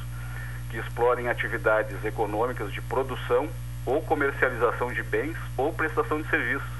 que 0.70 0.78
explorem 0.78 1.28
atividades 1.28 2.04
econômicas 2.04 2.72
de 2.72 2.80
produção 2.82 3.48
ou 3.86 4.02
comercialização 4.02 4.92
de 4.92 5.02
bens 5.02 5.36
ou 5.56 5.72
prestação 5.72 6.20
de 6.20 6.28
serviços 6.28 6.78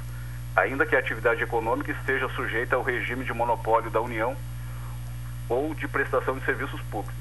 ainda 0.58 0.84
que 0.84 0.96
a 0.96 0.98
atividade 0.98 1.42
econômica 1.42 1.92
esteja 1.92 2.28
sujeita 2.30 2.76
ao 2.76 2.82
regime 2.82 3.24
de 3.24 3.32
monopólio 3.32 3.90
da 3.90 4.00
União 4.00 4.36
ou 5.48 5.74
de 5.74 5.86
prestação 5.86 6.36
de 6.38 6.44
serviços 6.44 6.80
públicos. 6.82 7.14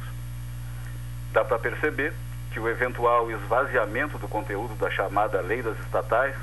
Dá 1.32 1.46
para 1.46 1.60
perceber 1.60 2.14
que 2.58 2.60
o 2.60 2.68
eventual 2.68 3.30
esvaziamento 3.30 4.18
do 4.18 4.28
conteúdo 4.28 4.74
da 4.74 4.90
chamada 4.90 5.40
Lei 5.42 5.62
das 5.62 5.78
Estatais 5.82 6.36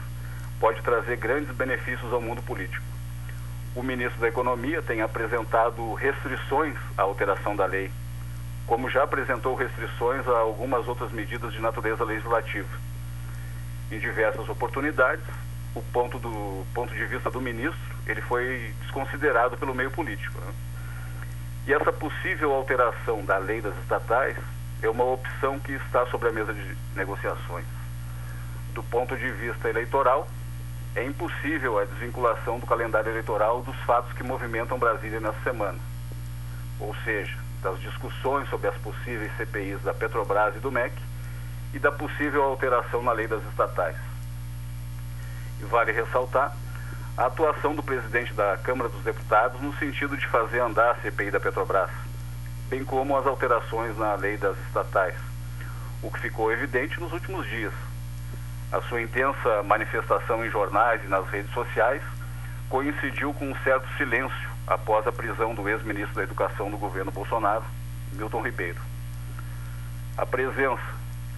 pode 0.60 0.80
trazer 0.80 1.16
grandes 1.16 1.52
benefícios 1.56 2.12
ao 2.12 2.20
mundo 2.20 2.40
político. 2.40 2.84
O 3.74 3.82
ministro 3.82 4.20
da 4.20 4.28
Economia 4.28 4.80
tem 4.80 5.02
apresentado 5.02 5.92
restrições 5.94 6.76
à 6.96 7.02
alteração 7.02 7.56
da 7.56 7.66
lei, 7.66 7.90
como 8.64 8.88
já 8.88 9.02
apresentou 9.02 9.56
restrições 9.56 10.24
a 10.28 10.38
algumas 10.38 10.86
outras 10.86 11.10
medidas 11.10 11.52
de 11.52 11.60
natureza 11.60 12.04
legislativa. 12.04 12.78
Em 13.90 13.98
diversas 13.98 14.48
oportunidades, 14.48 15.24
o 15.74 15.82
ponto, 15.82 16.20
do, 16.20 16.64
ponto 16.72 16.94
de 16.94 17.04
vista 17.06 17.28
do 17.28 17.40
ministro 17.40 17.96
ele 18.06 18.20
foi 18.20 18.72
desconsiderado 18.82 19.56
pelo 19.56 19.74
meio 19.74 19.90
político. 19.90 20.38
Né? 20.38 20.52
E 21.66 21.72
essa 21.72 21.92
possível 21.92 22.52
alteração 22.52 23.24
da 23.24 23.36
lei 23.38 23.60
das 23.60 23.76
estatais 23.78 24.36
é 24.82 24.88
uma 24.88 25.04
opção 25.04 25.58
que 25.60 25.72
está 25.72 26.06
sobre 26.06 26.28
a 26.28 26.32
mesa 26.32 26.52
de 26.52 26.76
negociações. 26.94 27.66
Do 28.72 28.82
ponto 28.82 29.16
de 29.16 29.30
vista 29.32 29.68
eleitoral, 29.68 30.28
é 30.94 31.04
impossível 31.04 31.78
a 31.78 31.84
desvinculação 31.84 32.58
do 32.58 32.66
calendário 32.66 33.10
eleitoral 33.10 33.62
dos 33.62 33.76
fatos 33.80 34.12
que 34.12 34.22
movimentam 34.22 34.78
Brasília 34.78 35.20
nessa 35.20 35.40
semana. 35.42 35.78
Ou 36.78 36.94
seja, 37.04 37.36
das 37.62 37.80
discussões 37.80 38.48
sobre 38.48 38.68
as 38.68 38.76
possíveis 38.76 39.32
CPIs 39.36 39.82
da 39.82 39.94
Petrobras 39.94 40.54
e 40.54 40.60
do 40.60 40.70
MEC 40.70 40.94
e 41.72 41.78
da 41.78 41.90
possível 41.90 42.42
alteração 42.42 43.02
na 43.02 43.12
lei 43.12 43.26
das 43.26 43.42
estatais. 43.44 43.96
E 45.60 45.64
vale 45.64 45.92
ressaltar 45.92 46.54
a 47.16 47.26
atuação 47.26 47.74
do 47.74 47.82
presidente 47.82 48.34
da 48.34 48.56
Câmara 48.58 48.88
dos 48.88 49.02
Deputados 49.02 49.60
no 49.60 49.72
sentido 49.78 50.16
de 50.16 50.26
fazer 50.26 50.60
andar 50.60 50.92
a 50.92 50.94
CPI 50.96 51.30
da 51.30 51.40
Petrobras, 51.40 51.90
bem 52.68 52.84
como 52.84 53.16
as 53.16 53.26
alterações 53.26 53.96
na 53.98 54.14
lei 54.14 54.36
das 54.36 54.56
estatais, 54.66 55.14
o 56.02 56.10
que 56.10 56.20
ficou 56.20 56.52
evidente 56.52 57.00
nos 57.00 57.12
últimos 57.12 57.46
dias. 57.46 57.72
A 58.72 58.80
sua 58.82 59.00
intensa 59.00 59.62
manifestação 59.62 60.44
em 60.44 60.50
jornais 60.50 61.02
e 61.04 61.06
nas 61.06 61.26
redes 61.28 61.52
sociais 61.52 62.02
coincidiu 62.68 63.32
com 63.34 63.50
um 63.50 63.56
certo 63.62 63.86
silêncio 63.96 64.50
após 64.66 65.06
a 65.06 65.12
prisão 65.12 65.54
do 65.54 65.68
ex-ministro 65.68 66.14
da 66.14 66.22
Educação 66.22 66.70
do 66.70 66.76
governo 66.76 67.10
Bolsonaro, 67.10 67.64
Milton 68.12 68.42
Ribeiro. 68.42 68.80
A 70.16 70.24
presença, 70.24 70.82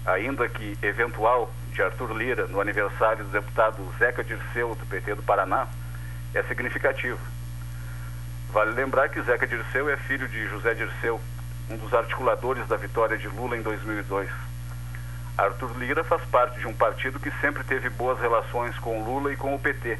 ainda 0.04 0.48
que 0.48 0.78
eventual, 0.82 1.50
de 1.72 1.82
Arthur 1.82 2.16
Lira 2.16 2.46
no 2.46 2.60
aniversário 2.60 3.24
do 3.24 3.30
deputado 3.30 3.86
Zeca 3.98 4.24
Dirceu, 4.24 4.74
do 4.74 4.86
PT 4.86 5.16
do 5.16 5.22
Paraná, 5.22 5.66
é 6.32 6.42
significativa. 6.44 7.18
Vale 8.52 8.72
lembrar 8.72 9.08
que 9.08 9.20
Zeca 9.22 9.46
Dirceu 9.46 9.90
é 9.90 9.96
filho 9.96 10.28
de 10.28 10.46
José 10.48 10.74
Dirceu, 10.74 11.20
um 11.68 11.76
dos 11.76 11.92
articuladores 11.92 12.66
da 12.68 12.76
vitória 12.76 13.18
de 13.18 13.28
Lula 13.28 13.56
em 13.56 13.62
2002. 13.62 14.30
Arthur 15.36 15.76
Lira 15.78 16.02
faz 16.04 16.22
parte 16.26 16.58
de 16.58 16.66
um 16.66 16.72
partido 16.72 17.20
que 17.20 17.30
sempre 17.40 17.62
teve 17.64 17.90
boas 17.90 18.18
relações 18.18 18.78
com 18.78 19.04
Lula 19.04 19.32
e 19.32 19.36
com 19.36 19.54
o 19.54 19.58
PT, 19.58 19.98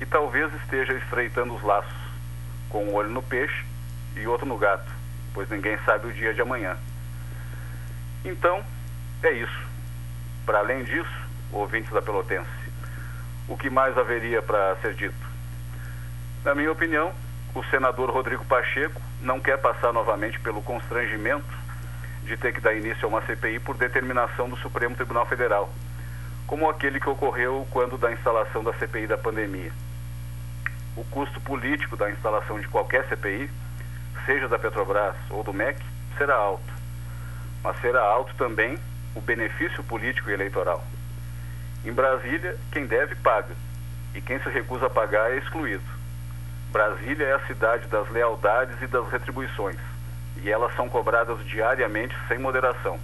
e 0.00 0.06
talvez 0.06 0.52
esteja 0.54 0.92
estreitando 0.94 1.54
os 1.54 1.62
laços, 1.62 1.96
com 2.68 2.84
um 2.84 2.94
olho 2.94 3.08
no 3.08 3.22
peixe 3.22 3.64
e 4.16 4.26
outro 4.26 4.46
no 4.46 4.58
gato, 4.58 4.90
pois 5.32 5.48
ninguém 5.48 5.78
sabe 5.84 6.08
o 6.08 6.12
dia 6.12 6.34
de 6.34 6.42
amanhã. 6.42 6.76
Então, 8.24 8.62
é 9.22 9.32
isso. 9.32 9.66
Para 10.44 10.58
além 10.58 10.84
disso, 10.84 11.10
ouvintes 11.52 11.90
da 11.90 12.02
Pelotense, 12.02 12.48
o 13.48 13.56
que 13.56 13.70
mais 13.70 13.96
haveria 13.96 14.42
para 14.42 14.76
ser 14.82 14.94
dito? 14.94 15.30
Na 16.44 16.54
minha 16.54 16.70
opinião, 16.70 17.12
o 17.54 17.64
senador 17.64 18.10
Rodrigo 18.10 18.44
Pacheco 18.44 19.00
não 19.20 19.40
quer 19.40 19.58
passar 19.58 19.92
novamente 19.92 20.38
pelo 20.40 20.62
constrangimento 20.62 21.58
de 22.24 22.36
ter 22.36 22.52
que 22.52 22.60
dar 22.60 22.74
início 22.74 23.04
a 23.04 23.08
uma 23.08 23.22
CPI 23.22 23.58
por 23.58 23.76
determinação 23.76 24.48
do 24.48 24.56
Supremo 24.56 24.94
Tribunal 24.94 25.26
Federal, 25.26 25.68
como 26.46 26.68
aquele 26.68 27.00
que 27.00 27.08
ocorreu 27.08 27.66
quando 27.70 27.98
da 27.98 28.12
instalação 28.12 28.62
da 28.62 28.72
CPI 28.74 29.06
da 29.06 29.18
pandemia. 29.18 29.72
O 30.96 31.04
custo 31.04 31.40
político 31.40 31.96
da 31.96 32.10
instalação 32.10 32.60
de 32.60 32.68
qualquer 32.68 33.04
CPI, 33.08 33.50
seja 34.26 34.48
da 34.48 34.58
Petrobras 34.58 35.16
ou 35.30 35.42
do 35.42 35.52
MEC, 35.52 35.80
será 36.16 36.34
alto. 36.36 36.72
Mas 37.62 37.80
será 37.80 38.02
alto 38.02 38.34
também 38.34 38.78
o 39.14 39.20
benefício 39.20 39.82
político 39.84 40.30
e 40.30 40.32
eleitoral. 40.32 40.84
Em 41.84 41.92
Brasília, 41.92 42.56
quem 42.70 42.86
deve 42.86 43.14
paga, 43.16 43.54
e 44.14 44.20
quem 44.20 44.38
se 44.40 44.48
recusa 44.50 44.86
a 44.86 44.90
pagar 44.90 45.30
é 45.32 45.38
excluído. 45.38 45.99
Brasília 46.72 47.26
é 47.26 47.34
a 47.34 47.46
cidade 47.46 47.86
das 47.88 48.08
lealdades 48.10 48.80
e 48.80 48.86
das 48.86 49.08
retribuições, 49.10 49.76
e 50.42 50.50
elas 50.50 50.74
são 50.76 50.88
cobradas 50.88 51.44
diariamente 51.46 52.16
sem 52.28 52.38
moderação. 52.38 52.98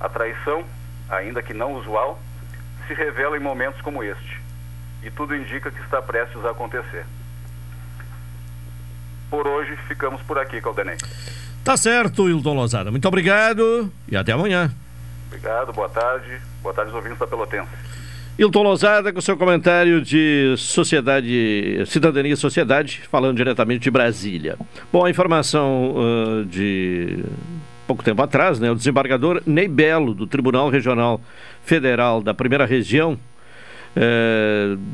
A 0.00 0.08
traição, 0.08 0.64
ainda 1.08 1.42
que 1.42 1.54
não 1.54 1.74
usual, 1.74 2.20
se 2.86 2.94
revela 2.94 3.36
em 3.36 3.40
momentos 3.40 3.80
como 3.82 4.02
este, 4.02 4.40
e 5.02 5.10
tudo 5.10 5.34
indica 5.34 5.70
que 5.70 5.80
está 5.80 6.02
prestes 6.02 6.44
a 6.44 6.50
acontecer. 6.50 7.06
Por 9.30 9.46
hoje, 9.46 9.76
ficamos 9.86 10.20
por 10.22 10.38
aqui, 10.38 10.60
Caldenei. 10.60 10.96
Tá 11.64 11.76
certo, 11.76 12.28
Hilton 12.28 12.54
Lozada. 12.54 12.90
Muito 12.90 13.06
obrigado 13.06 13.92
e 14.08 14.16
até 14.16 14.32
amanhã. 14.32 14.74
Obrigado, 15.28 15.72
boa 15.72 15.88
tarde. 15.88 16.40
Boa 16.62 16.74
tarde, 16.74 16.92
ouvintes 16.92 17.18
da 17.18 17.26
Pelotense. 17.26 17.70
Hilton 18.38 18.62
Lozada 18.62 19.12
com 19.12 19.20
seu 19.20 19.36
comentário 19.36 20.00
de 20.00 20.54
sociedade, 20.56 21.82
cidadania 21.86 22.32
e 22.32 22.36
sociedade, 22.36 23.02
falando 23.10 23.36
diretamente 23.36 23.82
de 23.82 23.90
Brasília. 23.90 24.56
Bom, 24.92 25.04
a 25.04 25.10
informação 25.10 25.94
uh, 25.94 26.44
de 26.46 27.18
pouco 27.86 28.02
tempo 28.02 28.22
atrás, 28.22 28.58
né, 28.58 28.70
o 28.70 28.74
desembargador 28.74 29.42
Ney 29.44 29.68
Belo, 29.68 30.14
do 30.14 30.26
Tribunal 30.26 30.70
Regional 30.70 31.20
Federal 31.64 32.22
da 32.22 32.32
Primeira 32.32 32.64
Região, 32.64 33.18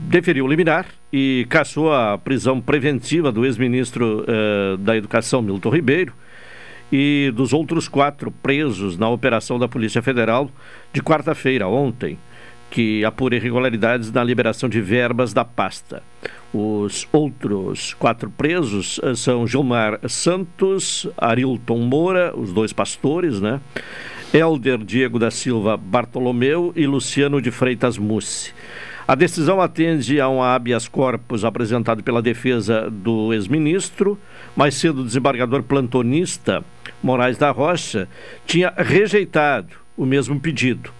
deferiu 0.08 0.46
liminar 0.46 0.86
e 1.12 1.46
caçou 1.50 1.92
a 1.92 2.16
prisão 2.16 2.60
preventiva 2.60 3.30
do 3.30 3.44
ex-ministro 3.44 4.24
da 4.80 4.96
Educação, 4.96 5.42
Milton 5.42 5.68
Ribeiro, 5.68 6.14
e 6.90 7.32
dos 7.34 7.52
outros 7.52 7.88
quatro 7.88 8.30
presos 8.30 8.96
na 8.96 9.08
operação 9.08 9.58
da 9.58 9.68
Polícia 9.68 10.00
Federal 10.00 10.50
de 10.92 11.02
quarta-feira, 11.02 11.68
ontem, 11.68 12.18
que 12.70 13.04
apura 13.04 13.36
irregularidades 13.36 14.10
na 14.12 14.22
liberação 14.22 14.68
de 14.68 14.80
verbas 14.80 15.32
da 15.32 15.44
pasta. 15.44 16.02
Os 16.52 17.06
outros 17.12 17.94
quatro 17.94 18.30
presos 18.30 19.00
eh, 19.02 19.14
são 19.14 19.46
Gilmar 19.46 20.00
Santos, 20.08 21.08
Arilton 21.16 21.78
Moura, 21.78 22.32
os 22.36 22.52
dois 22.52 22.72
pastores, 22.72 23.40
né? 23.40 23.60
Elder 24.32 24.78
Diego 24.78 25.18
da 25.18 25.30
Silva 25.30 25.76
Bartolomeu 25.76 26.72
e 26.74 26.86
Luciano 26.86 27.40
de 27.40 27.50
Freitas 27.50 27.96
Mussi. 27.96 28.52
A 29.08 29.14
decisão 29.14 29.60
atende 29.60 30.20
a 30.20 30.28
um 30.28 30.42
habeas 30.42 30.88
corpus 30.88 31.44
apresentado 31.44 32.02
pela 32.02 32.20
defesa 32.20 32.90
do 32.90 33.32
ex-ministro. 33.32 34.18
Mais 34.56 34.74
cedo, 34.74 35.02
o 35.02 35.04
desembargador 35.04 35.62
plantonista 35.62 36.64
Moraes 37.00 37.38
da 37.38 37.52
Rocha 37.52 38.08
tinha 38.44 38.72
rejeitado 38.76 39.68
o 39.96 40.04
mesmo 40.04 40.40
pedido, 40.40 40.90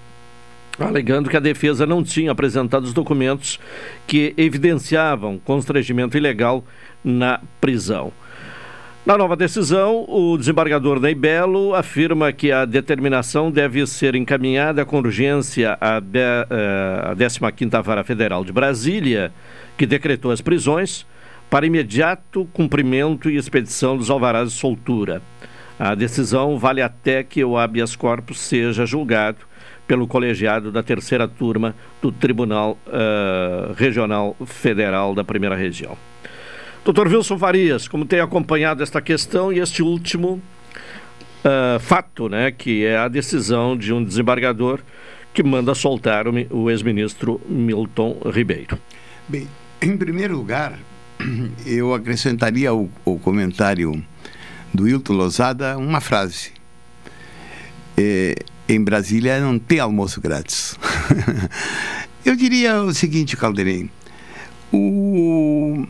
alegando 0.79 1.31
que 1.31 1.37
a 1.37 1.41
defesa 1.41 1.87
não 1.87 2.03
tinha 2.03 2.33
apresentado 2.33 2.85
os 2.85 2.93
documentos 2.93 3.59
que 4.07 4.35
evidenciavam 4.37 5.39
constrangimento 5.39 6.17
ilegal 6.17 6.65
na 7.03 7.41
prisão. 7.61 8.13
Na 9.07 9.17
nova 9.17 9.37
decisão, 9.37 10.05
o 10.09 10.37
desembargador 10.37 10.99
Ney 10.99 11.15
Belo 11.15 11.77
afirma 11.77 12.33
que 12.33 12.51
a 12.51 12.65
determinação 12.65 13.53
deve 13.53 13.87
ser 13.87 14.17
encaminhada 14.17 14.85
com 14.85 14.99
urgência 14.99 15.79
à, 15.81 16.01
de, 16.01 16.19
uh, 16.19 17.13
à 17.13 17.15
15ª 17.15 17.83
Vara 17.85 18.03
Federal 18.03 18.45
de 18.45 18.53
Brasília, 18.53 19.33
que 19.79 19.87
decretou 19.87 20.33
as 20.33 20.41
prisões, 20.41 21.07
para 21.49 21.65
imediato 21.65 22.49
cumprimento 22.53 23.31
e 23.31 23.37
expedição 23.37 23.97
dos 23.97 24.11
alvarás 24.11 24.51
de 24.51 24.59
soltura. 24.59 25.23
A 25.79 25.95
decisão 25.95 26.59
vale 26.59 26.83
até 26.83 27.23
que 27.23 27.45
o 27.45 27.57
habeas 27.57 27.95
corpus 27.95 28.41
seja 28.41 28.85
julgado 28.85 29.46
pelo 29.87 30.07
colegiado 30.07 30.73
da 30.73 30.83
terceira 30.83 31.29
turma 31.29 31.75
do 32.03 32.11
Tribunal 32.11 32.79
uh, 32.87 33.73
Regional 33.75 34.37
Federal 34.45 35.15
da 35.15 35.23
Primeira 35.23 35.55
Região. 35.55 35.97
Doutor 36.85 37.09
Wilson 37.09 37.39
Farias, 37.39 37.89
como 37.89 38.05
tem 38.05 38.21
acompanhado 38.21 38.83
esta 38.83 39.01
questão 39.01 39.53
e 39.53 39.59
este 39.59 39.83
último 39.83 40.41
uh, 41.45 41.81
fato, 41.81 42.29
né, 42.29 42.51
que 42.51 42.85
é 42.85 42.97
a 42.97 43.09
decisão 43.09 43.77
de 43.77 43.93
um 43.93 44.03
desembargador 44.03 44.81
que 45.33 45.43
manda 45.43 45.75
soltar 45.75 46.27
o, 46.29 46.33
o 46.51 46.71
ex-ministro 46.71 47.41
Milton 47.49 48.17
Ribeiro? 48.33 48.79
Bem, 49.29 49.49
em 49.83 49.97
primeiro 49.97 50.37
lugar, 50.37 50.79
eu 51.67 51.93
acrescentaria 51.95 52.71
ao, 52.71 52.89
comentário 53.23 54.03
do 54.73 54.89
Hilton 54.89 55.15
Lozada 55.15 55.77
uma 55.77 56.01
frase. 56.01 56.53
É, 57.97 58.35
em 58.69 58.83
Brasília 58.83 59.41
não 59.41 59.59
tem 59.59 59.79
almoço 59.79 60.21
grátis. 60.21 60.77
eu 62.25 62.35
diria 62.35 62.83
o 62.83 62.93
seguinte, 62.93 63.37
Calderém. 63.37 63.91
O, 64.73 65.87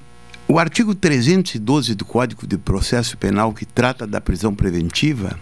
o 0.46 0.58
artigo 0.58 0.94
312 0.94 1.94
do 1.94 2.04
Código 2.04 2.46
de 2.46 2.58
Processo 2.58 3.16
Penal, 3.16 3.52
que 3.52 3.64
trata 3.64 4.06
da 4.06 4.20
prisão 4.20 4.54
preventiva, 4.54 5.38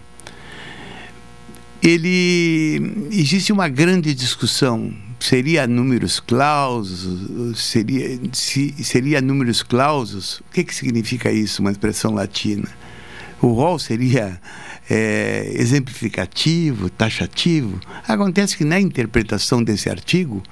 ele 1.83 3.07
existe 3.11 3.51
uma 3.51 3.67
grande 3.67 4.13
discussão. 4.15 4.93
Seria 5.19 5.67
números 5.67 6.19
clausos? 6.19 7.59
Seria, 7.59 8.19
se, 8.33 8.73
seria 8.83 9.21
números 9.21 9.61
clausos? 9.61 10.39
O 10.39 10.53
que, 10.53 10.63
que 10.63 10.73
significa 10.73 11.31
isso, 11.31 11.61
uma 11.61 11.71
expressão 11.71 12.13
latina? 12.13 12.67
O 13.41 13.47
rol 13.49 13.77
seria 13.77 14.39
é, 14.89 15.51
exemplificativo, 15.53 16.89
taxativo. 16.89 17.79
Acontece 18.07 18.57
que 18.57 18.63
na 18.63 18.79
interpretação 18.79 19.63
desse 19.63 19.89
artigo 19.89 20.43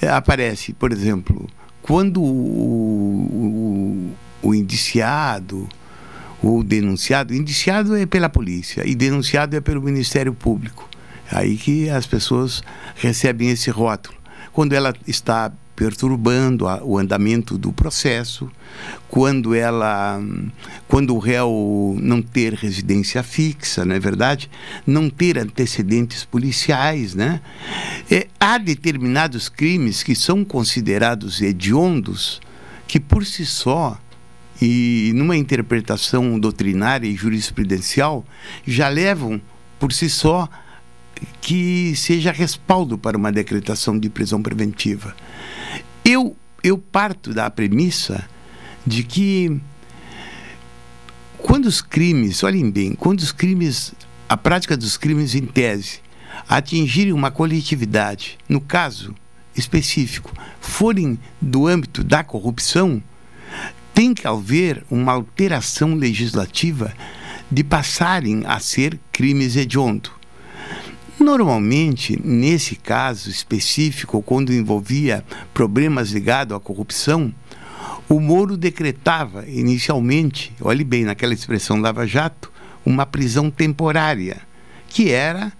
é, 0.00 0.08
aparece, 0.08 0.72
por 0.72 0.92
exemplo, 0.92 1.48
quando 1.82 2.22
o, 2.22 4.14
o, 4.42 4.48
o 4.48 4.54
indiciado 4.54 5.68
ou 6.42 6.62
denunciado, 6.62 7.34
indiciado 7.34 7.96
é 7.96 8.06
pela 8.06 8.28
polícia 8.28 8.86
e 8.86 8.94
denunciado 8.94 9.56
é 9.56 9.60
pelo 9.60 9.82
Ministério 9.82 10.34
Público. 10.34 10.88
Aí 11.30 11.56
que 11.56 11.88
as 11.88 12.06
pessoas 12.06 12.62
recebem 12.96 13.50
esse 13.50 13.70
rótulo. 13.70 14.16
Quando 14.52 14.72
ela 14.74 14.94
está 15.06 15.50
perturbando 15.76 16.68
a, 16.68 16.82
o 16.82 16.98
andamento 16.98 17.58
do 17.58 17.72
processo, 17.72 18.50
quando 19.08 19.54
ela, 19.54 20.20
quando 20.88 21.14
o 21.14 21.18
réu 21.18 21.96
não 22.00 22.22
ter 22.22 22.54
residência 22.54 23.22
fixa, 23.22 23.84
não 23.84 23.94
é 23.94 24.00
verdade? 24.00 24.50
Não 24.86 25.10
ter 25.10 25.38
antecedentes 25.38 26.24
policiais, 26.24 27.14
né? 27.14 27.40
É, 28.10 28.28
há 28.38 28.58
determinados 28.58 29.48
crimes 29.48 30.02
que 30.02 30.14
são 30.14 30.44
considerados 30.44 31.40
hediondos 31.40 32.40
que 32.86 33.00
por 33.00 33.24
si 33.24 33.44
só 33.44 33.98
e 34.60 35.12
numa 35.14 35.36
interpretação 35.36 36.38
doutrinária 36.38 37.08
e 37.08 37.16
jurisprudencial 37.16 38.24
já 38.66 38.88
levam 38.88 39.40
por 39.78 39.92
si 39.92 40.08
só 40.08 40.48
que 41.40 41.94
seja 41.96 42.32
respaldo 42.32 42.96
para 42.98 43.16
uma 43.16 43.32
decretação 43.32 43.98
de 43.98 44.08
prisão 44.08 44.42
preventiva. 44.42 45.14
Eu, 46.04 46.36
eu 46.62 46.78
parto 46.78 47.32
da 47.32 47.48
premissa 47.50 48.28
de 48.86 49.02
que 49.02 49.60
quando 51.38 51.66
os 51.66 51.82
crimes, 51.82 52.42
olhem 52.42 52.70
bem, 52.70 52.94
quando 52.94 53.20
os 53.20 53.30
crimes, 53.30 53.94
a 54.28 54.36
prática 54.36 54.76
dos 54.76 54.96
crimes 54.96 55.34
em 55.34 55.44
tese, 55.44 56.00
atingirem 56.48 57.12
uma 57.12 57.30
coletividade, 57.30 58.38
no 58.48 58.60
caso 58.60 59.14
específico, 59.54 60.32
forem 60.60 61.18
do 61.40 61.66
âmbito 61.66 62.02
da 62.02 62.24
corrupção, 62.24 63.02
tem 63.92 64.12
que 64.12 64.26
haver 64.26 64.82
uma 64.90 65.12
alteração 65.12 65.94
legislativa 65.94 66.92
de 67.50 67.62
passarem 67.62 68.42
a 68.46 68.58
ser 68.58 68.98
crimes 69.12 69.54
hediondos. 69.54 70.10
Normalmente, 71.18 72.20
nesse 72.24 72.74
caso 72.74 73.30
específico, 73.30 74.20
quando 74.20 74.52
envolvia 74.52 75.24
problemas 75.52 76.10
ligados 76.10 76.56
à 76.56 76.60
corrupção, 76.60 77.32
o 78.08 78.18
Moro 78.20 78.56
decretava 78.56 79.48
inicialmente, 79.48 80.52
olhe 80.60 80.84
bem 80.84 81.04
naquela 81.04 81.32
expressão 81.32 81.80
Lava 81.80 82.06
Jato, 82.06 82.52
uma 82.84 83.06
prisão 83.06 83.50
temporária, 83.50 84.42
que 84.88 85.10
era 85.10 85.52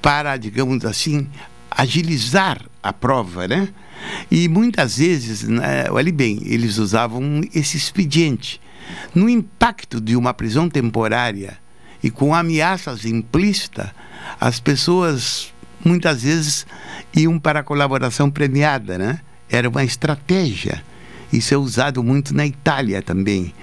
para, 0.00 0.36
digamos 0.36 0.84
assim, 0.84 1.28
agilizar 1.70 2.60
a 2.82 2.92
prova, 2.92 3.46
né? 3.46 3.68
E 4.30 4.48
muitas 4.48 4.98
vezes, 4.98 5.44
né, 5.44 5.86
olhe 5.90 6.12
bem, 6.12 6.40
eles 6.44 6.78
usavam 6.78 7.42
esse 7.54 7.76
expediente. 7.76 8.60
No 9.14 9.28
impacto 9.28 10.00
de 10.00 10.16
uma 10.16 10.34
prisão 10.34 10.68
temporária 10.68 11.58
e 12.04 12.10
com 12.10 12.34
ameaças 12.34 13.06
implícitas, 13.06 13.88
as 14.38 14.60
pessoas 14.60 15.54
muitas 15.82 16.22
vezes 16.22 16.66
iam 17.16 17.38
para 17.38 17.60
a 17.60 17.62
colaboração 17.62 18.30
premiada, 18.30 18.98
né? 18.98 19.20
Era 19.48 19.70
uma 19.70 19.82
estratégia. 19.82 20.84
Isso 21.32 21.54
é 21.54 21.56
usado 21.56 22.04
muito 22.04 22.34
na 22.34 22.44
Itália 22.46 23.00
também. 23.00 23.54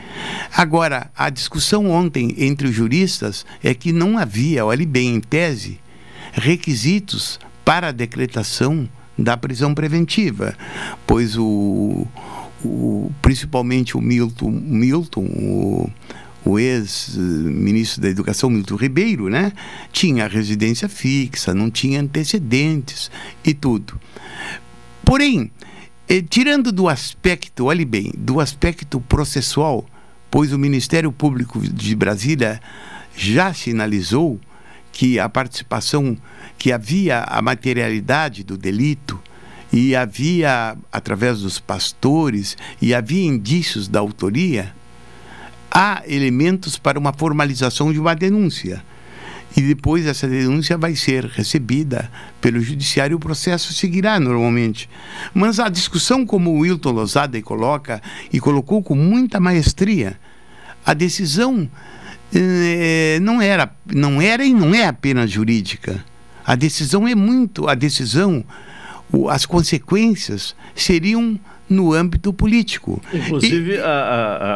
Agora, 0.57 1.11
a 1.15 1.29
discussão 1.29 1.91
ontem 1.91 2.33
entre 2.35 2.67
os 2.67 2.73
juristas 2.73 3.45
é 3.63 3.75
que 3.75 3.93
não 3.93 4.17
havia, 4.17 4.65
olhe 4.65 4.87
bem, 4.87 5.13
em 5.13 5.19
tese, 5.19 5.79
requisitos 6.33 7.39
para 7.63 7.89
a 7.89 7.91
decretação 7.91 8.89
da 9.15 9.37
prisão 9.37 9.75
preventiva, 9.75 10.55
pois 11.05 11.37
o, 11.37 12.07
o 12.65 13.11
principalmente 13.21 13.95
o 13.95 14.01
Milton, 14.01 14.49
Milton 14.49 15.25
o, 15.25 15.91
o 16.43 16.57
ex-ministro 16.57 18.01
da 18.01 18.09
Educação, 18.09 18.49
Milton 18.49 18.75
Ribeiro, 18.75 19.29
né, 19.29 19.53
tinha 19.91 20.27
residência 20.27 20.89
fixa, 20.89 21.53
não 21.53 21.69
tinha 21.69 22.01
antecedentes 22.01 23.11
e 23.43 23.53
tudo. 23.53 23.99
Porém, 25.05 25.51
eh, 26.09 26.21
tirando 26.21 26.71
do 26.71 26.89
aspecto, 26.89 27.65
olhe 27.65 27.85
bem, 27.85 28.11
do 28.17 28.39
aspecto 28.39 28.99
processual, 29.01 29.85
pois 30.29 30.51
o 30.51 30.57
Ministério 30.57 31.11
Público 31.11 31.59
de 31.59 31.95
Brasília 31.95 32.59
já 33.15 33.53
sinalizou 33.53 34.39
que 34.91 35.19
a 35.19 35.29
participação, 35.29 36.17
que 36.57 36.71
havia 36.71 37.23
a 37.23 37.41
materialidade 37.41 38.43
do 38.43 38.57
delito 38.57 39.19
e 39.71 39.95
havia, 39.95 40.77
através 40.91 41.39
dos 41.39 41.59
pastores, 41.59 42.57
e 42.81 42.93
havia 42.93 43.25
indícios 43.25 43.87
da 43.87 43.99
autoria, 43.99 44.73
há 45.73 46.03
elementos 46.05 46.77
para 46.77 46.99
uma 46.99 47.13
formalização 47.13 47.91
de 47.93 47.99
uma 47.99 48.13
denúncia. 48.13 48.83
E 49.55 49.61
depois 49.61 50.05
essa 50.05 50.27
denúncia 50.27 50.77
vai 50.77 50.95
ser 50.95 51.25
recebida 51.25 52.09
pelo 52.39 52.61
judiciário 52.61 53.13
e 53.13 53.15
o 53.15 53.19
processo 53.19 53.73
seguirá 53.73 54.19
normalmente. 54.19 54.89
Mas 55.33 55.59
a 55.59 55.67
discussão, 55.67 56.25
como 56.25 56.51
o 56.51 56.59
Wilton 56.59 56.91
Lozada 56.91 57.41
coloca, 57.41 58.01
e 58.31 58.39
colocou 58.39 58.81
com 58.81 58.95
muita 58.95 59.39
maestria, 59.39 60.17
a 60.85 60.93
decisão 60.93 61.69
eh, 62.33 63.19
não 63.21 63.41
era, 63.41 63.73
não 63.85 64.21
era 64.21 64.45
e 64.45 64.53
não 64.53 64.73
é 64.73 64.85
apenas 64.85 65.29
jurídica. 65.29 66.03
A 66.45 66.55
decisão 66.55 67.07
é 67.07 67.13
muito, 67.13 67.67
a 67.67 67.75
decisão, 67.75 68.43
as 69.29 69.45
consequências 69.45 70.55
seriam 70.73 71.37
no 71.71 71.93
âmbito 71.93 72.33
político. 72.33 73.01
Inclusive, 73.13 73.75
e, 73.75 73.79
a, 73.79 73.87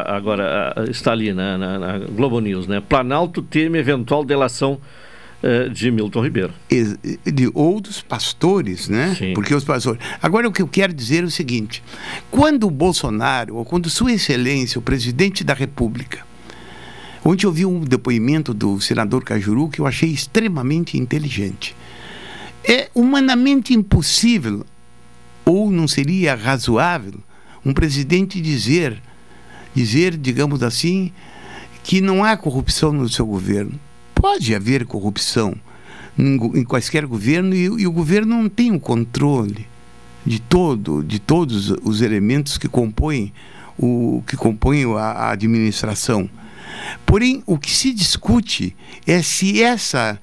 a, 0.06 0.16
agora 0.16 0.74
a, 0.76 0.84
está 0.90 1.12
ali 1.12 1.32
na, 1.32 1.56
na, 1.56 1.78
na, 1.78 1.98
Globo 1.98 2.40
News, 2.40 2.66
né? 2.66 2.82
Planalto 2.86 3.42
teme 3.42 3.78
eventual 3.78 4.24
delação 4.24 4.78
uh, 5.42 5.70
de 5.70 5.90
Milton 5.90 6.22
Ribeiro. 6.22 6.52
De 7.24 7.50
outros 7.54 8.02
pastores, 8.02 8.88
né? 8.88 9.14
Sim. 9.18 9.34
Porque 9.34 9.54
os 9.54 9.64
pastores. 9.64 10.00
Agora, 10.22 10.46
o 10.48 10.52
que 10.52 10.62
eu 10.62 10.68
quero 10.68 10.92
dizer 10.92 11.22
é 11.22 11.26
o 11.26 11.30
seguinte: 11.30 11.82
quando 12.30 12.66
o 12.66 12.70
Bolsonaro, 12.70 13.56
ou 13.56 13.64
quando 13.64 13.88
Sua 13.88 14.12
Excelência, 14.12 14.78
o 14.78 14.82
presidente 14.82 15.42
da 15.42 15.54
República, 15.54 16.26
Ontem 17.26 17.44
eu 17.44 17.50
vi 17.50 17.66
um 17.66 17.80
depoimento 17.80 18.54
do 18.54 18.80
senador 18.80 19.24
Cajuru 19.24 19.68
que 19.68 19.80
eu 19.80 19.86
achei 19.86 20.10
extremamente 20.10 20.96
inteligente. 20.96 21.74
É 22.62 22.88
humanamente 22.94 23.74
impossível, 23.74 24.64
ou 25.46 25.70
não 25.70 25.86
seria 25.86 26.34
razoável, 26.34 27.14
um 27.64 27.72
presidente 27.72 28.40
dizer, 28.40 29.00
dizer, 29.74 30.16
digamos 30.16 30.62
assim, 30.62 31.12
que 31.82 32.00
não 32.00 32.24
há 32.24 32.36
corrupção 32.36 32.92
no 32.92 33.08
seu 33.08 33.24
governo. 33.24 33.78
Pode 34.14 34.54
haver 34.54 34.84
corrupção 34.84 35.54
em, 36.18 36.64
quaisquer 36.64 37.06
governo 37.06 37.54
e, 37.54 37.64
e, 37.64 37.86
o 37.86 37.92
governo 37.92 38.36
não 38.36 38.48
tem 38.48 38.72
o 38.72 38.80
controle 38.80 39.66
de 40.24 40.40
todo, 40.40 41.04
de 41.04 41.18
todos 41.18 41.70
os 41.82 42.00
elementos 42.00 42.58
que 42.58 42.68
compõem 42.68 43.32
o 43.78 44.22
que 44.26 44.36
compõem 44.36 44.84
a, 44.94 44.98
a 44.98 45.30
administração. 45.32 46.28
Porém, 47.04 47.42
o 47.46 47.58
que 47.58 47.70
se 47.70 47.92
discute 47.92 48.74
é 49.06 49.22
se 49.22 49.62
essa, 49.62 50.18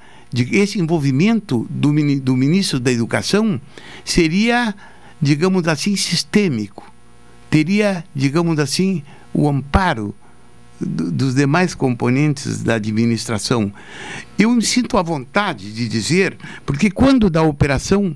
esse 0.51 0.79
envolvimento 0.79 1.67
do, 1.69 1.91
do 2.19 2.35
ministro 2.35 2.79
da 2.79 2.91
Educação 2.91 3.61
seria, 4.03 4.75
digamos 5.23 5.67
assim, 5.67 5.95
sistêmico. 5.95 6.91
Teria, 7.49 8.03
digamos 8.13 8.59
assim, 8.59 9.03
o 9.33 9.47
amparo 9.47 10.13
dos 10.79 11.33
demais 11.33 11.73
componentes 11.73 12.61
da 12.61 12.75
administração. 12.75 13.71
Eu 14.37 14.51
me 14.51 14.61
sinto 14.61 14.97
à 14.97 15.01
vontade 15.01 15.71
de 15.71 15.87
dizer, 15.87 16.35
porque 16.65 16.91
quando 16.91 17.29
da 17.29 17.41
operação 17.41 18.15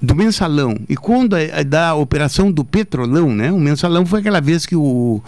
do 0.00 0.14
mensalão 0.14 0.76
e 0.88 0.94
quando 0.94 1.34
é, 1.34 1.46
é 1.46 1.64
da 1.64 1.94
operação 1.94 2.52
do 2.52 2.64
petrolão, 2.64 3.34
né? 3.34 3.50
O 3.50 3.58
mensalão 3.58 4.04
foi 4.04 4.20
aquela 4.20 4.40
vez 4.40 4.66
que 4.66 4.76
o 4.76 5.22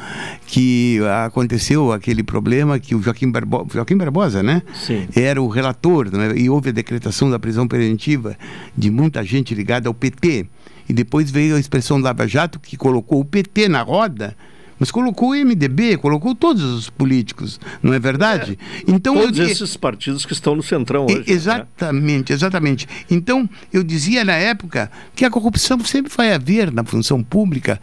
que 0.47 1.01
aconteceu 1.25 1.91
aquele 1.91 2.23
problema 2.23 2.79
que 2.79 2.95
o 2.95 3.03
Joaquim, 3.03 3.31
Barbo, 3.31 3.67
Joaquim 3.73 3.97
Barbosa, 3.97 4.43
né? 4.43 4.63
Sim. 4.75 5.09
Era 5.17 5.43
o 5.43 5.49
relator 5.49 6.13
né? 6.13 6.35
e 6.37 6.51
houve 6.51 6.69
a 6.69 6.73
decretação 6.73 7.31
da 7.31 7.39
prisão 7.39 7.67
preventiva 7.67 8.37
de 8.77 8.91
muita 8.91 9.25
gente 9.25 9.55
ligada 9.55 9.89
ao 9.89 9.95
PT. 9.95 10.47
E 10.89 10.93
depois 10.93 11.31
veio 11.31 11.57
a 11.57 11.61
expressão 11.61 11.99
Lava 11.99 12.27
Jato 12.27 12.59
que 12.59 12.77
colocou 12.77 13.21
o 13.21 13.25
PT 13.25 13.69
na 13.69 13.83
roda 13.83 14.37
mas 14.79 14.91
colocou 14.91 15.31
o 15.31 15.35
MDB, 15.35 15.97
colocou 15.97 16.35
todos 16.35 16.63
os 16.63 16.89
políticos, 16.89 17.59
não 17.83 17.93
é 17.93 17.99
verdade? 17.99 18.59
É, 18.63 18.85
então 18.87 19.15
todos 19.15 19.39
eu, 19.39 19.47
esses 19.47 19.77
partidos 19.77 20.25
que 20.25 20.33
estão 20.33 20.55
no 20.55 20.63
centrão 20.63 21.07
hoje. 21.07 21.19
Né? 21.19 21.25
Exatamente, 21.27 22.31
né? 22.31 22.37
exatamente. 22.37 22.89
Então 23.11 23.49
eu 23.73 23.83
dizia 23.83 24.25
na 24.25 24.35
época 24.35 24.91
que 25.15 25.25
a 25.25 25.31
corrupção 25.31 25.81
sempre 25.85 26.13
vai 26.15 26.33
haver 26.33 26.73
na 26.73 26.85
função 26.85 27.23
pública, 27.23 27.81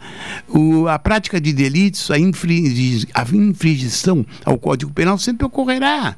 o, 0.48 0.88
a 0.88 0.98
prática 0.98 1.40
de 1.40 1.52
delitos, 1.52 2.10
a, 2.10 2.18
infringi, 2.18 3.06
a 3.12 3.22
infringição 3.34 4.24
ao 4.44 4.58
Código 4.58 4.92
Penal 4.92 5.18
sempre 5.18 5.44
ocorrerá. 5.44 6.16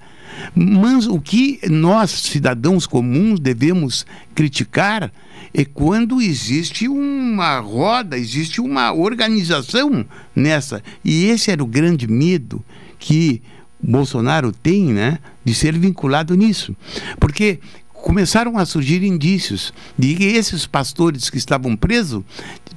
Mas 0.55 1.07
o 1.07 1.21
que 1.21 1.61
nós, 1.69 2.11
cidadãos 2.11 2.87
comuns, 2.87 3.41
devemos 3.41 4.07
criticar 4.35 5.13
é 5.55 5.65
quando 5.65 6.21
existe 6.21 6.89
uma 6.89 7.59
roda, 7.61 8.19
existe 8.19 8.61
uma 8.61 8.93
organização 8.93 10.05
nessa. 10.35 10.83
E 11.05 11.27
esse 11.27 11.51
era 11.51 11.63
o 11.63 11.67
grande 11.67 12.07
medo 12.07 12.65
que 12.99 13.43
Bolsonaro 13.81 14.53
tem, 14.53 14.93
né, 14.93 15.19
de 15.45 15.55
ser 15.55 15.79
vinculado 15.79 16.35
nisso. 16.35 16.77
Porque 17.19 17.61
começaram 17.93 18.57
a 18.59 18.65
surgir 18.65 19.03
indícios 19.03 19.73
de 19.99 20.15
que 20.15 20.25
esses 20.25 20.67
pastores 20.67 21.31
que 21.31 21.39
estavam 21.39 21.77
presos, 21.77 22.23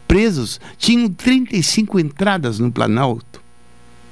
presos 0.08 0.60
tinham 0.78 1.10
35 1.10 2.00
entradas 2.00 2.60
no 2.60 2.72
Planalto, 2.72 3.42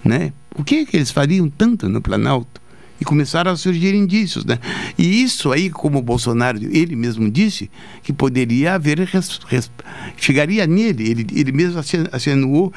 né? 0.03 0.31
O 0.55 0.63
que, 0.63 0.75
é 0.75 0.85
que 0.85 0.97
eles 0.97 1.11
fariam 1.11 1.49
tanto 1.49 1.87
no 1.87 2.01
Planalto? 2.01 2.58
E 2.99 3.05
começaram 3.05 3.51
a 3.51 3.55
surgir 3.55 3.95
indícios, 3.95 4.43
né? 4.43 4.59
E 4.97 5.23
isso 5.23 5.51
aí, 5.51 5.69
como 5.69 5.99
o 5.99 6.01
Bolsonaro, 6.01 6.57
ele 6.57 6.95
mesmo 6.95 7.29
disse, 7.29 7.69
que 8.03 8.11
poderia 8.11 8.75
haver, 8.75 8.99
res, 8.99 9.39
res, 9.47 9.71
chegaria 10.17 10.67
nele, 10.67 11.09
ele, 11.09 11.27
ele 11.33 11.51
mesmo 11.51 11.79
acentuou, 12.11 12.73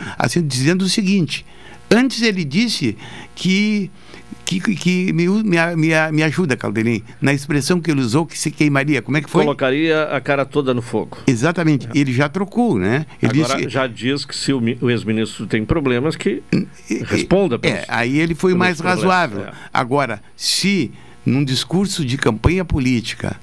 dizendo 0.46 0.82
o 0.82 0.88
seguinte, 0.88 1.44
antes 1.90 2.22
ele 2.22 2.44
disse 2.44 2.96
que 3.34 3.90
que, 4.60 4.74
que 4.74 5.12
me, 5.12 5.26
me, 5.28 5.56
me, 6.12 6.22
ajuda, 6.22 6.56
Calderim, 6.56 7.02
na 7.20 7.32
expressão 7.32 7.80
que 7.80 7.90
ele 7.90 8.00
usou, 8.00 8.26
que 8.26 8.38
se 8.38 8.50
queimaria. 8.50 9.02
Como 9.02 9.16
é 9.16 9.20
que 9.20 9.30
foi? 9.30 9.44
Colocaria 9.44 10.04
a 10.04 10.20
cara 10.20 10.44
toda 10.44 10.72
no 10.74 10.82
fogo. 10.82 11.18
Exatamente. 11.26 11.86
É. 11.86 11.98
Ele 11.98 12.12
já 12.12 12.28
trocou, 12.28 12.78
né? 12.78 13.06
Ele 13.22 13.42
Agora, 13.42 13.58
disse... 13.58 13.68
já 13.68 13.86
diz 13.86 14.24
que 14.24 14.34
se 14.34 14.52
o, 14.52 14.60
o 14.80 14.90
ex-ministro 14.90 15.46
tem 15.46 15.64
problemas, 15.64 16.16
que 16.16 16.42
responda. 17.06 17.58
Pelos, 17.58 17.78
é, 17.78 17.84
aí 17.88 18.18
ele 18.18 18.34
foi 18.34 18.54
mais 18.54 18.80
razoável. 18.80 19.44
É. 19.44 19.52
Agora, 19.72 20.22
se 20.36 20.92
num 21.24 21.44
discurso 21.44 22.04
de 22.04 22.16
campanha 22.16 22.64
política 22.64 23.36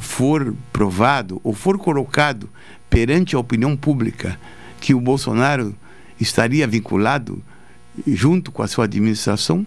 for 0.00 0.54
provado 0.72 1.40
ou 1.44 1.54
for 1.54 1.78
colocado 1.78 2.48
perante 2.88 3.36
a 3.36 3.38
opinião 3.38 3.76
pública 3.76 4.38
que 4.80 4.94
o 4.94 5.00
Bolsonaro 5.00 5.74
estaria 6.20 6.66
vinculado 6.66 7.42
junto 8.06 8.50
com 8.50 8.62
a 8.62 8.68
sua 8.68 8.84
administração, 8.84 9.64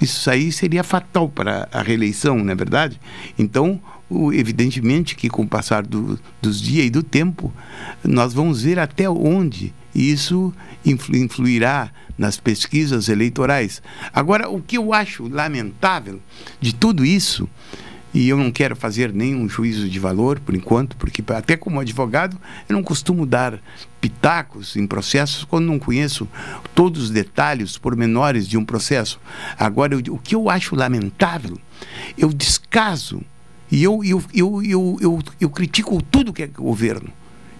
isso 0.00 0.28
aí 0.30 0.50
seria 0.50 0.82
fatal 0.82 1.28
para 1.28 1.68
a 1.72 1.82
reeleição, 1.82 2.38
não 2.38 2.52
é 2.52 2.54
verdade? 2.54 3.00
Então, 3.38 3.80
o, 4.08 4.32
evidentemente 4.32 5.14
que 5.14 5.28
com 5.28 5.42
o 5.42 5.48
passar 5.48 5.84
do, 5.84 6.18
dos 6.40 6.60
dias 6.60 6.86
e 6.86 6.90
do 6.90 7.02
tempo, 7.02 7.52
nós 8.02 8.32
vamos 8.32 8.62
ver 8.62 8.78
até 8.78 9.08
onde 9.08 9.72
isso 9.94 10.52
influ, 10.84 11.16
influirá 11.16 11.90
nas 12.18 12.36
pesquisas 12.36 13.08
eleitorais. 13.08 13.82
Agora, 14.12 14.48
o 14.48 14.60
que 14.60 14.76
eu 14.76 14.92
acho 14.92 15.28
lamentável 15.28 16.20
de 16.60 16.74
tudo 16.74 17.04
isso 17.04 17.48
e 18.14 18.28
eu 18.28 18.36
não 18.36 18.52
quero 18.52 18.76
fazer 18.76 19.12
nenhum 19.12 19.48
juízo 19.48 19.88
de 19.88 19.98
valor 19.98 20.38
por 20.38 20.54
enquanto, 20.54 20.96
porque 20.96 21.22
até 21.32 21.56
como 21.56 21.80
advogado 21.80 22.38
eu 22.68 22.74
não 22.74 22.82
costumo 22.82 23.26
dar 23.26 23.60
pitacos 24.00 24.76
em 24.76 24.86
processos 24.86 25.44
quando 25.44 25.66
não 25.66 25.80
conheço 25.80 26.28
todos 26.76 27.02
os 27.02 27.10
detalhes 27.10 27.76
pormenores 27.76 28.46
de 28.46 28.56
um 28.56 28.64
processo. 28.64 29.20
Agora, 29.58 29.94
eu, 29.94 30.14
o 30.14 30.18
que 30.18 30.34
eu 30.34 30.48
acho 30.48 30.76
lamentável, 30.76 31.58
eu 32.16 32.32
descaso 32.32 33.20
e 33.70 33.82
eu, 33.82 34.04
eu, 34.04 34.22
eu, 34.32 34.62
eu, 34.62 34.98
eu, 35.00 35.18
eu 35.40 35.50
critico 35.50 36.00
tudo 36.00 36.32
que 36.32 36.44
é 36.44 36.46
governo. 36.46 37.10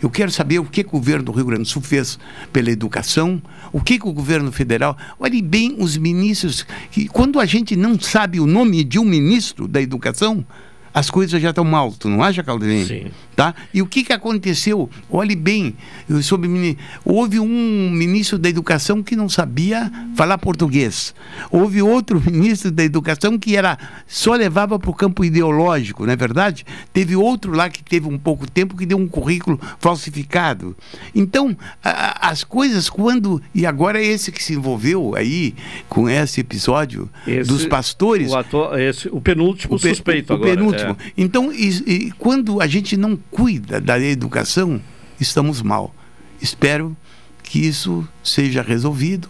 Eu 0.04 0.10
quero 0.10 0.30
saber 0.30 0.58
o 0.58 0.66
que, 0.66 0.82
o 0.82 0.90
governo 0.90 1.24
do 1.24 1.32
Rio 1.32 1.46
Grande 1.46 1.62
do 1.62 1.68
Sul 1.68 1.80
fez 1.80 2.18
pela 2.52 2.70
educação, 2.70 3.40
o 3.72 3.80
que, 3.80 3.98
o 4.02 4.12
governo 4.12 4.52
federal. 4.52 4.98
Olhe 5.18 5.40
bem 5.40 5.76
os 5.78 5.96
ministros. 5.96 6.66
Que, 6.90 7.08
quando 7.08 7.40
a 7.40 7.46
gente 7.46 7.74
não 7.74 7.98
sabe 7.98 8.38
o 8.38 8.46
nome 8.46 8.84
de 8.84 8.98
um 8.98 9.04
ministro 9.04 9.66
da 9.66 9.80
educação, 9.80 10.44
as 10.92 11.08
coisas 11.08 11.40
já 11.40 11.48
estão 11.48 11.64
mal, 11.64 11.90
tu 11.90 12.10
não 12.10 12.22
acha, 12.22 12.42
Caldeirão? 12.42 12.86
Sim. 12.86 13.06
Tá? 13.34 13.54
E 13.72 13.82
o 13.82 13.86
que, 13.86 14.04
que 14.04 14.12
aconteceu? 14.12 14.88
Olhe 15.10 15.34
bem, 15.34 15.74
sobre, 16.22 16.78
houve 17.04 17.40
um 17.40 17.90
ministro 17.90 18.38
da 18.38 18.48
Educação 18.48 19.02
que 19.02 19.16
não 19.16 19.28
sabia 19.28 19.90
falar 20.14 20.38
português. 20.38 21.14
Houve 21.50 21.82
outro 21.82 22.22
ministro 22.30 22.70
da 22.70 22.84
Educação 22.84 23.36
que 23.36 23.56
era 23.56 23.76
só 24.06 24.34
levava 24.34 24.78
para 24.78 24.90
o 24.90 24.94
campo 24.94 25.24
ideológico, 25.24 26.06
não 26.06 26.12
é 26.12 26.16
verdade? 26.16 26.64
Teve 26.92 27.16
outro 27.16 27.52
lá 27.52 27.68
que 27.68 27.82
teve 27.82 28.06
um 28.06 28.18
pouco 28.18 28.48
tempo 28.48 28.76
que 28.76 28.86
deu 28.86 28.98
um 28.98 29.08
currículo 29.08 29.58
falsificado. 29.80 30.76
Então, 31.14 31.56
a, 31.82 32.28
as 32.28 32.44
coisas 32.44 32.88
quando... 32.88 33.42
E 33.54 33.66
agora 33.66 34.00
é 34.00 34.04
esse 34.04 34.30
que 34.30 34.42
se 34.42 34.54
envolveu 34.54 35.14
aí 35.16 35.54
com 35.88 36.08
esse 36.08 36.40
episódio 36.40 37.10
esse, 37.26 37.48
dos 37.48 37.66
pastores... 37.66 38.30
O, 38.30 38.36
ator, 38.36 38.78
esse, 38.78 39.08
o 39.08 39.20
penúltimo 39.20 39.74
o 39.74 39.80
pe, 39.80 39.88
suspeito 39.88 40.32
o, 40.32 40.36
agora. 40.36 40.52
O 40.52 40.56
penúltimo. 40.56 40.96
É. 41.00 41.12
Então, 41.16 41.52
e, 41.52 41.68
e, 41.86 42.10
quando 42.12 42.60
a 42.60 42.66
gente 42.66 42.96
não 42.96 43.16
cuida 43.34 43.80
da 43.80 43.98
educação, 43.98 44.80
estamos 45.20 45.60
mal. 45.60 45.92
Espero 46.40 46.96
que 47.42 47.58
isso 47.58 48.06
seja 48.22 48.62
resolvido 48.62 49.28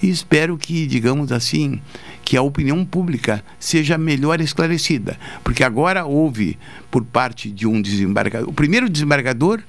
e 0.00 0.08
espero 0.08 0.56
que, 0.56 0.86
digamos 0.86 1.32
assim, 1.32 1.80
que 2.24 2.36
a 2.36 2.42
opinião 2.42 2.84
pública 2.84 3.42
seja 3.58 3.98
melhor 3.98 4.40
esclarecida, 4.40 5.18
porque 5.42 5.64
agora 5.64 6.04
houve 6.06 6.56
por 6.92 7.04
parte 7.04 7.50
de 7.50 7.66
um 7.66 7.82
desembargador, 7.82 8.48
o 8.48 8.52
primeiro 8.52 8.88
desembargador 8.88 9.60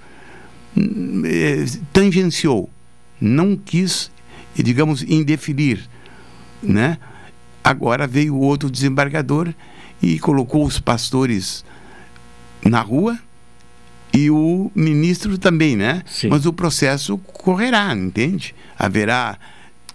eh, 0.78 1.66
tangenciou, 1.92 2.70
não 3.20 3.56
quis, 3.58 4.12
digamos, 4.54 5.02
indeferir, 5.02 5.90
né? 6.62 7.00
Agora 7.64 8.06
veio 8.06 8.38
outro 8.38 8.70
desembargador 8.70 9.52
e 10.04 10.20
colocou 10.20 10.64
os 10.66 10.80
pastores 10.80 11.66
na 12.64 12.80
rua 12.82 13.20
e 14.14 14.30
o 14.30 14.72
ministro 14.76 15.38
também, 15.38 15.76
né? 15.76 16.04
Sim. 16.06 16.28
Mas 16.30 16.46
o 16.46 16.54
processo 16.54 17.18
correrá, 17.18 17.94
entende? 17.96 18.54
Haverá 18.78 19.38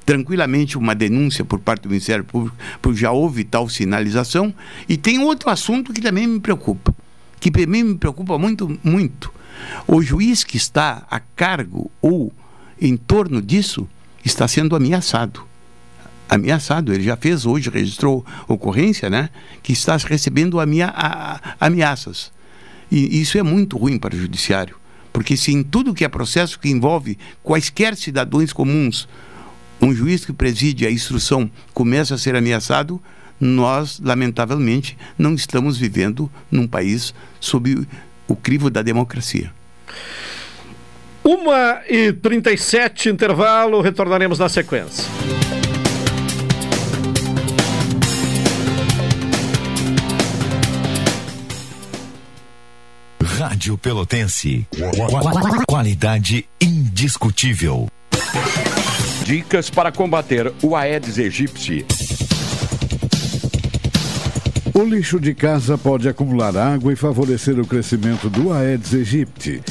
tranquilamente 0.05 0.79
uma 0.79 0.95
denúncia 0.95 1.45
por 1.45 1.59
parte 1.59 1.83
do 1.83 1.89
Ministério 1.89 2.25
Público, 2.25 2.57
porque 2.81 3.01
já 3.01 3.11
houve 3.11 3.45
tal 3.45 3.69
sinalização. 3.69 4.55
E 4.89 4.97
tem 4.97 5.19
outro 5.19 5.51
assunto 5.51 5.93
que 5.93 6.01
também 6.01 6.27
me 6.27 6.41
preocupa, 6.41 6.95
que 7.41 7.51
também 7.51 7.83
me 7.83 7.97
preocupa 7.97 8.39
muito, 8.39 8.79
muito. 8.83 9.33
O 9.87 10.01
juiz 10.01 10.45
que 10.45 10.57
está 10.57 11.05
a 11.11 11.19
cargo 11.19 11.91
ou 12.01 12.33
em 12.81 12.97
torno 12.97 13.43
disso 13.43 13.89
está 14.25 14.47
sendo 14.47 14.77
ameaçado 14.77 15.45
ameaçado. 16.29 16.93
Ele 16.93 17.05
já 17.05 17.17
fez 17.17 17.47
hoje, 17.47 17.71
registrou 17.71 18.25
ocorrência, 18.49 19.09
né? 19.09 19.31
Que 19.62 19.73
está 19.73 19.97
recebendo 19.97 20.61
amea 20.61 20.93
ameaças. 21.61 22.33
E 22.91 23.20
isso 23.20 23.39
é 23.39 23.43
muito 23.43 23.76
ruim 23.76 23.99
para 23.99 24.14
o 24.14 24.18
judiciário, 24.18 24.76
porque 25.12 25.37
se 25.37 25.53
em 25.53 25.62
tudo 25.62 25.95
que 25.95 26.05
é 26.05 26.09
processo 26.09 26.59
que 26.59 26.68
envolve 26.68 27.18
quaisquer 27.43 27.97
cidadãos 27.97 28.53
comuns, 28.53 29.09
um 29.80 29.95
juiz 29.95 30.24
que 30.24 30.32
preside 30.32 30.87
a 30.87 30.91
instrução 30.91 31.51
começa 31.74 32.14
a 32.14 32.18
ser 32.18 32.34
ameaçado, 32.34 33.01
nós, 33.39 34.01
lamentavelmente, 34.01 34.97
não 35.18 35.34
estamos 35.34 35.76
vivendo 35.76 36.30
num 36.51 36.66
país 36.66 37.14
sob 37.39 37.87
o 38.26 38.34
crivo 38.34 38.70
da 38.70 38.82
democracia. 38.82 39.53
Uma 41.22 41.82
e 41.89 42.12
37 42.12 43.09
intervalo, 43.09 43.80
retornaremos 43.80 44.39
na 44.39 44.49
sequência. 44.49 45.05
Rádio 53.57 53.78
Pelotense. 53.78 54.66
Qualidade 55.66 56.46
indiscutível. 56.61 57.88
Dicas 59.24 59.70
para 59.70 59.90
combater 59.90 60.52
o 60.62 60.76
Aedes 60.76 61.18
aegypti. 61.18 61.86
O 64.74 64.82
lixo 64.82 65.18
de 65.18 65.32
casa 65.34 65.78
pode 65.78 66.07
acumular 66.07 66.54
água 66.54 66.92
e 66.92 66.96
favorecer 66.96 67.59
o 67.59 67.66
crescimento 67.66 68.28
do 68.28 68.52
Aedes 68.52 68.92
aegypti. 68.92 69.62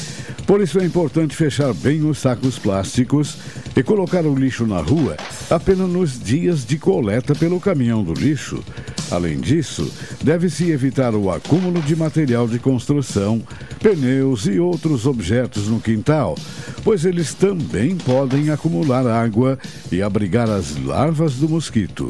Por 0.46 0.60
isso 0.60 0.78
é 0.78 0.84
importante 0.84 1.34
fechar 1.34 1.74
bem 1.74 2.08
os 2.08 2.18
sacos 2.18 2.56
plásticos 2.56 3.36
e 3.74 3.82
colocar 3.82 4.24
o 4.24 4.34
lixo 4.34 4.64
na 4.64 4.80
rua 4.80 5.16
apenas 5.50 5.88
nos 5.88 6.18
dias 6.18 6.64
de 6.64 6.78
coleta 6.78 7.34
pelo 7.34 7.58
caminhão 7.58 8.04
do 8.04 8.14
lixo. 8.14 8.62
Além 9.10 9.38
disso, 9.38 9.90
deve-se 10.22 10.70
evitar 10.70 11.14
o 11.14 11.30
acúmulo 11.30 11.80
de 11.82 11.96
material 11.96 12.46
de 12.46 12.60
construção, 12.60 13.42
pneus 13.80 14.46
e 14.46 14.60
outros 14.60 15.04
objetos 15.04 15.68
no 15.68 15.80
quintal, 15.80 16.36
pois 16.84 17.04
eles 17.04 17.34
também 17.34 17.96
podem 17.96 18.50
acumular 18.50 19.06
água 19.06 19.58
e 19.90 20.00
abrigar 20.00 20.48
as 20.48 20.76
larvas 20.76 21.34
do 21.34 21.48
mosquito. 21.48 22.06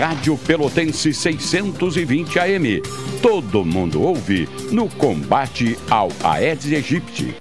Rádio 0.00 0.38
Pelotense 0.38 1.12
620 1.12 2.38
AM. 2.38 2.80
Todo 3.20 3.62
mundo 3.66 4.02
ouve 4.02 4.48
no 4.72 4.88
combate 4.88 5.78
ao 5.90 6.08
Aedes 6.24 6.72
aegypti. 6.72 7.36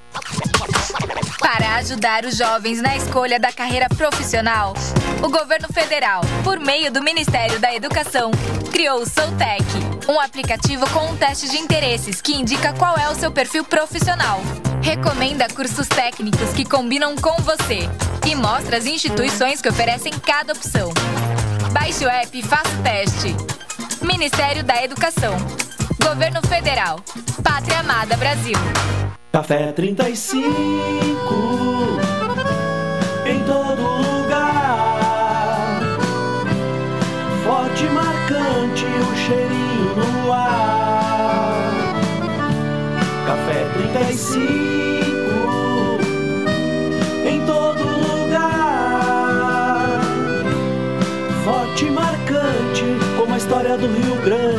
Para 1.39 1.76
ajudar 1.76 2.26
os 2.26 2.36
jovens 2.36 2.82
na 2.82 2.97
escolha 2.97 3.39
da 3.39 3.53
carreira 3.53 3.88
profissional, 3.88 4.74
O 5.22 5.30
governo 5.30 5.68
federal, 5.74 6.22
por 6.43 6.60
meio 6.60 6.91
do 6.91 7.01
Ministério 7.01 7.60
da 7.60 7.74
Educação, 7.74 8.32
criou 8.72 9.01
o 9.01 9.05
Soutec, 9.05 9.64
um 10.07 10.20
aplicativo 10.20 10.89
com 10.91 11.12
um 11.12 11.18
teste 11.18 11.49
de 11.49 11.57
interesses 11.57 12.22
que 12.22 12.34
indica 12.34 12.74
qual 12.74 12.97
é 12.97 13.10
o 13.10 13.16
seu 13.16 13.32
perfil 13.32 13.64
profissional. 13.64 14.41
Recomenda 14.82 15.47
cursos 15.49 15.88
técnicos 15.88 16.53
que 16.53 16.64
combinam 16.64 17.16
com 17.18 17.36
você 17.41 17.89
e 18.26 18.36
mostra 18.36 18.78
as 18.78 18.86
instituições 18.86 19.62
que 19.62 19.68
oferecem 19.68 20.14
cada 20.26 20.53
opção. 20.53 20.91
Baixe 21.72 22.05
o 22.05 22.09
app 22.09 22.38
e 22.38 22.43
faça 22.43 22.70
o 22.76 22.84
teste. 22.84 23.36
Ministério 24.05 24.63
da 24.63 24.84
Educação. 24.84 25.36
Governo 26.03 26.41
Federal. 26.47 26.99
Pátria 27.43 27.80
Amada 27.80 28.17
Brasil. 28.17 28.55
Café 29.32 29.72
35 29.72 30.39
em 33.26 33.43
todo 33.43 33.82
lugar. 33.82 34.99
Forte 37.43 37.86
e 37.86 37.89
marcante 37.89 38.86
o 38.86 39.15
cheirinho 39.15 39.95
no 39.95 40.34
ar. 40.34 41.61
Café 43.28 43.65
35 43.74 44.79
história 53.50 53.76
do 53.76 53.88
Rio 53.88 54.16
Grande. 54.22 54.59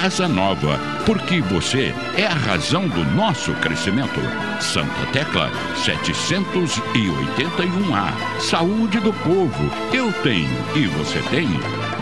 nova, 0.27 0.79
porque 1.05 1.39
você 1.41 1.93
é 2.17 2.25
a 2.25 2.33
razão 2.33 2.87
do 2.87 3.05
nosso 3.11 3.53
crescimento. 3.55 4.19
Santa 4.59 5.05
Tecla 5.13 5.51
781A. 5.75 8.41
Saúde 8.41 8.99
do 8.99 9.13
povo, 9.13 9.69
eu 9.93 10.11
tenho 10.23 10.49
e 10.75 10.87
você 10.87 11.19
tem. 11.29 11.47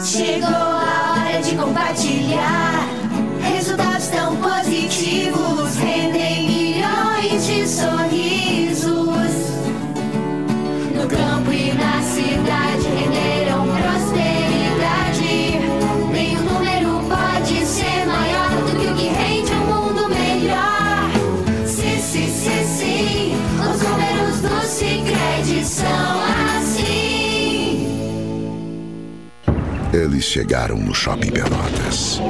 Chegou 0.00 0.48
a 0.48 1.12
hora 1.12 1.40
de 1.42 1.56
compartilhar. 1.56 2.86
Resultados 3.42 4.06
tão 4.08 4.36
positivos 4.36 5.76
rendem 5.76 6.46
milhões 6.46 7.46
de 7.46 7.66
sorrisos. 7.66 7.97
Eles 29.98 30.26
chegaram 30.26 30.76
no 30.76 30.94
Shopping 30.94 31.32
Pelotas. 31.32 32.20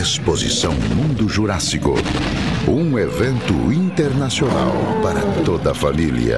Exposição 0.00 0.72
Mundo 0.72 1.28
Jurássico. 1.28 1.96
Um 2.68 2.96
evento 2.96 3.52
internacional 3.72 4.72
para 5.02 5.20
toda 5.44 5.72
a 5.72 5.74
família. 5.74 6.36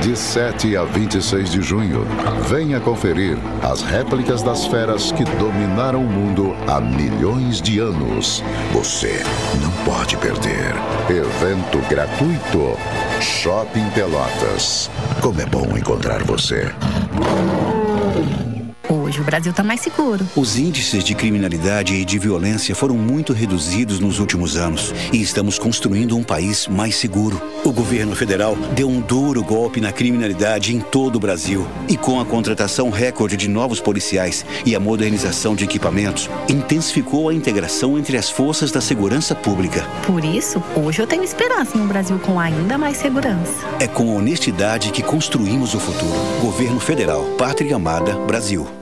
De 0.00 0.16
7 0.16 0.76
a 0.76 0.84
26 0.84 1.50
de 1.50 1.60
junho, 1.60 2.06
venha 2.48 2.78
conferir 2.78 3.36
as 3.64 3.82
réplicas 3.82 4.44
das 4.44 4.64
feras 4.66 5.10
que 5.10 5.24
dominaram 5.24 6.04
o 6.04 6.08
mundo 6.08 6.54
há 6.68 6.80
milhões 6.80 7.60
de 7.60 7.80
anos. 7.80 8.44
Você 8.72 9.24
não 9.60 9.72
pode 9.84 10.16
perder. 10.18 10.72
Evento 11.10 11.78
gratuito. 11.88 12.78
Shopping 13.20 13.90
Pelotas. 13.90 14.88
Como 15.20 15.40
é 15.40 15.46
bom 15.46 15.76
encontrar 15.76 16.22
você. 16.22 16.72
Hoje 19.12 19.20
o 19.20 19.24
Brasil 19.24 19.50
está 19.50 19.62
mais 19.62 19.82
seguro. 19.82 20.26
Os 20.34 20.56
índices 20.56 21.04
de 21.04 21.14
criminalidade 21.14 21.92
e 21.92 22.02
de 22.02 22.18
violência 22.18 22.74
foram 22.74 22.96
muito 22.96 23.34
reduzidos 23.34 24.00
nos 24.00 24.18
últimos 24.18 24.56
anos 24.56 24.90
e 25.12 25.20
estamos 25.20 25.58
construindo 25.58 26.16
um 26.16 26.22
país 26.22 26.66
mais 26.66 26.96
seguro. 26.96 27.38
O 27.62 27.70
governo 27.70 28.16
federal 28.16 28.56
deu 28.74 28.88
um 28.88 29.02
duro 29.02 29.44
golpe 29.44 29.82
na 29.82 29.92
criminalidade 29.92 30.74
em 30.74 30.80
todo 30.80 31.16
o 31.16 31.20
Brasil 31.20 31.68
e 31.90 31.94
com 31.94 32.18
a 32.20 32.24
contratação 32.24 32.88
recorde 32.88 33.36
de 33.36 33.48
novos 33.48 33.82
policiais 33.82 34.46
e 34.64 34.74
a 34.74 34.80
modernização 34.80 35.54
de 35.54 35.64
equipamentos, 35.64 36.30
intensificou 36.48 37.28
a 37.28 37.34
integração 37.34 37.98
entre 37.98 38.16
as 38.16 38.30
forças 38.30 38.72
da 38.72 38.80
segurança 38.80 39.34
pública. 39.34 39.86
Por 40.06 40.24
isso, 40.24 40.62
hoje 40.74 41.02
eu 41.02 41.06
tenho 41.06 41.22
esperança 41.22 41.76
em 41.76 41.82
um 41.82 41.86
Brasil 41.86 42.18
com 42.18 42.40
ainda 42.40 42.78
mais 42.78 42.96
segurança. 42.96 43.52
É 43.78 43.86
com 43.86 44.16
honestidade 44.16 44.90
que 44.90 45.02
construímos 45.02 45.74
o 45.74 45.80
futuro. 45.80 46.40
Governo 46.40 46.80
Federal, 46.80 47.24
Pátria 47.36 47.76
Amada, 47.76 48.14
Brasil. 48.20 48.81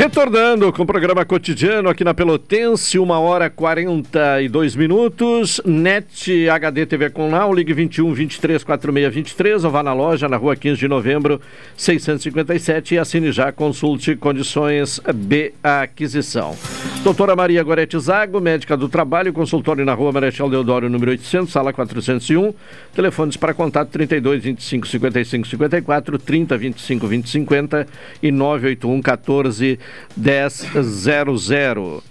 Retornando 0.00 0.72
com 0.72 0.82
o 0.82 0.86
programa 0.86 1.26
cotidiano 1.26 1.90
aqui 1.90 2.02
na 2.02 2.14
Pelotense, 2.14 2.98
1 2.98 3.10
hora 3.10 3.50
42 3.50 4.74
minutos. 4.74 5.60
NET 5.62 6.48
HD 6.48 6.86
TV 6.86 7.10
com 7.10 7.28
Now, 7.28 7.52
ligue 7.52 7.74
21 7.74 8.14
23 8.14 8.64
46 8.64 9.14
23 9.14 9.64
ou 9.64 9.70
vá 9.70 9.82
na 9.82 9.92
loja 9.92 10.26
na 10.26 10.38
rua 10.38 10.56
15 10.56 10.80
de 10.80 10.88
novembro 10.88 11.38
657 11.76 12.94
e 12.94 12.98
assine 12.98 13.30
já, 13.30 13.52
consulte 13.52 14.16
condições 14.16 15.02
de 15.12 15.52
aquisição. 15.62 16.56
Doutora 17.04 17.36
Maria 17.36 17.62
Gorete 17.62 17.98
Zago, 17.98 18.40
médica 18.40 18.76
do 18.76 18.88
trabalho, 18.88 19.32
consultório 19.34 19.84
na 19.84 19.92
rua 19.92 20.12
Marechal 20.12 20.48
Deodoro, 20.48 20.88
número 20.88 21.10
800, 21.10 21.50
sala 21.50 21.72
401. 21.72 22.54
Telefones 22.94 23.36
para 23.36 23.52
contato 23.52 23.88
32 23.88 24.42
25 24.42 24.86
55 24.86 25.46
54, 25.46 26.18
30 26.18 26.56
25 26.58 27.06
20 27.06 27.28
50 27.28 27.86
e 28.22 28.30
981 28.30 29.02
14 29.02 29.78
1000. 30.16 32.02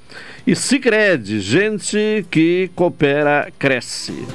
E 0.47 0.55
Sicredi, 0.55 1.39
gente 1.39 2.25
que 2.31 2.71
coopera, 2.75 3.51
cresce. 3.59 4.25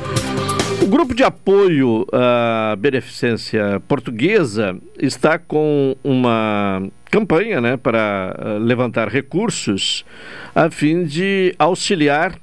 O 0.83 0.87
grupo 0.87 1.15
de 1.15 1.25
apoio 1.25 2.07
à 2.13 2.77
beneficência 2.77 3.81
portuguesa 3.89 4.77
está 4.99 5.39
com 5.39 5.97
uma 6.05 6.83
campanha 7.11 7.61
né, 7.61 7.77
para 7.77 8.37
uh, 8.39 8.59
levantar 8.59 9.09
recursos 9.09 10.05
a 10.55 10.71
fim 10.71 11.05
de 11.05 11.55
auxiliar 11.59 12.35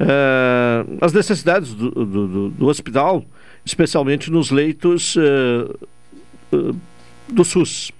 uh, 0.00 0.98
as 1.00 1.12
necessidades 1.12 1.72
do, 1.72 1.90
do, 1.90 2.50
do, 2.50 2.66
hospital, 2.66 3.24
especialmente 3.64 4.30
nos 4.30 4.50
leitos 4.50 5.16
uh, 5.16 6.78
do 7.28 7.44
SUS. 7.44 7.92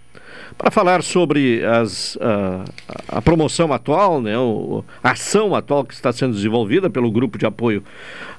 Para 0.61 0.70
falar 0.70 1.03
sobre 1.03 1.65
as, 1.65 2.19
a, 2.20 3.16
a, 3.16 3.23
promoção 3.23 3.73
atual, 3.73 4.20
né, 4.20 4.37
o, 4.37 4.85
a 5.03 5.12
ação 5.12 5.55
atual 5.55 5.87
que 5.87 5.95
está 5.95 6.12
sendo 6.12 6.35
desenvolvida 6.35 6.91
pelo 6.91 7.11
Grupo 7.11 7.39
de 7.39 7.47
Apoio 7.47 7.82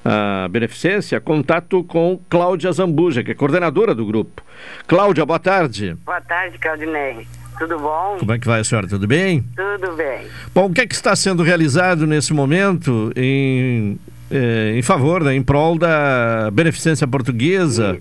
à 0.04 0.46
Beneficência, 0.48 1.20
contato 1.20 1.82
com 1.82 2.20
Cláudia 2.30 2.70
Zambuja, 2.70 3.24
que 3.24 3.32
é 3.32 3.34
coordenadora 3.34 3.92
do 3.92 4.06
grupo. 4.06 4.40
Cláudia, 4.86 5.26
boa 5.26 5.40
tarde. 5.40 5.96
Boa 6.06 6.20
tarde, 6.20 6.58
Claudinei. 6.58 7.26
Tudo 7.58 7.76
bom? 7.80 8.18
Como 8.20 8.32
é 8.32 8.38
que 8.38 8.46
vai 8.46 8.60
a 8.60 8.64
senhora? 8.64 8.86
Tudo 8.86 9.06
bem? 9.08 9.44
Tudo 9.56 9.96
bem. 9.96 10.24
Bom, 10.54 10.66
o 10.66 10.72
que 10.72 10.80
é 10.80 10.86
que 10.86 10.94
está 10.94 11.16
sendo 11.16 11.42
realizado 11.42 12.06
nesse 12.06 12.32
momento 12.32 13.12
em, 13.16 13.98
eh, 14.30 14.74
em 14.76 14.82
favor, 14.82 15.24
né, 15.24 15.34
em 15.34 15.42
prol 15.42 15.76
da 15.76 16.50
beneficência 16.52 17.06
portuguesa? 17.06 18.00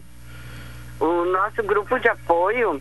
O 0.99 1.25
nosso 1.25 1.63
grupo 1.63 1.97
de 1.97 2.07
apoio, 2.07 2.79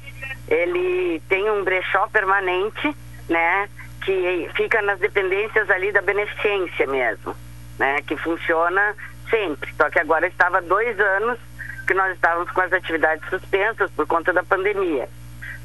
ele 0.51 1.22
tem 1.28 1.48
um 1.48 1.62
brechó 1.62 2.09
permanente, 2.09 2.94
né, 3.28 3.68
que 4.05 4.51
fica 4.56 4.82
nas 4.82 4.98
dependências 4.98 5.70
ali 5.70 5.93
da 5.93 6.02
beneficência 6.02 6.86
mesmo, 6.86 7.35
né, 7.78 8.02
que 8.02 8.16
funciona 8.16 8.94
sempre. 9.31 9.72
Só 9.74 9.89
que 9.89 10.01
agora 10.01 10.27
estava 10.27 10.60
dois 10.60 10.98
anos 10.98 11.39
que 11.86 11.94
nós 11.94 12.12
estávamos 12.14 12.51
com 12.51 12.60
as 12.60 12.72
atividades 12.72 13.28
suspensas 13.31 13.90
por 13.93 14.06
conta 14.06 14.32
da 14.32 14.43
pandemia. 14.43 15.09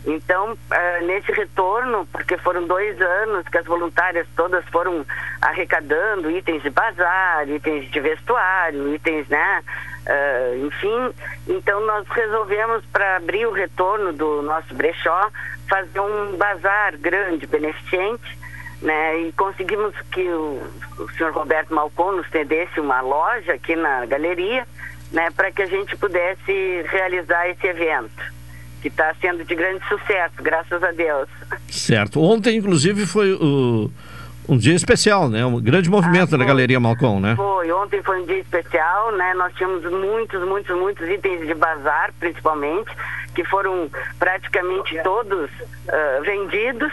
Então, 0.07 0.53
uh, 0.53 1.05
nesse 1.05 1.31
retorno, 1.31 2.07
porque 2.11 2.37
foram 2.37 2.67
dois 2.67 2.99
anos 3.01 3.47
que 3.47 3.57
as 3.57 3.65
voluntárias 3.65 4.27
todas 4.35 4.63
foram 4.65 5.03
arrecadando 5.41 6.29
itens 6.29 6.61
de 6.61 6.69
bazar, 6.69 7.49
itens 7.49 7.89
de 7.89 7.99
vestuário, 7.99 8.93
itens, 8.93 9.27
né? 9.27 9.63
Uh, 10.05 10.67
enfim, 10.67 11.13
então 11.47 11.83
nós 11.85 12.07
resolvemos, 12.09 12.85
para 12.93 13.15
abrir 13.15 13.47
o 13.47 13.51
retorno 13.51 14.13
do 14.13 14.43
nosso 14.43 14.73
brechó, 14.75 15.31
fazer 15.67 15.99
um 15.99 16.37
bazar 16.37 16.95
grande, 16.97 17.47
beneficente, 17.47 18.37
né? 18.81 19.21
E 19.21 19.31
conseguimos 19.31 19.95
que 20.11 20.21
o, 20.21 20.61
o 20.99 21.11
senhor 21.17 21.33
Roberto 21.33 21.73
Malcon 21.73 22.11
nos 22.11 22.29
cedesse 22.29 22.79
uma 22.79 23.01
loja 23.01 23.53
aqui 23.53 23.75
na 23.75 24.05
galeria, 24.05 24.67
né? 25.11 25.31
Para 25.31 25.51
que 25.51 25.63
a 25.63 25.65
gente 25.65 25.97
pudesse 25.97 26.83
realizar 26.91 27.49
esse 27.49 27.65
evento 27.65 28.35
que 28.83 28.89
está 28.89 29.11
sendo 29.19 29.43
de 29.43 29.55
grande 29.55 29.83
sucesso, 29.87 30.35
graças 30.37 30.83
a 30.83 30.91
Deus. 30.91 31.27
Certo. 31.67 32.21
Ontem, 32.21 32.57
inclusive, 32.57 33.07
foi 33.07 33.33
o, 33.33 33.89
um 34.47 34.57
dia 34.57 34.75
especial, 34.75 35.29
né? 35.29 35.45
Um 35.45 35.59
grande 35.59 35.89
movimento 35.89 36.35
ah, 36.35 36.37
na 36.37 36.45
Galeria 36.45 36.79
Malcom, 36.79 37.19
né? 37.19 37.35
Foi. 37.35 37.71
Ontem 37.71 38.01
foi 38.01 38.21
um 38.21 38.25
dia 38.25 38.39
especial, 38.39 39.11
né? 39.11 39.33
Nós 39.35 39.53
tínhamos 39.55 39.83
muitos, 39.83 40.41
muitos, 40.47 40.75
muitos 40.75 41.07
itens 41.07 41.45
de 41.45 41.53
bazar, 41.53 42.11
principalmente, 42.19 42.89
que 43.33 43.43
foram 43.43 43.89
praticamente 44.17 44.99
todos 45.03 45.49
uh, 45.51 46.23
vendidos. 46.23 46.91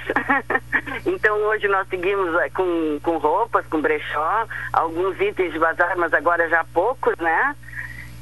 então, 1.06 1.36
hoje 1.44 1.68
nós 1.68 1.86
seguimos 1.88 2.34
uh, 2.34 2.50
com, 2.54 3.00
com 3.02 3.16
roupas, 3.18 3.66
com 3.66 3.80
brechó, 3.80 4.46
alguns 4.72 5.20
itens 5.20 5.52
de 5.52 5.58
bazar, 5.58 5.96
mas 5.96 6.12
agora 6.12 6.48
já 6.48 6.64
poucos, 6.72 7.16
né? 7.18 7.54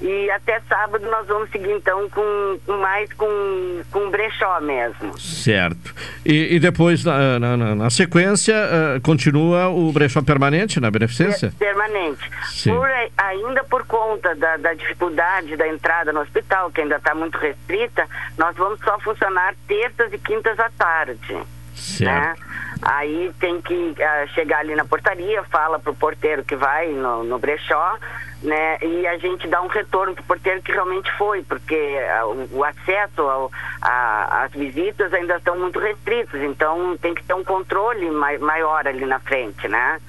E 0.01 0.31
até 0.31 0.61
sábado 0.61 1.05
nós 1.11 1.27
vamos 1.27 1.51
seguir 1.51 1.71
então 1.73 2.09
com, 2.09 2.59
com 2.65 2.77
mais 2.79 3.13
com, 3.13 3.83
com 3.91 4.11
brechó 4.11 4.61
mesmo. 4.61 5.19
Certo. 5.19 5.95
E, 6.25 6.57
e 6.57 6.61
depois, 6.61 7.05
na, 7.05 7.39
na, 7.39 7.57
na 7.75 7.91
sequência, 7.91 8.55
uh, 8.55 9.01
continua 9.03 9.69
o 9.69 9.93
brechó 9.93 10.23
permanente 10.23 10.81
na 10.81 10.91
beneficência? 10.91 11.53
Permanente. 11.59 12.31
Por, 12.65 12.89
ainda 13.19 13.63
por 13.65 13.85
conta 13.87 14.35
da, 14.35 14.57
da 14.57 14.73
dificuldade 14.75 15.57
da 15.57 15.69
entrada 15.69 16.13
no 16.13 16.21
hospital, 16.21 16.71
que 16.71 16.81
ainda 16.81 16.97
está 16.97 17.15
muito 17.15 17.37
restrita, 17.37 18.07
nós 18.39 18.57
vamos 18.57 18.81
só 18.81 18.99
funcionar 19.01 19.55
terças 19.69 20.13
e 20.13 20.19
quintas 20.19 20.59
à 20.59 20.71
tarde. 20.71 21.37
Certo. 21.81 22.41
Né? 22.41 22.47
Aí 22.83 23.33
tem 23.39 23.61
que 23.61 23.75
uh, 23.75 24.29
chegar 24.35 24.61
ali 24.61 24.75
na 24.75 24.85
portaria, 24.85 25.43
fala 25.45 25.79
pro 25.79 25.95
porteiro 25.95 26.43
que 26.45 26.57
vai 26.57 26.89
no, 26.89 27.25
no 27.25 27.39
brechó, 27.39 27.99
né? 28.43 28.79
E 28.81 29.07
a 29.07 29.19
gente 29.19 29.47
dá 29.49 29.61
um 29.61 29.67
retorno 29.67 30.15
pro 30.15 30.25
porteiro 30.25 30.63
que 30.63 30.73
realmente 30.73 31.11
foi, 31.19 31.43
porque 31.43 31.75
uh, 31.75 32.49
o, 32.57 32.65
acesso 32.65 33.21
ao, 33.21 33.51
a, 33.83 34.45
às 34.45 34.53
visitas 34.53 35.13
ainda 35.13 35.37
estão 35.37 35.59
muito 35.59 35.79
restritos, 35.79 36.41
então 36.41 36.97
tem 36.97 37.15
que 37.15 37.23
ter 37.23 37.35
um 37.35 37.45
controle 37.45 38.11
mai, 38.11 38.39
maior 38.39 38.87
ali 38.87 39.05
na 39.05 39.19
frente, 39.21 39.69
né? 39.69 40.01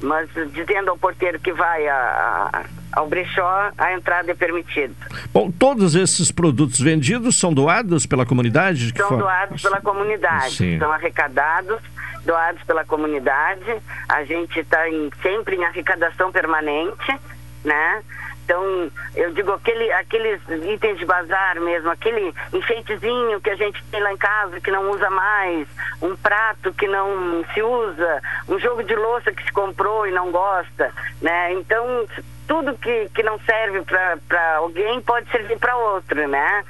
Mas 0.00 0.28
dizendo 0.52 0.90
ao 0.90 0.98
porteiro 0.98 1.38
que 1.38 1.52
vai 1.52 1.86
a, 1.86 2.48
a, 2.52 2.64
ao 2.92 3.06
brechó, 3.06 3.70
a 3.76 3.92
entrada 3.92 4.30
é 4.30 4.34
permitida. 4.34 4.94
Bom, 5.32 5.50
todos 5.50 5.94
esses 5.94 6.32
produtos 6.32 6.80
vendidos 6.80 7.36
são 7.36 7.52
doados 7.52 8.06
pela 8.06 8.24
comunidade? 8.24 8.92
São 8.96 9.18
doados 9.18 9.62
pela 9.62 9.80
comunidade, 9.80 10.56
Sim. 10.56 10.78
são 10.78 10.90
arrecadados 10.90 11.78
doados 12.24 12.62
pela 12.64 12.84
comunidade. 12.84 13.76
A 14.08 14.24
gente 14.24 14.60
está 14.60 14.78
sempre 15.22 15.56
em 15.56 15.64
arrecadação 15.64 16.30
permanente, 16.30 17.18
né? 17.64 18.02
Então, 18.50 18.90
eu 19.14 19.32
digo, 19.32 19.52
aquele, 19.52 19.92
aqueles 19.92 20.40
itens 20.68 20.98
de 20.98 21.04
bazar 21.04 21.60
mesmo, 21.60 21.88
aquele 21.88 22.34
enfeitezinho 22.52 23.40
que 23.40 23.48
a 23.48 23.54
gente 23.54 23.80
tem 23.92 24.02
lá 24.02 24.12
em 24.12 24.16
casa 24.16 24.60
que 24.60 24.72
não 24.72 24.90
usa 24.90 25.08
mais, 25.08 25.68
um 26.02 26.16
prato 26.16 26.72
que 26.72 26.88
não 26.88 27.44
se 27.54 27.62
usa, 27.62 28.20
um 28.48 28.58
jogo 28.58 28.82
de 28.82 28.96
louça 28.96 29.30
que 29.30 29.44
se 29.44 29.52
comprou 29.52 30.04
e 30.04 30.10
não 30.10 30.32
gosta, 30.32 30.92
né? 31.22 31.52
Então, 31.52 32.08
tudo 32.48 32.76
que, 32.76 33.08
que 33.14 33.22
não 33.22 33.38
serve 33.38 33.82
para 33.82 34.56
alguém 34.56 35.00
pode 35.00 35.30
servir 35.30 35.56
para 35.56 35.76
outro, 35.76 36.26
né? 36.26 36.64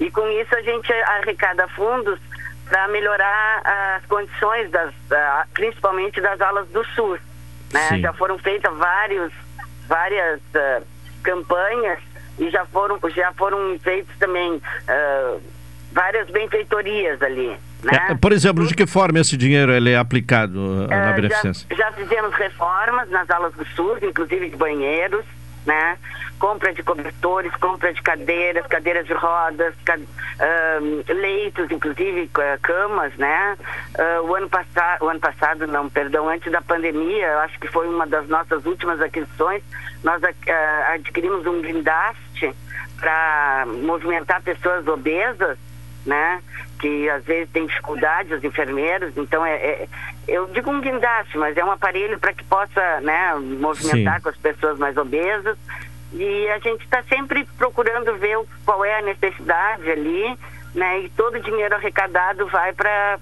E 0.00 0.10
com 0.10 0.26
isso 0.30 0.52
a 0.56 0.62
gente 0.62 0.92
arrecada 0.92 1.68
fundos 1.68 2.18
para 2.68 2.88
melhorar 2.88 3.62
as 3.96 4.04
condições, 4.06 4.68
das, 4.72 4.92
principalmente 5.54 6.20
das 6.20 6.40
aulas 6.40 6.66
do 6.70 6.84
SUS. 6.86 7.20
Né? 7.72 8.00
Já 8.00 8.12
foram 8.14 8.36
feitas 8.36 8.76
vários, 8.76 9.32
várias 9.86 10.40
uh, 10.40 10.84
campanhas 11.22 11.98
e 12.38 12.50
já 12.50 12.64
foram, 12.66 12.98
já 13.14 13.32
foram 13.32 13.78
feitas 13.80 14.14
também 14.18 14.54
uh, 14.54 15.40
várias 15.92 16.28
benfeitorias 16.30 17.20
ali. 17.22 17.56
Né? 17.82 18.08
É, 18.10 18.14
por 18.14 18.32
exemplo, 18.32 18.66
de 18.66 18.74
que 18.74 18.86
forma 18.86 19.18
esse 19.20 19.36
dinheiro 19.36 19.72
ele 19.72 19.90
é 19.90 19.96
aplicado 19.96 20.58
uh, 20.58 20.86
na 20.88 21.12
beneficência? 21.12 21.66
Já, 21.70 21.76
já 21.76 21.92
fizemos 21.92 22.34
reformas 22.34 23.08
nas 23.10 23.28
aulas 23.30 23.54
do 23.54 23.64
SUS, 23.68 24.02
inclusive 24.02 24.50
de 24.50 24.56
banheiros, 24.56 25.24
né? 25.66 25.98
Compra 26.38 26.72
de 26.72 26.82
cobertores, 26.82 27.54
compra 27.56 27.92
de 27.92 28.02
cadeiras, 28.02 28.66
cadeiras 28.66 29.06
de 29.06 29.12
rodas, 29.12 29.74
uh, 29.74 31.12
leitos, 31.12 31.70
inclusive 31.70 32.30
camas, 32.62 33.14
né? 33.16 33.56
Uh, 33.98 34.26
o 34.26 34.34
ano 34.34 34.48
passado, 34.48 35.04
o 35.04 35.08
ano 35.08 35.20
passado 35.20 35.66
não, 35.66 35.88
perdão, 35.88 36.28
antes 36.28 36.50
da 36.50 36.62
pandemia, 36.62 37.38
acho 37.40 37.58
que 37.60 37.68
foi 37.68 37.88
uma 37.88 38.06
das 38.06 38.26
nossas 38.28 38.64
últimas 38.64 39.00
aquisições, 39.00 39.62
nós 40.02 40.22
uh, 40.22 40.26
adquirimos 40.94 41.46
um 41.46 41.60
guindaste 41.60 42.54
para 42.98 43.66
movimentar 43.66 44.42
pessoas 44.42 44.86
obesas, 44.86 45.58
né? 46.06 46.42
Que 46.80 47.08
às 47.10 47.24
vezes 47.24 47.52
tem 47.52 47.66
dificuldade, 47.66 48.34
os 48.34 48.42
enfermeiros, 48.42 49.14
então 49.16 49.44
é, 49.44 49.54
é 49.54 49.88
eu 50.26 50.46
digo 50.46 50.70
um 50.70 50.80
guindaste, 50.80 51.36
mas 51.36 51.56
é 51.56 51.64
um 51.64 51.70
aparelho 51.70 52.18
para 52.18 52.32
que 52.32 52.44
possa, 52.44 53.00
né, 53.00 53.34
movimentar 53.34 54.16
Sim. 54.16 54.22
com 54.22 54.28
as 54.28 54.36
pessoas 54.36 54.78
mais 54.78 54.96
obesas. 54.96 55.58
E 56.12 56.48
a 56.48 56.58
gente 56.58 56.82
está 56.84 57.02
sempre 57.04 57.46
procurando 57.56 58.16
ver 58.16 58.38
qual 58.64 58.84
é 58.84 58.98
a 58.98 59.02
necessidade 59.02 59.90
ali, 59.90 60.38
né? 60.74 61.00
E 61.00 61.08
todo 61.10 61.36
o 61.36 61.40
dinheiro 61.40 61.74
arrecadado 61.74 62.46
vai 62.48 62.72
para 62.72 63.18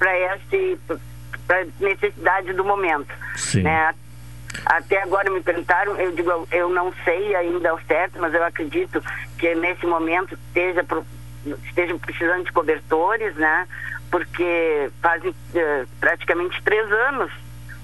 esse 0.00 0.78
necessidade 1.78 2.52
do 2.52 2.64
momento, 2.64 3.12
Sim. 3.36 3.62
né? 3.62 3.94
Até 4.66 5.02
agora 5.02 5.30
me 5.30 5.40
perguntaram, 5.40 5.96
eu 5.96 6.12
digo, 6.12 6.46
eu 6.50 6.68
não 6.68 6.92
sei 7.04 7.34
ainda 7.34 7.70
ao 7.70 7.80
certo, 7.82 8.18
mas 8.18 8.34
eu 8.34 8.44
acredito 8.44 9.02
que 9.38 9.54
nesse 9.54 9.86
momento 9.86 10.34
esteja 10.34 10.84
estejam 11.64 11.98
precisando 11.98 12.44
de 12.44 12.52
cobertores, 12.52 13.34
né? 13.36 13.66
Porque 14.10 14.90
fazem 15.00 15.30
uh, 15.30 15.88
praticamente 16.00 16.62
três 16.62 16.90
anos 16.90 17.32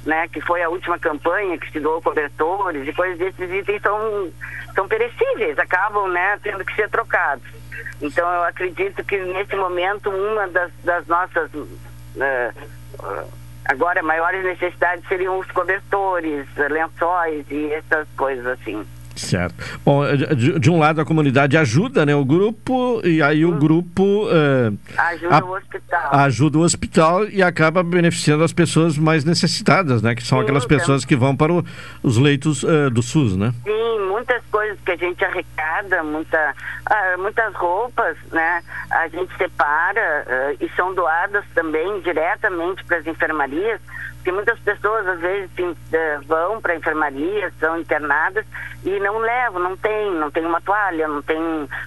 né, 0.05 0.26
que 0.28 0.40
foi 0.40 0.62
a 0.62 0.70
última 0.70 0.98
campanha 0.98 1.59
que 1.59 1.70
se 1.70 1.80
doou 1.80 2.01
cobertores 2.01 2.89
e 2.89 2.93
coisas 2.93 3.18
desses 3.18 3.51
itens 3.51 3.82
são, 3.82 4.32
são 4.74 4.89
perecíveis, 4.89 5.59
acabam 5.59 6.09
né, 6.10 6.39
tendo 6.43 6.64
que 6.64 6.74
ser 6.74 6.89
trocados. 6.89 7.44
Então 8.01 8.26
eu 8.32 8.44
acredito 8.44 9.05
que 9.05 9.18
nesse 9.18 9.55
momento 9.56 10.09
uma 10.09 10.48
das, 10.48 10.72
das 10.82 11.06
nossas 11.06 11.52
uh, 11.52 13.28
agora 13.64 14.02
maiores 14.02 14.44
necessidades 14.44 15.06
seriam 15.09 15.39
os 15.39 15.51
cobertores, 15.51 16.47
lençóis 16.56 17.44
e 17.51 17.72
essas 17.72 18.09
coisas 18.16 18.47
assim. 18.47 18.86
Certo. 19.19 19.55
Bom, 19.85 20.05
de, 20.16 20.59
de, 20.59 20.70
um 20.70 20.78
lado 20.78 21.01
a 21.01 21.05
comunidade 21.05 21.57
ajuda, 21.57 22.07
né, 22.07 22.15
o 22.15 22.24
grupo, 22.24 23.01
e 23.05 23.23
aí 23.23 23.45
o 23.45 23.53
grupo 23.53 24.27
uh, 24.27 24.78
ajuda 24.97 25.36
a, 25.36 25.45
o 25.45 25.57
hospital. 25.57 26.15
Ajuda 26.15 26.59
o 26.59 26.62
hospital 26.62 27.28
e 27.28 27.43
acaba 27.43 27.82
beneficiando 27.82 28.45
as 28.45 28.53
pessoas 28.53 28.97
mais 28.97 29.24
necessitadas, 29.24 30.03
né, 30.03 30.15
que 30.15 30.23
são 30.23 30.39
Sim, 30.39 30.45
aquelas 30.45 30.65
pessoas 30.65 31.05
que 31.05 31.16
vão 31.16 31.36
para 31.36 31.53
o, 31.53 31.65
os 32.03 32.16
leitos 32.16 32.62
uh, 32.62 32.90
do 32.90 33.03
SUS, 33.03 33.36
né? 33.36 33.53
Sim, 33.65 33.99
muitas 34.09 34.43
coisas 34.51 34.78
que 34.85 34.93
a 34.93 34.97
gente 34.97 35.24
arrecada, 35.24 36.03
muita, 36.03 36.55
ah, 36.86 37.16
muitas 37.19 37.55
roupas, 37.55 38.16
né? 38.32 38.62
A 38.90 39.09
gente 39.09 39.36
separa 39.36 40.24
uh, 40.27 40.65
e 40.65 40.69
são 40.77 40.95
doadas 40.95 41.45
também 41.55 42.01
diretamente 42.01 42.85
para 42.85 42.99
as 42.99 43.07
enfermarias, 43.07 43.81
porque 44.19 44.32
muitas 44.32 44.59
pessoas 44.61 45.07
às 45.07 45.20
vezes 45.20 45.51
sim, 45.57 45.70
uh, 45.70 45.77
vão 46.27 46.61
para 46.61 46.74
a 46.74 46.77
enfermaria, 46.77 47.53
são 47.59 47.78
internadas 47.78 48.45
e 48.85 48.99
não 49.01 49.19
levam, 49.19 49.61
não 49.61 49.77
tem, 49.77 50.11
não 50.15 50.31
tem 50.31 50.45
uma 50.45 50.61
toalha, 50.61 51.09
não 51.09 51.23
tem 51.23 51.39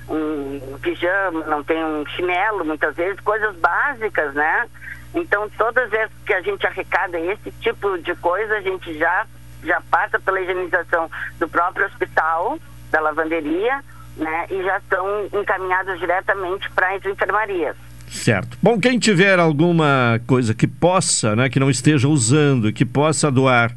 um 0.09 0.77
pijama, 0.81 1.45
não 1.45 1.63
tem 1.63 1.83
um 1.83 2.05
chinelo, 2.07 2.65
muitas 2.65 2.95
vezes, 2.95 3.19
coisas 3.19 3.55
básicas, 3.57 4.33
né? 4.33 4.67
Então, 5.13 5.49
todas 5.57 5.85
as 5.85 5.89
vezes 5.91 6.11
que 6.25 6.33
a 6.33 6.41
gente 6.41 6.65
arrecada 6.65 7.19
esse 7.19 7.51
tipo 7.59 7.97
de 7.99 8.15
coisa, 8.15 8.57
a 8.57 8.61
gente 8.61 8.97
já, 8.97 9.27
já 9.63 9.81
passa 9.91 10.19
pela 10.19 10.39
higienização 10.41 11.11
do 11.37 11.47
próprio 11.49 11.85
hospital, 11.85 12.57
da 12.89 13.01
lavanderia, 13.01 13.83
né? 14.15 14.47
E 14.49 14.63
já 14.63 14.77
estão 14.77 15.29
encaminhados 15.33 15.99
diretamente 15.99 16.69
para 16.71 16.95
as 16.95 17.05
enfermarias. 17.05 17.75
Certo. 18.11 18.55
Bom, 18.61 18.77
quem 18.77 18.99
tiver 18.99 19.39
alguma 19.39 20.19
coisa 20.27 20.53
que 20.53 20.67
possa, 20.67 21.33
né, 21.33 21.49
que 21.49 21.61
não 21.61 21.69
esteja 21.69 22.09
usando, 22.09 22.73
que 22.73 22.83
possa 22.85 23.31
doar 23.31 23.71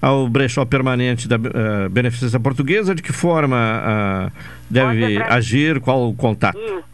ao 0.00 0.28
brechó 0.28 0.64
permanente 0.66 1.26
da 1.26 1.36
uh, 1.36 1.88
Beneficência 1.88 2.38
Portuguesa, 2.38 2.94
de 2.94 3.02
que 3.02 3.14
forma 3.14 3.56
uh, 3.56 4.30
deve 4.68 5.22
agir, 5.22 5.80
qual 5.80 6.06
o 6.06 6.14
contato? 6.14 6.58
Isso. 6.58 6.84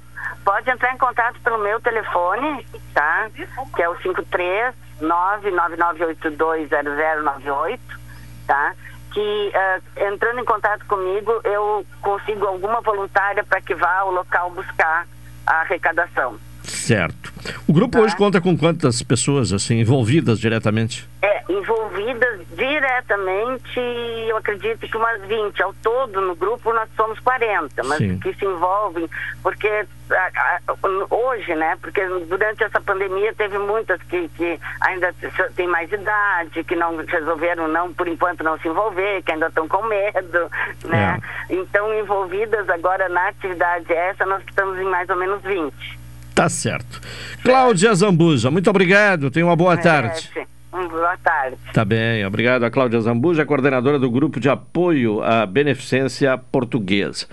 Pode 0.45 0.71
entrar 0.71 0.95
em 0.95 0.99
contato 0.99 1.41
pelo 1.41 1.59
meu 1.59 1.81
telefone, 1.81 2.65
tá? 2.95 3.29
Que 3.75 3.83
é 3.83 3.89
o 3.89 4.01
53 4.01 4.73
999820098, 5.03 7.81
tá? 8.47 8.73
Que 9.13 9.53
uh, 9.53 9.83
entrando 10.13 10.39
em 10.39 10.45
contato 10.45 10.87
comigo, 10.87 11.41
eu 11.43 11.85
consigo 12.01 12.47
alguma 12.47 12.81
voluntária 12.81 13.43
para 13.43 13.61
que 13.61 13.75
vá 13.75 13.97
ao 13.97 14.13
local 14.13 14.53
buscar 14.53 15.09
a 15.45 15.63
arrecadação. 15.63 16.39
Certo. 16.75 17.33
O 17.67 17.73
grupo 17.73 17.97
tá. 17.97 18.05
hoje 18.05 18.17
conta 18.17 18.41
com 18.41 18.57
quantas 18.57 19.03
pessoas 19.03 19.53
assim 19.53 19.81
envolvidas 19.81 20.39
diretamente? 20.39 21.09
É, 21.23 21.43
envolvidas 21.49 22.41
diretamente, 22.55 23.81
eu 24.29 24.37
acredito 24.37 24.87
que 24.87 24.97
umas 24.97 25.23
20. 25.23 25.63
Ao 25.63 25.73
todo, 25.83 26.21
no 26.21 26.35
grupo, 26.35 26.73
nós 26.73 26.89
somos 26.97 27.19
40, 27.21 27.83
mas 27.85 27.99
Sim. 27.99 28.19
que 28.19 28.35
se 28.35 28.45
envolvem, 28.45 29.09
porque 29.43 29.87
a, 30.11 30.61
a, 30.67 31.15
hoje, 31.15 31.55
né, 31.55 31.77
porque 31.81 32.05
durante 32.29 32.65
essa 32.65 32.81
pandemia 32.81 33.33
teve 33.35 33.59
muitas 33.59 34.01
que, 34.03 34.29
que 34.31 34.61
ainda 34.81 35.15
têm 35.57 35.67
mais 35.67 35.91
idade, 35.91 36.65
que 36.65 36.77
não 36.77 36.97
resolveram, 36.97 37.69
não, 37.69 37.93
por 37.93 38.07
enquanto, 38.07 38.45
não 38.45 38.59
se 38.59 38.69
envolver, 38.69 39.23
que 39.23 39.33
ainda 39.33 39.47
estão 39.47 39.67
com 39.69 39.83
medo, 39.87 40.51
né? 40.85 41.19
É. 41.49 41.55
Então, 41.55 41.93
envolvidas 41.95 42.69
agora 42.69 43.09
na 43.09 43.29
atividade 43.29 43.93
essa, 43.93 44.27
nós 44.27 44.43
estamos 44.47 44.79
em 44.79 44.85
mais 44.85 45.09
ou 45.09 45.17
menos 45.17 45.43
20. 45.43 46.04
Tá 46.35 46.49
certo. 46.49 47.01
Cláudia 47.43 47.95
Zambuja, 47.95 48.51
muito 48.51 48.69
obrigado. 48.69 49.31
Tenha 49.31 49.47
uma 49.47 49.55
boa 49.55 49.77
tarde. 49.77 50.29
Boa 50.73 51.17
tarde. 51.23 51.57
Tá 51.73 51.85
bem, 51.85 52.27
obrigado 52.27 52.65
a 52.65 52.71
Cláudia 52.71 53.01
Zambuja, 53.01 53.47
coordenadora 53.47 53.97
do 53.97 54.11
Grupo 54.11 54.41
de 54.41 54.49
Apoio 54.49 55.23
à 55.23 55.47
Beneficência 55.47 56.37
Portuguesa. 56.37 57.27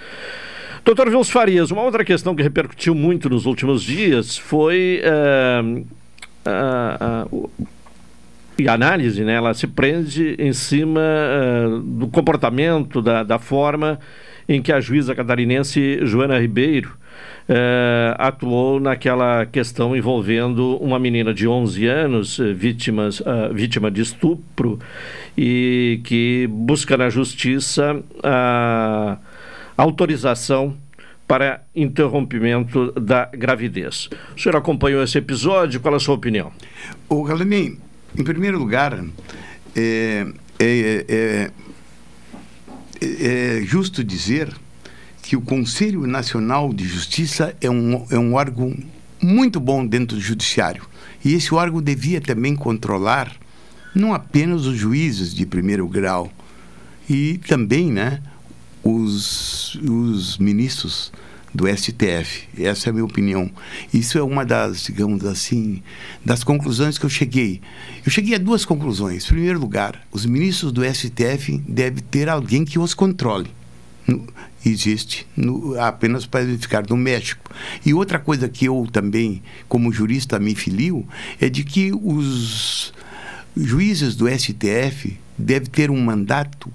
Doutor 0.86 1.10
Vils 1.10 1.32
Farias, 1.32 1.72
uma 1.72 1.82
outra 1.82 2.06
questão 2.06 2.36
que 2.36 2.44
repercutiu 2.44 2.94
muito 2.94 3.28
nos 3.30 3.48
últimos 3.48 3.82
dias 3.82 4.38
foi. 4.38 5.02
Uh, 5.04 5.86
uh, 6.48 7.36
uh, 7.36 7.52
e 8.60 8.68
a 8.68 8.74
análise, 8.74 9.24
né, 9.24 9.34
ela 9.34 9.56
se 9.56 9.66
prende 9.66 10.36
em 10.38 10.54
cima 10.54 11.02
do 11.84 12.08
comportamento, 12.08 13.02
da, 13.02 13.24
da 13.24 13.40
forma 13.40 14.00
em 14.48 14.62
que 14.62 14.72
a 14.72 14.80
juíza 14.80 15.16
catarinense 15.16 16.06
Joana 16.06 16.38
Ribeiro 16.38 17.01
eh, 17.50 18.16
atuou 18.18 18.80
naquela 18.80 19.46
questão 19.46 19.96
envolvendo 19.96 20.78
uma 20.78 21.00
menina 21.00 21.34
de 21.34 21.48
11 21.48 21.86
anos, 21.88 22.40
eh, 22.40 22.54
vítimas, 22.54 23.20
uh, 23.20 23.54
vítima 23.54 23.90
de 23.90 24.02
estupro, 24.02 24.80
e 25.38 26.00
que 26.04 26.48
busca 26.52 26.96
na 26.96 27.10
justiça 27.10 28.02
a 28.24 29.18
autorização 29.76 30.78
para 31.28 31.64
interrompimento 31.76 32.92
da 32.92 33.26
gravidez. 33.26 34.10
O 34.36 34.40
senhor 34.40 34.58
acompanhou 34.58 35.02
esse 35.02 35.18
episódio? 35.18 35.80
Qual 35.80 35.94
é 35.94 35.98
a 35.98 36.00
sua 36.00 36.16
opinião? 36.16 36.52
O 37.08 37.24
Galenim, 37.24 37.80
em 38.18 38.24
primeiro 38.24 38.60
lugar, 38.60 39.02
é, 39.76 40.28
é, 40.60 41.06
é, 41.10 41.52
é 43.02 43.62
justo 43.64 44.04
dizer 44.04 44.50
que 45.32 45.38
o 45.38 45.40
Conselho 45.40 46.06
Nacional 46.06 46.74
de 46.74 46.86
Justiça 46.86 47.56
é 47.62 47.70
um, 47.70 48.06
é 48.10 48.20
um 48.20 48.34
órgão 48.34 48.76
muito 49.22 49.62
bom 49.62 49.86
dentro 49.86 50.18
do 50.18 50.22
judiciário. 50.22 50.84
E 51.24 51.34
esse 51.34 51.54
órgão 51.54 51.82
devia 51.82 52.20
também 52.20 52.54
controlar 52.54 53.34
não 53.96 54.14
apenas 54.14 54.66
os 54.66 54.78
juízes 54.78 55.34
de 55.34 55.46
primeiro 55.46 55.88
grau, 55.88 56.30
e 57.10 57.38
também 57.48 57.90
né, 57.90 58.22
os, 58.84 59.76
os 59.76 60.38
ministros 60.38 61.14
do 61.54 61.66
STF. 61.66 62.50
Essa 62.58 62.90
é 62.90 62.90
a 62.90 62.94
minha 62.94 63.06
opinião. 63.06 63.50
Isso 63.94 64.18
é 64.18 64.22
uma 64.22 64.44
das, 64.44 64.84
digamos 64.84 65.24
assim, 65.24 65.82
das 66.26 66.44
conclusões 66.44 66.98
que 66.98 67.06
eu 67.06 67.10
cheguei. 67.10 67.62
Eu 68.06 68.12
cheguei 68.12 68.36
a 68.36 68.38
duas 68.38 68.66
conclusões. 68.66 69.24
Em 69.24 69.28
primeiro 69.30 69.62
lugar, 69.62 70.06
os 70.12 70.26
ministros 70.26 70.74
do 70.74 70.84
STF 70.84 71.58
devem 71.66 72.04
ter 72.04 72.28
alguém 72.28 72.66
que 72.66 72.78
os 72.78 72.94
controle 72.94 73.61
existe 74.66 75.28
no, 75.36 75.80
apenas 75.80 76.26
para 76.26 76.46
ficar 76.58 76.86
no 76.88 76.98
México. 76.98 77.52
E 77.86 77.94
outra 77.94 78.20
coisa 78.20 78.48
que 78.48 78.66
eu 78.66 78.88
também, 78.92 79.42
como 79.68 79.92
jurista, 79.92 80.40
me 80.40 80.56
filio 80.56 81.06
é 81.40 81.50
de 81.50 81.64
que 81.64 81.92
os 81.94 82.94
juízes 83.56 84.16
do 84.16 84.28
STF 84.28 85.20
devem 85.38 85.70
ter 85.70 85.92
um 85.92 86.00
mandato 86.00 86.72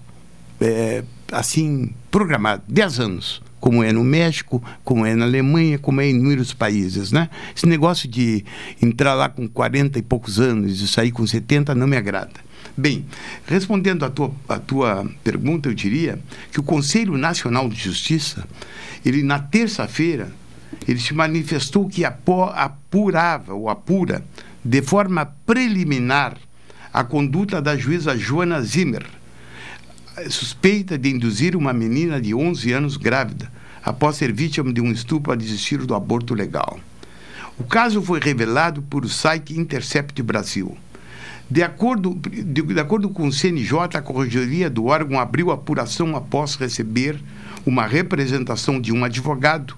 é, 0.61 1.05
assim 1.33 1.93
programado, 2.11 2.63
10 2.69 3.01
anos, 3.01 3.43
como 3.61 3.83
é 3.83 3.93
no 3.93 4.05
México, 4.05 4.63
como 4.85 5.05
é 5.05 5.15
na 5.15 5.25
Alemanha, 5.25 5.79
como 5.79 6.01
é 6.01 6.07
em 6.07 6.11
inúmeros 6.11 6.53
países, 6.53 7.11
né? 7.11 7.29
Esse 7.55 7.67
negócio 7.67 8.09
de 8.09 8.45
entrar 8.81 9.15
lá 9.15 9.29
com 9.29 9.49
40 9.49 9.99
e 9.99 10.03
poucos 10.03 10.39
anos 10.39 10.81
e 10.81 10.89
sair 10.89 11.11
com 11.11 11.27
70 11.27 11.75
não 11.75 11.87
me 11.87 11.97
agrada. 11.97 12.45
Bem, 12.77 13.07
respondendo 13.47 14.05
à 14.05 14.11
tua, 14.11 14.35
à 14.48 14.59
tua 14.59 15.11
pergunta, 15.24 15.69
eu 15.69 15.74
diria 15.74 16.19
que 16.53 16.61
o 16.61 16.62
Conselho 16.62 17.16
Nacional 17.16 17.69
de 17.70 17.77
Justiça, 17.77 18.47
ele 19.05 19.23
na 19.23 19.39
terça-feira, 19.39 20.31
ele 20.86 21.01
se 21.01 21.15
manifestou 21.15 21.89
que 21.89 22.05
apurava 22.05 23.55
ou 23.55 23.70
apura 23.70 24.23
de 24.62 24.82
forma 24.82 25.24
preliminar 25.47 26.36
a 26.93 27.03
conduta 27.03 27.62
da 27.62 27.77
juíza 27.77 28.16
Joana 28.16 28.61
Zimmer, 28.61 29.07
suspeita 30.28 30.98
de 30.98 31.11
induzir 31.11 31.57
uma 31.57 31.73
menina 31.73 32.20
de 32.20 32.35
11 32.35 32.73
anos 32.73 32.97
grávida 32.97 33.51
após 33.82 34.16
ser 34.16 34.32
vítima 34.32 34.73
de 34.73 34.81
um 34.81 34.90
estupro 34.90 35.32
a 35.32 35.36
desistir 35.36 35.78
do 35.78 35.94
aborto 35.94 36.35
legal. 36.35 36.78
O 37.59 37.65
caso 37.65 38.03
foi 38.03 38.20
revelado 38.20 38.82
por 38.82 39.05
o 39.05 39.09
site 39.09 39.59
Intercept 39.59 40.20
Brasil. 40.23 40.77
De 41.48 41.62
acordo, 41.62 42.14
de, 42.14 42.62
de 42.62 42.81
acordo 42.81 43.09
com 43.09 43.28
o 43.28 43.32
CNJ, 43.32 43.97
a 43.97 44.02
Corregedoria 44.02 44.68
do 44.68 44.86
órgão 44.86 45.20
abriu 45.20 45.52
apuração 45.52 46.16
após 46.16 46.56
receber 46.56 47.20
uma 47.64 47.86
representação 47.86 48.81
de 48.81 48.93
um 48.93 49.05
advogado 49.05 49.77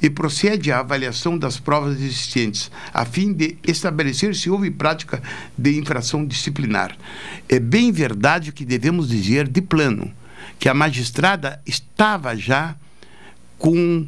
e 0.00 0.08
procede 0.08 0.72
à 0.72 0.80
avaliação 0.80 1.38
das 1.38 1.60
provas 1.60 2.00
existentes, 2.00 2.70
a 2.92 3.04
fim 3.04 3.32
de 3.32 3.56
estabelecer 3.62 4.34
se 4.34 4.50
houve 4.50 4.70
prática 4.70 5.22
de 5.56 5.78
infração 5.78 6.26
disciplinar. 6.26 6.96
É 7.48 7.60
bem 7.60 7.92
verdade 7.92 8.50
que 8.50 8.64
devemos 8.64 9.08
dizer 9.08 9.46
de 9.46 9.60
plano 9.60 10.10
que 10.58 10.68
a 10.68 10.74
magistrada 10.74 11.60
estava 11.66 12.36
já 12.36 12.74
com 13.58 14.06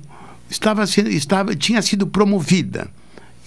estava 0.50 0.86
sendo 0.86 1.10
estava 1.10 1.54
tinha 1.54 1.80
sido 1.80 2.06
promovida 2.06 2.90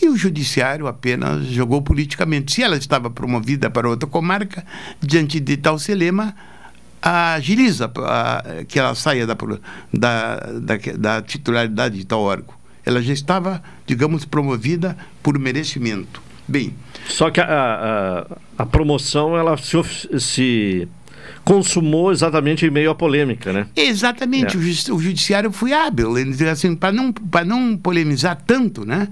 e 0.02 0.07
o 0.07 0.15
judiciário 0.15 0.88
apenas 0.88 1.45
jogou 1.48 1.82
politicamente. 1.82 2.53
Se 2.53 2.64
ela 2.64 2.78
estava 2.78 3.10
promovida 3.10 3.69
para 3.69 3.90
outra 3.90 4.07
comarca, 4.07 4.65
diante 5.02 5.40
de 5.40 5.57
tal 5.57 5.80
celema, 5.80 6.36
agiliza 7.02 7.91
a, 7.98 8.64
que 8.68 8.80
ela 8.80 8.94
saia 8.95 9.26
da, 9.26 9.36
da, 9.94 10.36
da, 10.60 10.78
da 10.98 11.22
titularidade 11.22 11.98
de 11.98 12.06
tal 12.06 12.22
órgão. 12.22 12.56
Ela 12.86 13.02
já 13.02 13.14
estava, 13.14 13.61
digamos, 13.86 14.24
promovida 14.24 14.98
por 15.22 15.38
merecimento. 15.38 16.22
Bem. 16.48 16.74
Só 17.07 17.30
que 17.30 17.41
a, 17.41 17.45
a, 17.45 18.64
a 18.64 18.65
promoção 18.65 19.38
ela 19.38 19.57
se, 19.57 19.78
se 20.19 20.88
consumou 21.48 22.11
exatamente 22.11 22.65
em 22.65 22.69
meio 22.69 22.91
à 22.91 22.95
polêmica, 22.95 23.53
né? 23.53 23.68
Exatamente, 23.74 24.57
é. 24.57 24.60
o, 24.60 24.61
ju 24.61 24.94
o, 24.95 24.99
judiciário 24.99 25.49
foi 25.49 25.72
hábil, 25.72 26.18
ele 26.18 26.49
assim, 26.49 26.76
para 26.76 26.91
não, 26.91 27.14
não 27.45 27.78
polemizar 27.78 28.36
tanto, 28.45 28.86
né? 28.86 29.07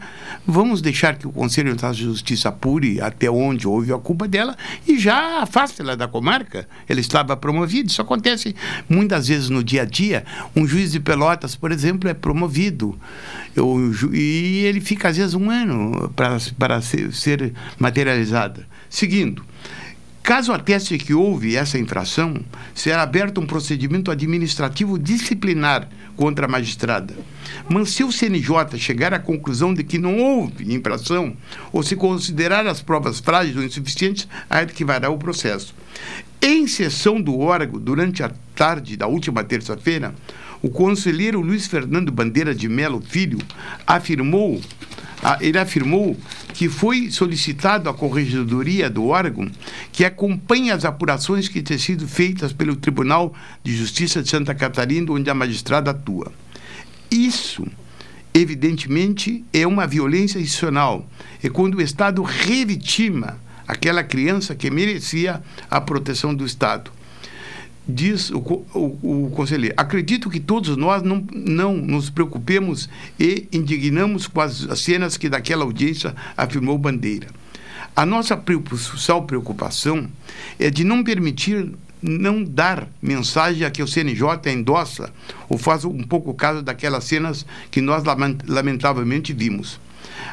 Vamos 0.46 0.82
deixar 0.82 1.16
que 1.16 1.26
o 1.26 1.32
Conselho 1.32 1.74
de 1.74 1.94
Justiça 1.94 2.50
apure 2.50 3.00
até 3.00 3.32
onde 3.32 3.66
houve 3.66 3.94
a 3.94 3.98
culpa 3.98 4.28
dela 4.28 4.58
e 4.86 5.00
já 5.00 5.44
afasta 5.44 5.82
ela 5.82 5.96
da 5.96 6.10
comarca. 6.10 6.68
Ele 6.90 7.00
estava 7.00 7.38
promovido, 7.38 7.90
isso 7.90 8.02
acontece 8.02 8.54
muitas 8.90 9.30
vezes 9.30 9.50
no 9.50 9.64
dia 9.64 9.84
a 9.84 9.86
dia. 9.86 10.26
Um 10.54 10.68
juiz 10.68 10.92
de 10.92 11.00
Pelotas, 11.00 11.56
por 11.56 11.72
exemplo, 11.72 12.10
é 12.10 12.14
promovido 12.14 13.00
eu, 13.56 13.94
e 14.12 14.66
ele 14.66 14.82
fica 14.82 15.08
às 15.08 15.16
vezes 15.16 15.36
um 15.36 15.50
ano 15.50 16.12
para 16.14 16.82
ser, 16.82 17.14
ser 17.14 17.54
materializado. 17.80 18.66
Seguindo, 18.90 19.42
Caso 20.26 20.52
ateste 20.52 20.98
que 20.98 21.14
houve 21.14 21.56
essa 21.56 21.78
infração, 21.78 22.34
será 22.74 23.04
aberto 23.04 23.40
um 23.40 23.46
procedimento 23.46 24.10
administrativo 24.10 24.98
disciplinar 24.98 25.88
contra 26.16 26.48
a 26.48 26.50
magistrada. 26.50 27.14
Mas 27.70 27.92
se 27.92 28.04
o 28.04 28.12
CNJ 28.12 28.76
chegar 28.80 29.14
à 29.14 29.20
conclusão 29.20 29.72
de 29.72 29.84
que 29.84 30.00
não 30.00 30.18
houve 30.18 30.74
infração, 30.74 31.38
ou 31.72 31.84
se 31.84 31.96
considerar 31.96 32.66
as 32.66 32.82
provas 32.82 33.20
frágeis 33.20 33.56
ou 33.56 33.62
insuficientes, 33.62 34.28
arquivará 34.50 35.12
o 35.12 35.20
processo. 35.20 35.76
Em 36.42 36.66
sessão 36.66 37.22
do 37.22 37.38
órgão, 37.38 37.80
durante 37.80 38.24
a 38.24 38.32
tarde 38.56 38.98
da 38.98 39.06
última 39.06 39.44
terça-feira, 39.44 40.16
o 40.60 40.70
conselheiro 40.70 41.40
Luiz 41.40 41.68
Fernando 41.68 42.12
Bandeira 42.12 42.56
de 42.56 42.68
Melo 42.68 43.00
Filho 43.00 43.38
afirmou, 43.86 44.60
ele 45.40 45.58
afirmou 45.58 46.18
que 46.54 46.70
foi 46.70 47.10
solicitado 47.10 47.90
à 47.90 47.94
corregedoria 47.94 48.90
do 48.90 49.08
órgão 49.08 49.50
que 49.92 50.06
acompanhe 50.06 50.72
as 50.72 50.86
apurações 50.86 51.48
que 51.48 51.62
têm 51.62 51.78
sido 51.78 52.08
feitas 52.08 52.54
pelo 52.54 52.76
Tribunal 52.76 53.34
de 53.64 53.76
Justiça 53.76 54.22
de 54.22 54.30
Santa 54.30 54.54
Catarina, 54.54 55.12
onde 55.12 55.30
a 55.30 55.34
magistrada 55.34 55.92
atua. 55.92 56.32
Isso, 57.10 57.66
evidentemente, 58.34 59.44
é 59.54 59.66
uma 59.66 59.88
violência 59.88 60.40
institucional. 60.40 61.08
É 61.44 61.50
quando 61.50 61.76
o 61.76 61.82
Estado 61.82 62.22
revitima 62.22 63.40
aquela 63.68 64.04
criança 64.04 64.54
que 64.54 64.70
merecia 64.70 65.42
a 65.70 65.82
proteção 65.82 66.34
do 66.34 66.46
Estado 66.46 66.92
diz 67.88 68.30
o, 68.32 68.40
o, 68.40 69.26
o, 69.26 69.32
conselheiro, 69.32 69.76
acredito 69.78 70.30
que 70.30 70.40
todos 70.40 70.76
nós 70.76 71.04
não, 71.04 71.26
não 71.34 71.76
nos 71.76 72.10
preocupemos 72.10 72.90
e 73.20 73.48
indignamos 73.52 74.28
com 74.28 74.42
as 74.42 74.68
cenas 74.80 75.18
que 75.18 75.30
daquela 75.30 75.64
audiência 75.64 76.16
afirmou 76.36 76.78
Bandeira. 76.78 77.28
A 77.96 78.06
nossa 78.06 78.36
principal 78.36 79.24
preocupação 79.24 80.10
é 80.60 80.70
de 80.70 80.84
não 80.84 81.04
permitir, 81.04 81.72
não 82.02 82.44
dar 82.44 82.88
mensagem 83.02 83.66
a 83.66 83.72
que 83.72 83.82
o 83.82 83.88
CNJ 83.88 84.52
endossa 84.52 85.14
ou 85.48 85.58
faz 85.58 85.86
um 85.86 86.04
pouco 86.04 86.34
caso 86.34 86.62
daquelas 86.62 87.06
cenas 87.06 87.46
que 87.72 87.80
nós 87.80 88.04
lamentavelmente 88.46 89.32
vimos. 89.32 89.80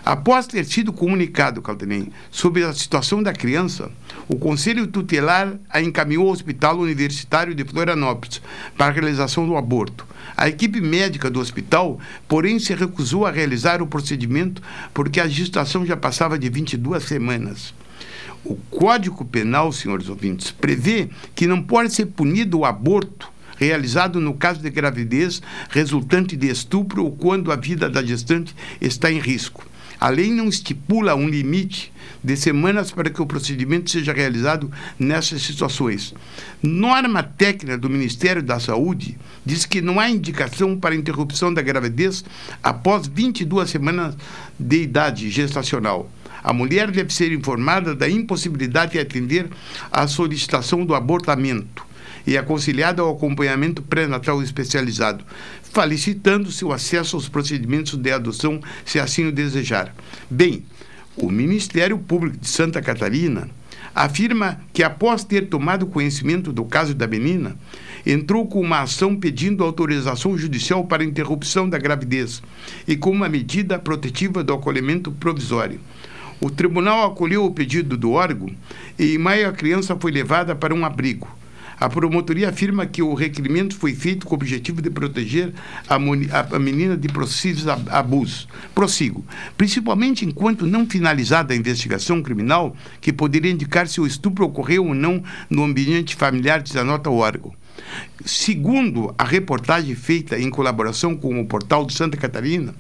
Após 0.05 0.47
ter 0.47 0.65
sido 0.65 0.93
comunicado, 0.93 1.63
Caldenem, 1.63 2.09
sobre 2.31 2.65
a 2.65 2.73
situação 2.73 3.23
da 3.23 3.33
criança, 3.33 3.91
o 4.29 4.37
Conselho 4.37 4.87
Tutelar 4.87 5.55
a 5.69 5.83
encaminhou 5.83 6.27
ao 6.27 6.33
Hospital 6.33 6.79
Universitário 6.79 7.55
de 7.55 7.65
Florianópolis 7.65 8.41
para 8.77 8.87
a 8.87 8.91
realização 8.91 9.47
do 9.47 9.57
aborto. 9.57 10.07
A 10.37 10.49
equipe 10.49 10.81
médica 10.81 11.29
do 11.29 11.41
hospital, 11.41 11.99
porém, 12.29 12.59
se 12.59 12.75
recusou 12.75 13.27
a 13.27 13.31
realizar 13.31 13.83
o 13.83 13.87
procedimento 13.87 14.63
porque 14.95 15.21
a 15.21 15.29
gestação 15.29 15.85
já 15.85 15.97
passava 15.97 16.39
de 16.39 16.49
22 16.49 17.03
semanas. 17.03 17.75
O 18.45 18.57
Código 18.71 19.25
Penal, 19.25 19.73
senhores 19.73 20.09
ouvintes, 20.09 20.51
prevê 20.51 21.09
que 21.35 21.47
não 21.47 21.63
pode 21.63 21.93
ser 21.93 22.07
punido 22.07 22.61
o 22.61 22.65
aborto 22.65 23.31
realizado 23.57 24.21
no 24.21 24.35
caso 24.35 24.61
de 24.61 24.71
gravidez 24.71 25.41
resultante 25.69 26.37
de 26.37 26.49
estupro 26.49 27.05
ou 27.05 27.13
quando 27.13 27.53
a 27.53 27.57
vida 27.57 27.89
da 27.89 28.03
gestante 28.03 28.55
está 28.81 29.11
em 29.13 29.19
risco. 29.19 29.65
A 30.01 30.09
lei 30.09 30.33
não 30.33 30.49
estipula 30.49 31.15
um 31.15 31.29
limite 31.29 31.93
de 32.23 32.37
semanas 32.37 32.91
para 32.91 33.11
que 33.11 33.21
o 33.21 33.27
procedimento 33.27 33.91
seja 33.91 34.13
realizado 34.13 34.71
nessas 34.99 35.43
situações. 35.43 36.15
Norma 36.63 37.23
técnica 37.23 37.77
do 37.77 37.91
Ministério 37.91 38.43
da 38.43 38.61
Saúde 38.61 39.19
diz 39.45 39.67
que 39.67 39.81
não 39.81 39.99
há 39.99 40.09
indicação 40.09 40.79
para 40.79 40.95
interrupção 40.95 41.53
da 41.53 41.63
gravidez 41.63 42.25
após 42.63 43.07
22 43.07 43.71
semanas 43.71 44.17
de 44.59 44.83
idade 44.83 45.31
gestacional. 45.31 46.11
A 46.45 46.53
mulher 46.53 46.91
deve 46.91 47.13
ser 47.13 47.33
informada 47.33 47.95
da 47.95 48.09
impossibilidade 48.09 48.93
de 48.93 48.99
atender 48.99 49.49
à 49.91 50.07
solicitação 50.07 50.85
do 50.85 50.95
abortamento 50.95 51.87
e 52.27 52.37
aconselhada 52.37 53.03
ao 53.03 53.13
acompanhamento 53.13 53.83
pré-natal 53.83 54.43
especializado, 54.43 55.25
felicitando-se 55.63 56.65
o 56.65 56.73
acesso 56.73 57.17
aos 57.17 57.29
procedimentos 57.29 57.97
de 57.97 58.11
adoção, 58.11 58.61
se 58.85 58.99
assim 58.99 59.27
o 59.27 59.33
desejar. 59.33 59.95
Bem, 60.31 60.65
o 61.17 61.31
Ministério 61.31 61.99
Público 61.99 62.39
de 62.39 62.49
Santa 62.49 62.81
Catarina 62.81 63.49
afirma 63.95 64.61
que, 64.73 64.83
após 64.83 65.23
ter 65.25 65.49
tomado 65.49 65.87
conhecimento 65.87 66.53
do 66.53 66.65
caso 66.65 66.95
da 66.95 67.07
menina, 67.07 67.57
entrou 68.07 68.47
com 68.47 68.61
uma 68.61 68.81
ação 68.81 69.15
pedindo 69.15 69.63
autorização 69.63 70.37
judicial 70.37 70.85
para 70.85 71.05
interrupção 71.05 71.69
da 71.69 71.79
gravidez 71.79 72.43
e 72.89 72.97
com 72.97 73.11
uma 73.11 73.29
medida 73.29 73.79
protetiva 73.79 74.43
do 74.43 74.55
acolhimento 74.55 75.13
provisório. 75.13 75.79
O 76.41 76.51
tribunal 76.51 77.07
acolheu 77.07 77.45
o 77.45 77.53
pedido 77.53 77.97
do 77.97 78.13
órgão 78.13 78.51
e, 78.99 79.15
em 79.15 79.19
maio, 79.19 79.49
a 79.49 79.53
criança 79.53 79.97
foi 79.97 80.11
levada 80.11 80.57
para 80.57 80.75
um 80.75 80.85
abrigo. 80.85 81.29
A 81.79 81.89
promotoria 81.89 82.49
afirma 82.49 82.87
que 82.87 83.03
o 83.03 83.15
requerimento 83.15 83.77
foi 83.77 83.95
feito 83.95 84.27
com 84.27 84.35
o 84.35 84.39
objetivo 84.39 84.81
de 84.81 84.91
proteger 84.91 85.53
a, 85.89 85.97
a 85.97 86.59
menina 86.59 86.97
de 86.97 87.09
possíveis 87.09 87.67
abusos. 87.67 88.49
Prossigo. 88.75 89.25
Principalmente 89.57 90.25
enquanto 90.25 90.67
não 90.67 90.87
finalizada 90.87 91.53
a 91.53 91.57
investigação 91.57 92.23
criminal, 92.23 92.77
que 93.01 93.13
poderia 93.13 93.51
indicar 93.51 93.89
se 93.89 94.01
o 94.01 94.07
estupro 94.07 94.45
ocorreu 94.45 94.87
ou 94.87 94.95
não 94.95 95.23
no 95.49 95.65
ambiente 95.65 96.15
familiar, 96.17 96.63
diz 96.63 96.77
a 96.77 96.85
nota 96.85 97.11
o 97.11 97.17
órgão. 97.17 97.53
Segundo 98.25 99.13
a 99.19 99.25
reportagem 99.25 99.95
feita 99.95 100.39
em 100.39 100.49
colaboração 100.49 101.17
com 101.17 101.41
o 101.41 101.47
portal 101.47 101.85
de 101.85 101.93
Santa 101.93 102.17
Catarina, 102.17 102.75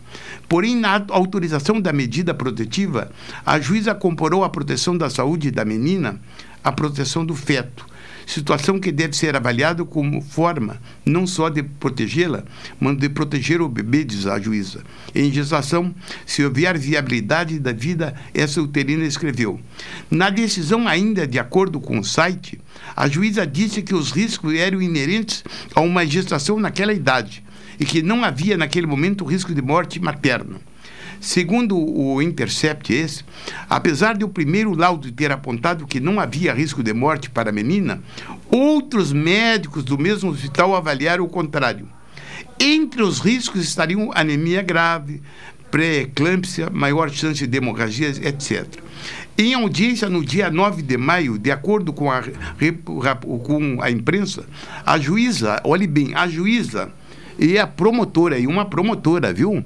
porém, 0.49 0.77
na 0.77 1.05
autorização 1.09 1.81
da 1.81 1.93
medida 1.93 2.33
protetiva, 2.33 3.11
a 3.45 3.59
juíza 3.59 3.95
comparou 3.95 4.45
a 4.45 4.49
proteção 4.49 4.97
da 4.97 5.11
saúde 5.11 5.51
da 5.51 5.65
menina 5.65 6.21
à 6.63 6.71
proteção 6.71 7.27
do 7.27 7.35
feto 7.35 7.92
situação 8.27 8.79
que 8.79 8.93
deve 8.93 9.17
ser 9.17 9.37
avaliada 9.37 9.85
como 9.85 10.21
forma 10.21 10.81
não 11.05 11.27
só 11.27 11.49
de 11.49 11.63
protegê-la, 11.63 12.45
mas 12.81 12.97
de 12.97 13.09
proteger 13.09 13.61
o 13.61 13.69
bebê, 13.69 14.05
diz 14.05 14.27
a 14.27 14.41
juíza. 14.41 14.83
Em 15.15 15.31
gestação, 15.31 15.95
se 16.25 16.45
houver 16.45 16.79
viabilidade 16.79 17.59
da 17.59 17.73
vida, 17.73 18.15
essa 18.33 18.61
uterina 18.61 19.05
escreveu. 19.05 19.61
Na 20.11 20.31
decisão, 20.31 20.87
ainda 20.87 21.27
de 21.27 21.39
acordo 21.39 21.81
com 21.81 21.99
o 21.99 22.05
site, 22.05 22.61
a 22.97 23.09
juíza 23.09 23.47
disse 23.47 23.83
que 23.83 23.95
os 23.95 24.11
riscos 24.11 24.55
eram 24.55 24.81
inerentes 24.81 25.45
a 25.75 25.81
uma 25.81 26.07
gestação 26.07 26.59
naquela 26.59 26.93
idade 26.93 27.43
e 27.79 27.85
que 27.85 28.03
não 28.03 28.25
havia 28.25 28.57
naquele 28.57 28.87
momento 28.87 29.25
risco 29.25 29.55
de 29.55 29.63
morte 29.63 30.01
materna. 30.01 30.61
Segundo 31.23 31.79
o 31.79 32.21
Intercept 32.21 32.93
esse, 32.93 33.25
apesar 33.71 34.17
de 34.17 34.25
o 34.25 34.29
primeiro 34.29 34.75
laudo 34.75 35.11
ter 35.13 35.31
apontado 35.31 35.87
que 35.87 36.01
não 36.01 36.19
havia 36.19 36.53
risco 36.53 36.83
de 36.83 36.93
morte 36.93 37.31
para 37.31 37.51
a 37.51 37.53
menina, 37.53 38.03
outros 38.51 39.13
médicos 39.13 39.85
do 39.85 39.97
mesmo 39.97 40.31
hospital 40.33 40.75
avaliaram 40.75 41.23
o 41.23 41.29
contrário. 41.29 41.89
Entre 42.59 43.05
os 43.05 43.21
riscos 43.21 43.63
estariam 43.63 44.11
anemia 44.13 44.63
grave, 44.63 45.23
pré-eclâmpsia, 45.71 46.69
maior 46.71 47.09
chance 47.09 47.47
de 47.47 47.57
hemorragias, 47.57 48.19
etc. 48.19 48.67
Em 49.39 49.55
audiência 49.55 50.09
no 50.09 50.25
dia 50.25 50.51
9 50.51 50.83
de 50.83 50.97
maio, 50.97 51.39
de 51.39 51.53
acordo 51.53 51.93
com 51.93 52.11
a, 52.11 52.21
com 53.45 53.79
a 53.81 53.93
imprensa, 53.93 54.45
a 54.85 54.99
juíza, 54.99 55.61
olhe 55.63 55.87
bem, 55.87 56.17
a 56.17 56.27
juíza 56.27 56.91
e 57.39 57.57
a 57.61 57.67
promotora, 57.67 58.41
e 58.41 58.49
uma 58.49 58.65
promotora, 58.65 59.33
viu? 59.33 59.65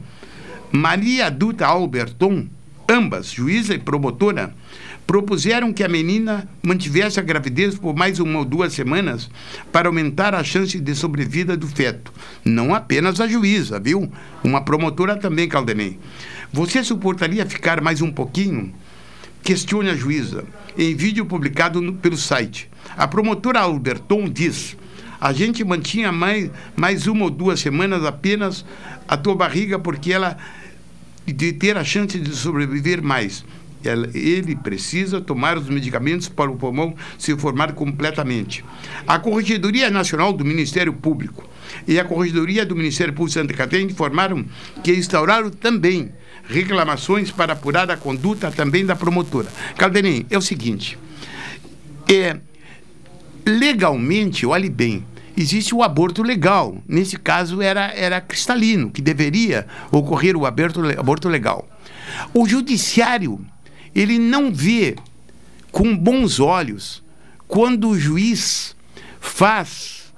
Maria 0.76 1.30
Dutra 1.30 1.68
Alberton, 1.68 2.46
ambas, 2.86 3.30
juíza 3.30 3.74
e 3.74 3.78
promotora, 3.78 4.54
propuseram 5.06 5.72
que 5.72 5.82
a 5.82 5.88
menina 5.88 6.46
mantivesse 6.62 7.18
a 7.18 7.22
gravidez 7.22 7.78
por 7.78 7.96
mais 7.96 8.20
uma 8.20 8.40
ou 8.40 8.44
duas 8.44 8.74
semanas 8.74 9.30
para 9.72 9.88
aumentar 9.88 10.34
a 10.34 10.44
chance 10.44 10.78
de 10.78 10.94
sobrevida 10.94 11.56
do 11.56 11.66
feto. 11.66 12.12
Não 12.44 12.74
apenas 12.74 13.22
a 13.22 13.26
juíza, 13.26 13.80
viu? 13.80 14.12
Uma 14.44 14.60
promotora 14.60 15.16
também, 15.16 15.48
Caldenei. 15.48 15.98
Você 16.52 16.84
suportaria 16.84 17.46
ficar 17.46 17.80
mais 17.80 18.02
um 18.02 18.12
pouquinho? 18.12 18.74
Questione 19.42 19.88
a 19.88 19.96
juíza. 19.96 20.44
Em 20.76 20.94
vídeo 20.94 21.24
publicado 21.24 21.80
no, 21.80 21.94
pelo 21.94 22.18
site. 22.18 22.68
A 22.96 23.08
promotora 23.08 23.60
Alberton 23.60 24.28
diz: 24.28 24.76
a 25.18 25.32
gente 25.32 25.64
mantinha 25.64 26.12
mais, 26.12 26.50
mais 26.76 27.06
uma 27.06 27.24
ou 27.24 27.30
duas 27.30 27.60
semanas 27.60 28.04
apenas 28.04 28.64
a 29.08 29.16
tua 29.16 29.34
barriga 29.34 29.78
porque 29.78 30.12
ela 30.12 30.36
de 31.32 31.52
ter 31.52 31.76
a 31.76 31.84
chance 31.84 32.18
de 32.18 32.34
sobreviver 32.34 33.02
mais. 33.02 33.44
ele 34.14 34.56
precisa 34.56 35.20
tomar 35.20 35.56
os 35.56 35.68
medicamentos 35.68 36.28
para 36.28 36.50
o 36.50 36.56
pulmão 36.56 36.94
se 37.18 37.36
formar 37.36 37.72
completamente. 37.72 38.64
A 39.06 39.18
Corregedoria 39.18 39.90
Nacional 39.90 40.32
do 40.32 40.44
Ministério 40.44 40.92
Público 40.92 41.48
e 41.86 41.98
a 42.00 42.04
Corregedoria 42.04 42.66
do 42.66 42.74
Ministério 42.74 43.12
Público 43.12 43.28
de 43.28 43.40
Santa 43.40 43.54
Catarina 43.54 43.90
informaram 43.90 44.44
que 44.82 44.92
instauraram 44.92 45.50
também 45.50 46.10
reclamações 46.48 47.30
para 47.30 47.52
apurar 47.52 47.90
a 47.90 47.96
conduta 47.96 48.50
também 48.50 48.84
da 48.84 48.96
promotora. 48.96 49.48
Calderim, 49.76 50.26
é 50.30 50.38
o 50.38 50.42
seguinte, 50.42 50.98
é, 52.08 52.38
legalmente, 53.44 54.46
olhe 54.46 54.70
bem, 54.70 55.04
existe 55.36 55.74
o 55.74 55.82
aborto 55.82 56.22
legal. 56.22 56.78
Nesse 56.88 57.16
caso 57.16 57.60
era, 57.60 57.92
era 57.94 58.20
cristalino, 58.20 58.90
que 58.90 59.02
deveria 59.02 59.66
ocorrer 59.90 60.36
o 60.36 60.46
aborto, 60.46 60.80
aborto 60.98 61.28
legal. 61.28 61.68
O 62.32 62.48
judiciário, 62.48 63.44
ele 63.94 64.18
não 64.18 64.52
vê 64.52 64.96
com 65.70 65.96
bons 65.96 66.40
olhos 66.40 67.02
quando 67.46 67.88
o 67.88 67.98
juiz 67.98 68.74
faz 69.20 70.12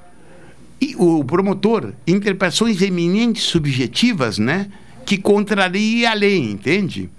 o 0.96 1.24
promotor 1.24 1.92
interpretações 2.06 2.80
eminentes 2.82 3.42
subjetivas, 3.44 4.38
né, 4.38 4.70
que 5.04 5.18
contraria 5.18 6.10
a 6.10 6.14
lei, 6.14 6.38
entende? 6.38 7.10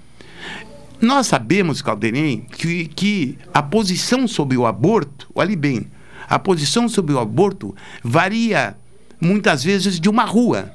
Nós 1.02 1.28
sabemos, 1.28 1.82
Calderim, 1.82 2.46
que, 2.52 2.86
que 2.88 3.38
a 3.54 3.62
posição 3.62 4.28
sobre 4.28 4.58
o 4.58 4.66
aborto, 4.66 5.30
olhe 5.34 5.56
bem, 5.56 5.88
a 6.30 6.38
posição 6.38 6.88
sobre 6.88 7.14
o 7.14 7.20
aborto 7.20 7.76
varia 8.04 8.78
muitas 9.20 9.64
vezes 9.64 10.00
de 10.00 10.08
uma 10.08 10.24
rua. 10.24 10.72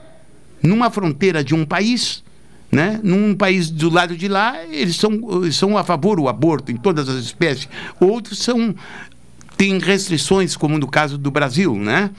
Numa 0.63 0.91
fronteira 0.91 1.45
de 1.45 1.55
um 1.55 1.65
país, 1.65 2.25
né? 2.73 2.99
Num 3.03 3.35
país 3.35 3.71
do 3.71 3.89
lado 3.89 4.17
de 4.17 4.27
lá, 4.27 4.65
eles 4.65 4.97
são, 4.97 5.13
são 5.53 5.79
a 5.79 5.85
favor 5.85 6.17
do 6.17 6.29
aborto 6.29 6.73
em 6.73 6.77
todas 6.77 7.09
as 7.09 7.23
espécies. 7.23 7.69
Outros 8.01 8.39
são 8.39 8.75
têm 9.57 9.79
restrições, 9.79 10.57
como 10.57 10.79
no 10.79 10.89
caso 10.89 11.17
do 11.17 11.31
Brasil, 11.31 11.77
né? 11.77 12.11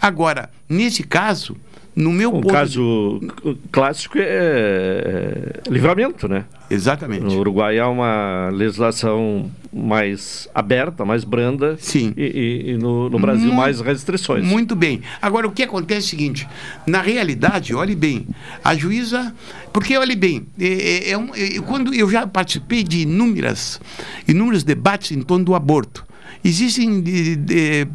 Agora, 0.00 0.50
nesse 0.68 1.02
caso, 1.02 1.56
no 1.96 2.12
meu 2.12 2.30
um 2.30 2.40
ponto 2.40 2.52
caso 2.52 3.20
de... 3.20 3.56
clássico 3.70 4.18
é 4.18 5.60
livramento, 5.68 6.26
né? 6.26 6.44
Exatamente. 6.68 7.22
No 7.22 7.38
Uruguai 7.38 7.78
há 7.78 7.88
uma 7.88 8.48
legislação 8.52 9.50
mais 9.72 10.48
aberta, 10.54 11.04
mais 11.04 11.22
branda. 11.22 11.76
Sim. 11.78 12.12
E, 12.16 12.22
e, 12.22 12.70
e 12.70 12.76
no, 12.76 13.08
no, 13.08 13.18
Brasil 13.18 13.46
muito, 13.46 13.56
mais 13.56 13.80
restrições. 13.80 14.44
Muito 14.44 14.74
bem. 14.74 15.02
Agora, 15.22 15.46
o 15.46 15.52
que 15.52 15.62
acontece 15.62 16.00
é 16.00 16.06
o 16.06 16.10
seguinte: 16.10 16.48
na 16.86 17.00
realidade, 17.00 17.74
olhe 17.74 17.94
bem, 17.94 18.26
a 18.64 18.74
juíza. 18.74 19.34
Porque, 19.72 19.96
olhe 19.96 20.16
bem, 20.16 20.46
é, 20.58 20.66
é, 20.66 21.10
é 21.10 21.18
um, 21.18 21.30
é, 21.34 21.60
quando 21.60 21.92
eu 21.92 22.08
já 22.10 22.26
participei 22.26 22.82
de 22.82 23.00
inúmeras, 23.00 23.80
inúmeros 24.26 24.62
debates 24.62 25.12
em 25.12 25.22
torno 25.22 25.44
do 25.44 25.54
aborto, 25.54 26.04
existem. 26.44 27.00
De, 27.00 27.36
de, 27.36 27.86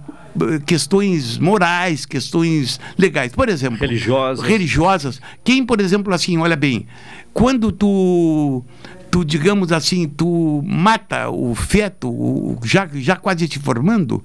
questões 0.65 1.38
morais, 1.38 2.06
questões 2.06 2.80
legais. 2.97 3.31
Por 3.31 3.49
exemplo, 3.49 3.80
religiosas. 3.80 4.45
Religiosas. 4.45 5.22
Quem, 5.43 5.65
por 5.65 5.80
exemplo, 5.81 6.14
assim, 6.14 6.38
olha 6.38 6.56
bem, 6.56 6.88
quando 7.34 7.72
tu 7.72 8.64
tu 9.11 9.26
digamos 9.26 9.72
assim, 9.72 10.07
tu 10.07 10.64
mata 10.64 11.30
o 11.30 11.56
feto 11.56 12.07
o, 12.10 12.60
já 12.64 12.88
já 12.93 13.15
quase 13.15 13.47
te 13.47 13.57
formando, 13.57 14.23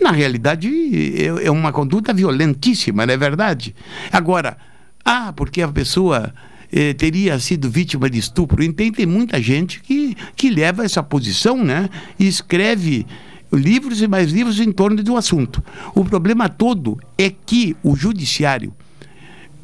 na 0.00 0.10
realidade 0.10 0.68
é, 1.16 1.46
é 1.46 1.50
uma 1.50 1.72
conduta 1.72 2.12
violentíssima, 2.12 3.06
não 3.06 3.14
é 3.14 3.16
verdade? 3.16 3.74
Agora, 4.12 4.58
ah, 5.04 5.32
porque 5.34 5.62
a 5.62 5.68
pessoa 5.68 6.32
eh, 6.72 6.94
teria 6.94 7.38
sido 7.38 7.70
vítima 7.70 8.08
de 8.08 8.18
estupro. 8.18 8.62
Então, 8.62 8.90
tem 8.90 9.06
muita 9.06 9.40
gente 9.40 9.80
que, 9.80 10.16
que 10.34 10.48
leva 10.48 10.84
essa 10.84 11.02
posição 11.02 11.62
né, 11.62 11.88
e 12.18 12.26
escreve 12.26 13.06
livros 13.52 14.00
e 14.00 14.08
mais 14.08 14.32
livros 14.32 14.58
em 14.60 14.72
torno 14.72 15.02
do 15.02 15.16
assunto. 15.16 15.62
O 15.94 16.04
problema 16.04 16.48
todo 16.48 16.98
é 17.18 17.30
que 17.30 17.76
o 17.82 17.94
judiciário, 17.94 18.72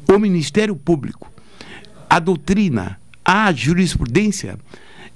o 0.07 0.17
Ministério 0.19 0.75
Público, 0.75 1.31
a 2.09 2.19
doutrina, 2.19 2.99
a 3.23 3.51
jurisprudência, 3.51 4.57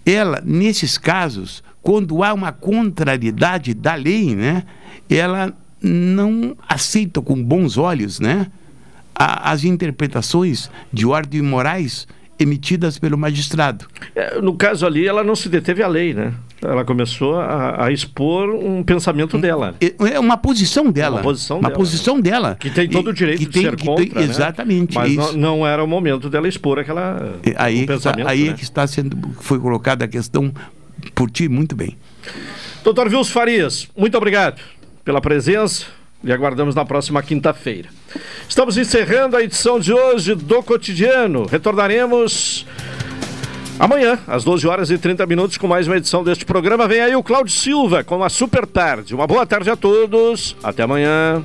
ela, 0.05 0.41
nesses 0.45 0.97
casos, 0.97 1.63
quando 1.81 2.23
há 2.23 2.33
uma 2.33 2.51
contrariedade 2.51 3.73
da 3.73 3.95
lei, 3.95 4.35
né, 4.35 4.63
ela 5.09 5.53
não 5.81 6.55
aceita 6.67 7.21
com 7.21 7.41
bons 7.41 7.77
olhos 7.77 8.19
né, 8.19 8.47
as 9.15 9.63
interpretações 9.63 10.69
de 10.91 11.05
ordem 11.05 11.41
morais 11.41 12.07
emitidas 12.39 12.97
pelo 12.97 13.17
magistrado. 13.17 13.85
É, 14.15 14.41
no 14.41 14.55
caso 14.55 14.85
ali, 14.85 15.07
ela 15.07 15.23
não 15.23 15.35
se 15.35 15.49
deteve 15.49 15.83
à 15.83 15.87
lei, 15.87 16.13
né? 16.13 16.33
Ela 16.64 16.85
começou 16.85 17.40
a, 17.40 17.85
a 17.85 17.91
expor 17.91 18.49
um 18.49 18.84
pensamento 18.84 19.38
dela. 19.38 19.76
É, 19.81 20.14
é 20.14 20.19
uma 20.19 20.38
posição 20.38 20.91
dela. 20.91 21.18
Uma 21.18 21.23
posição 21.23 21.60
uma 21.60 21.69
dela. 21.69 21.80
posição 21.80 22.22
dela. 22.22 22.56
Que 22.60 22.69
tem 22.69 22.90
todo 22.90 23.10
o 23.10 23.14
direito 23.14 23.40
que 23.40 23.45
de 23.45 23.52
tem, 23.52 23.64
ser 23.64 23.80
contra, 23.80 24.06
tem, 24.06 24.14
né? 24.14 24.23
Exatamente. 24.23 24.95
Mas 24.95 25.11
isso. 25.11 25.38
não, 25.38 25.57
não, 25.57 25.68
era 25.68 25.84
o 25.84 25.88
momento 25.88 26.30
dela 26.30 26.48
expor 26.48 26.80
aquela 26.80 27.35
aí 27.56 27.84
um 27.84 27.85
pensamento. 27.85 28.19
Está, 28.19 28.31
aí 28.31 28.44
né? 28.45 28.49
é 28.49 28.53
que 28.53 28.64
está 28.64 28.88
sendo 28.88 29.18
foi 29.41 29.60
colocada 29.60 30.06
a 30.06 30.07
questão 30.07 30.52
por 31.14 31.30
ti 31.30 31.49
muito 31.49 31.76
bem. 31.76 31.98
Doutor 32.84 33.10
Vils 33.10 33.30
Farias, 33.30 33.88
muito 33.95 34.18
obrigado 34.18 34.61
pela 35.03 35.22
presença. 35.22 35.85
E 36.23 36.31
aguardamos 36.31 36.73
na 36.73 36.85
próxima 36.85 37.22
quinta-feira. 37.22 37.90
Estamos 38.48 38.77
encerrando 38.77 39.35
a 39.35 39.44
edição 39.44 39.77
de 39.77 39.91
hoje 39.91 40.34
do 40.34 40.64
Cotidiano. 40.64 41.45
Retornaremos 41.45 42.65
amanhã, 43.79 44.19
às 44.27 44.43
12 44.43 44.67
horas 44.67 44.89
e 44.89 44.97
30 44.97 45.25
minutos, 45.25 45.57
com 45.57 45.67
mais 45.67 45.87
uma 45.87 45.97
edição 45.97 46.23
deste 46.23 46.45
programa. 46.45 46.87
Vem 46.87 47.01
aí 47.01 47.15
o 47.15 47.23
Cláudio 47.23 47.53
Silva 47.53 48.03
com 48.03 48.23
a 48.23 48.29
Super 48.29 48.65
Tarde. 48.65 49.13
Uma 49.13 49.27
boa 49.27 49.45
tarde 49.45 49.69
a 49.69 49.75
todos. 49.75 50.55
Até 50.63 50.83
amanhã. 50.83 51.43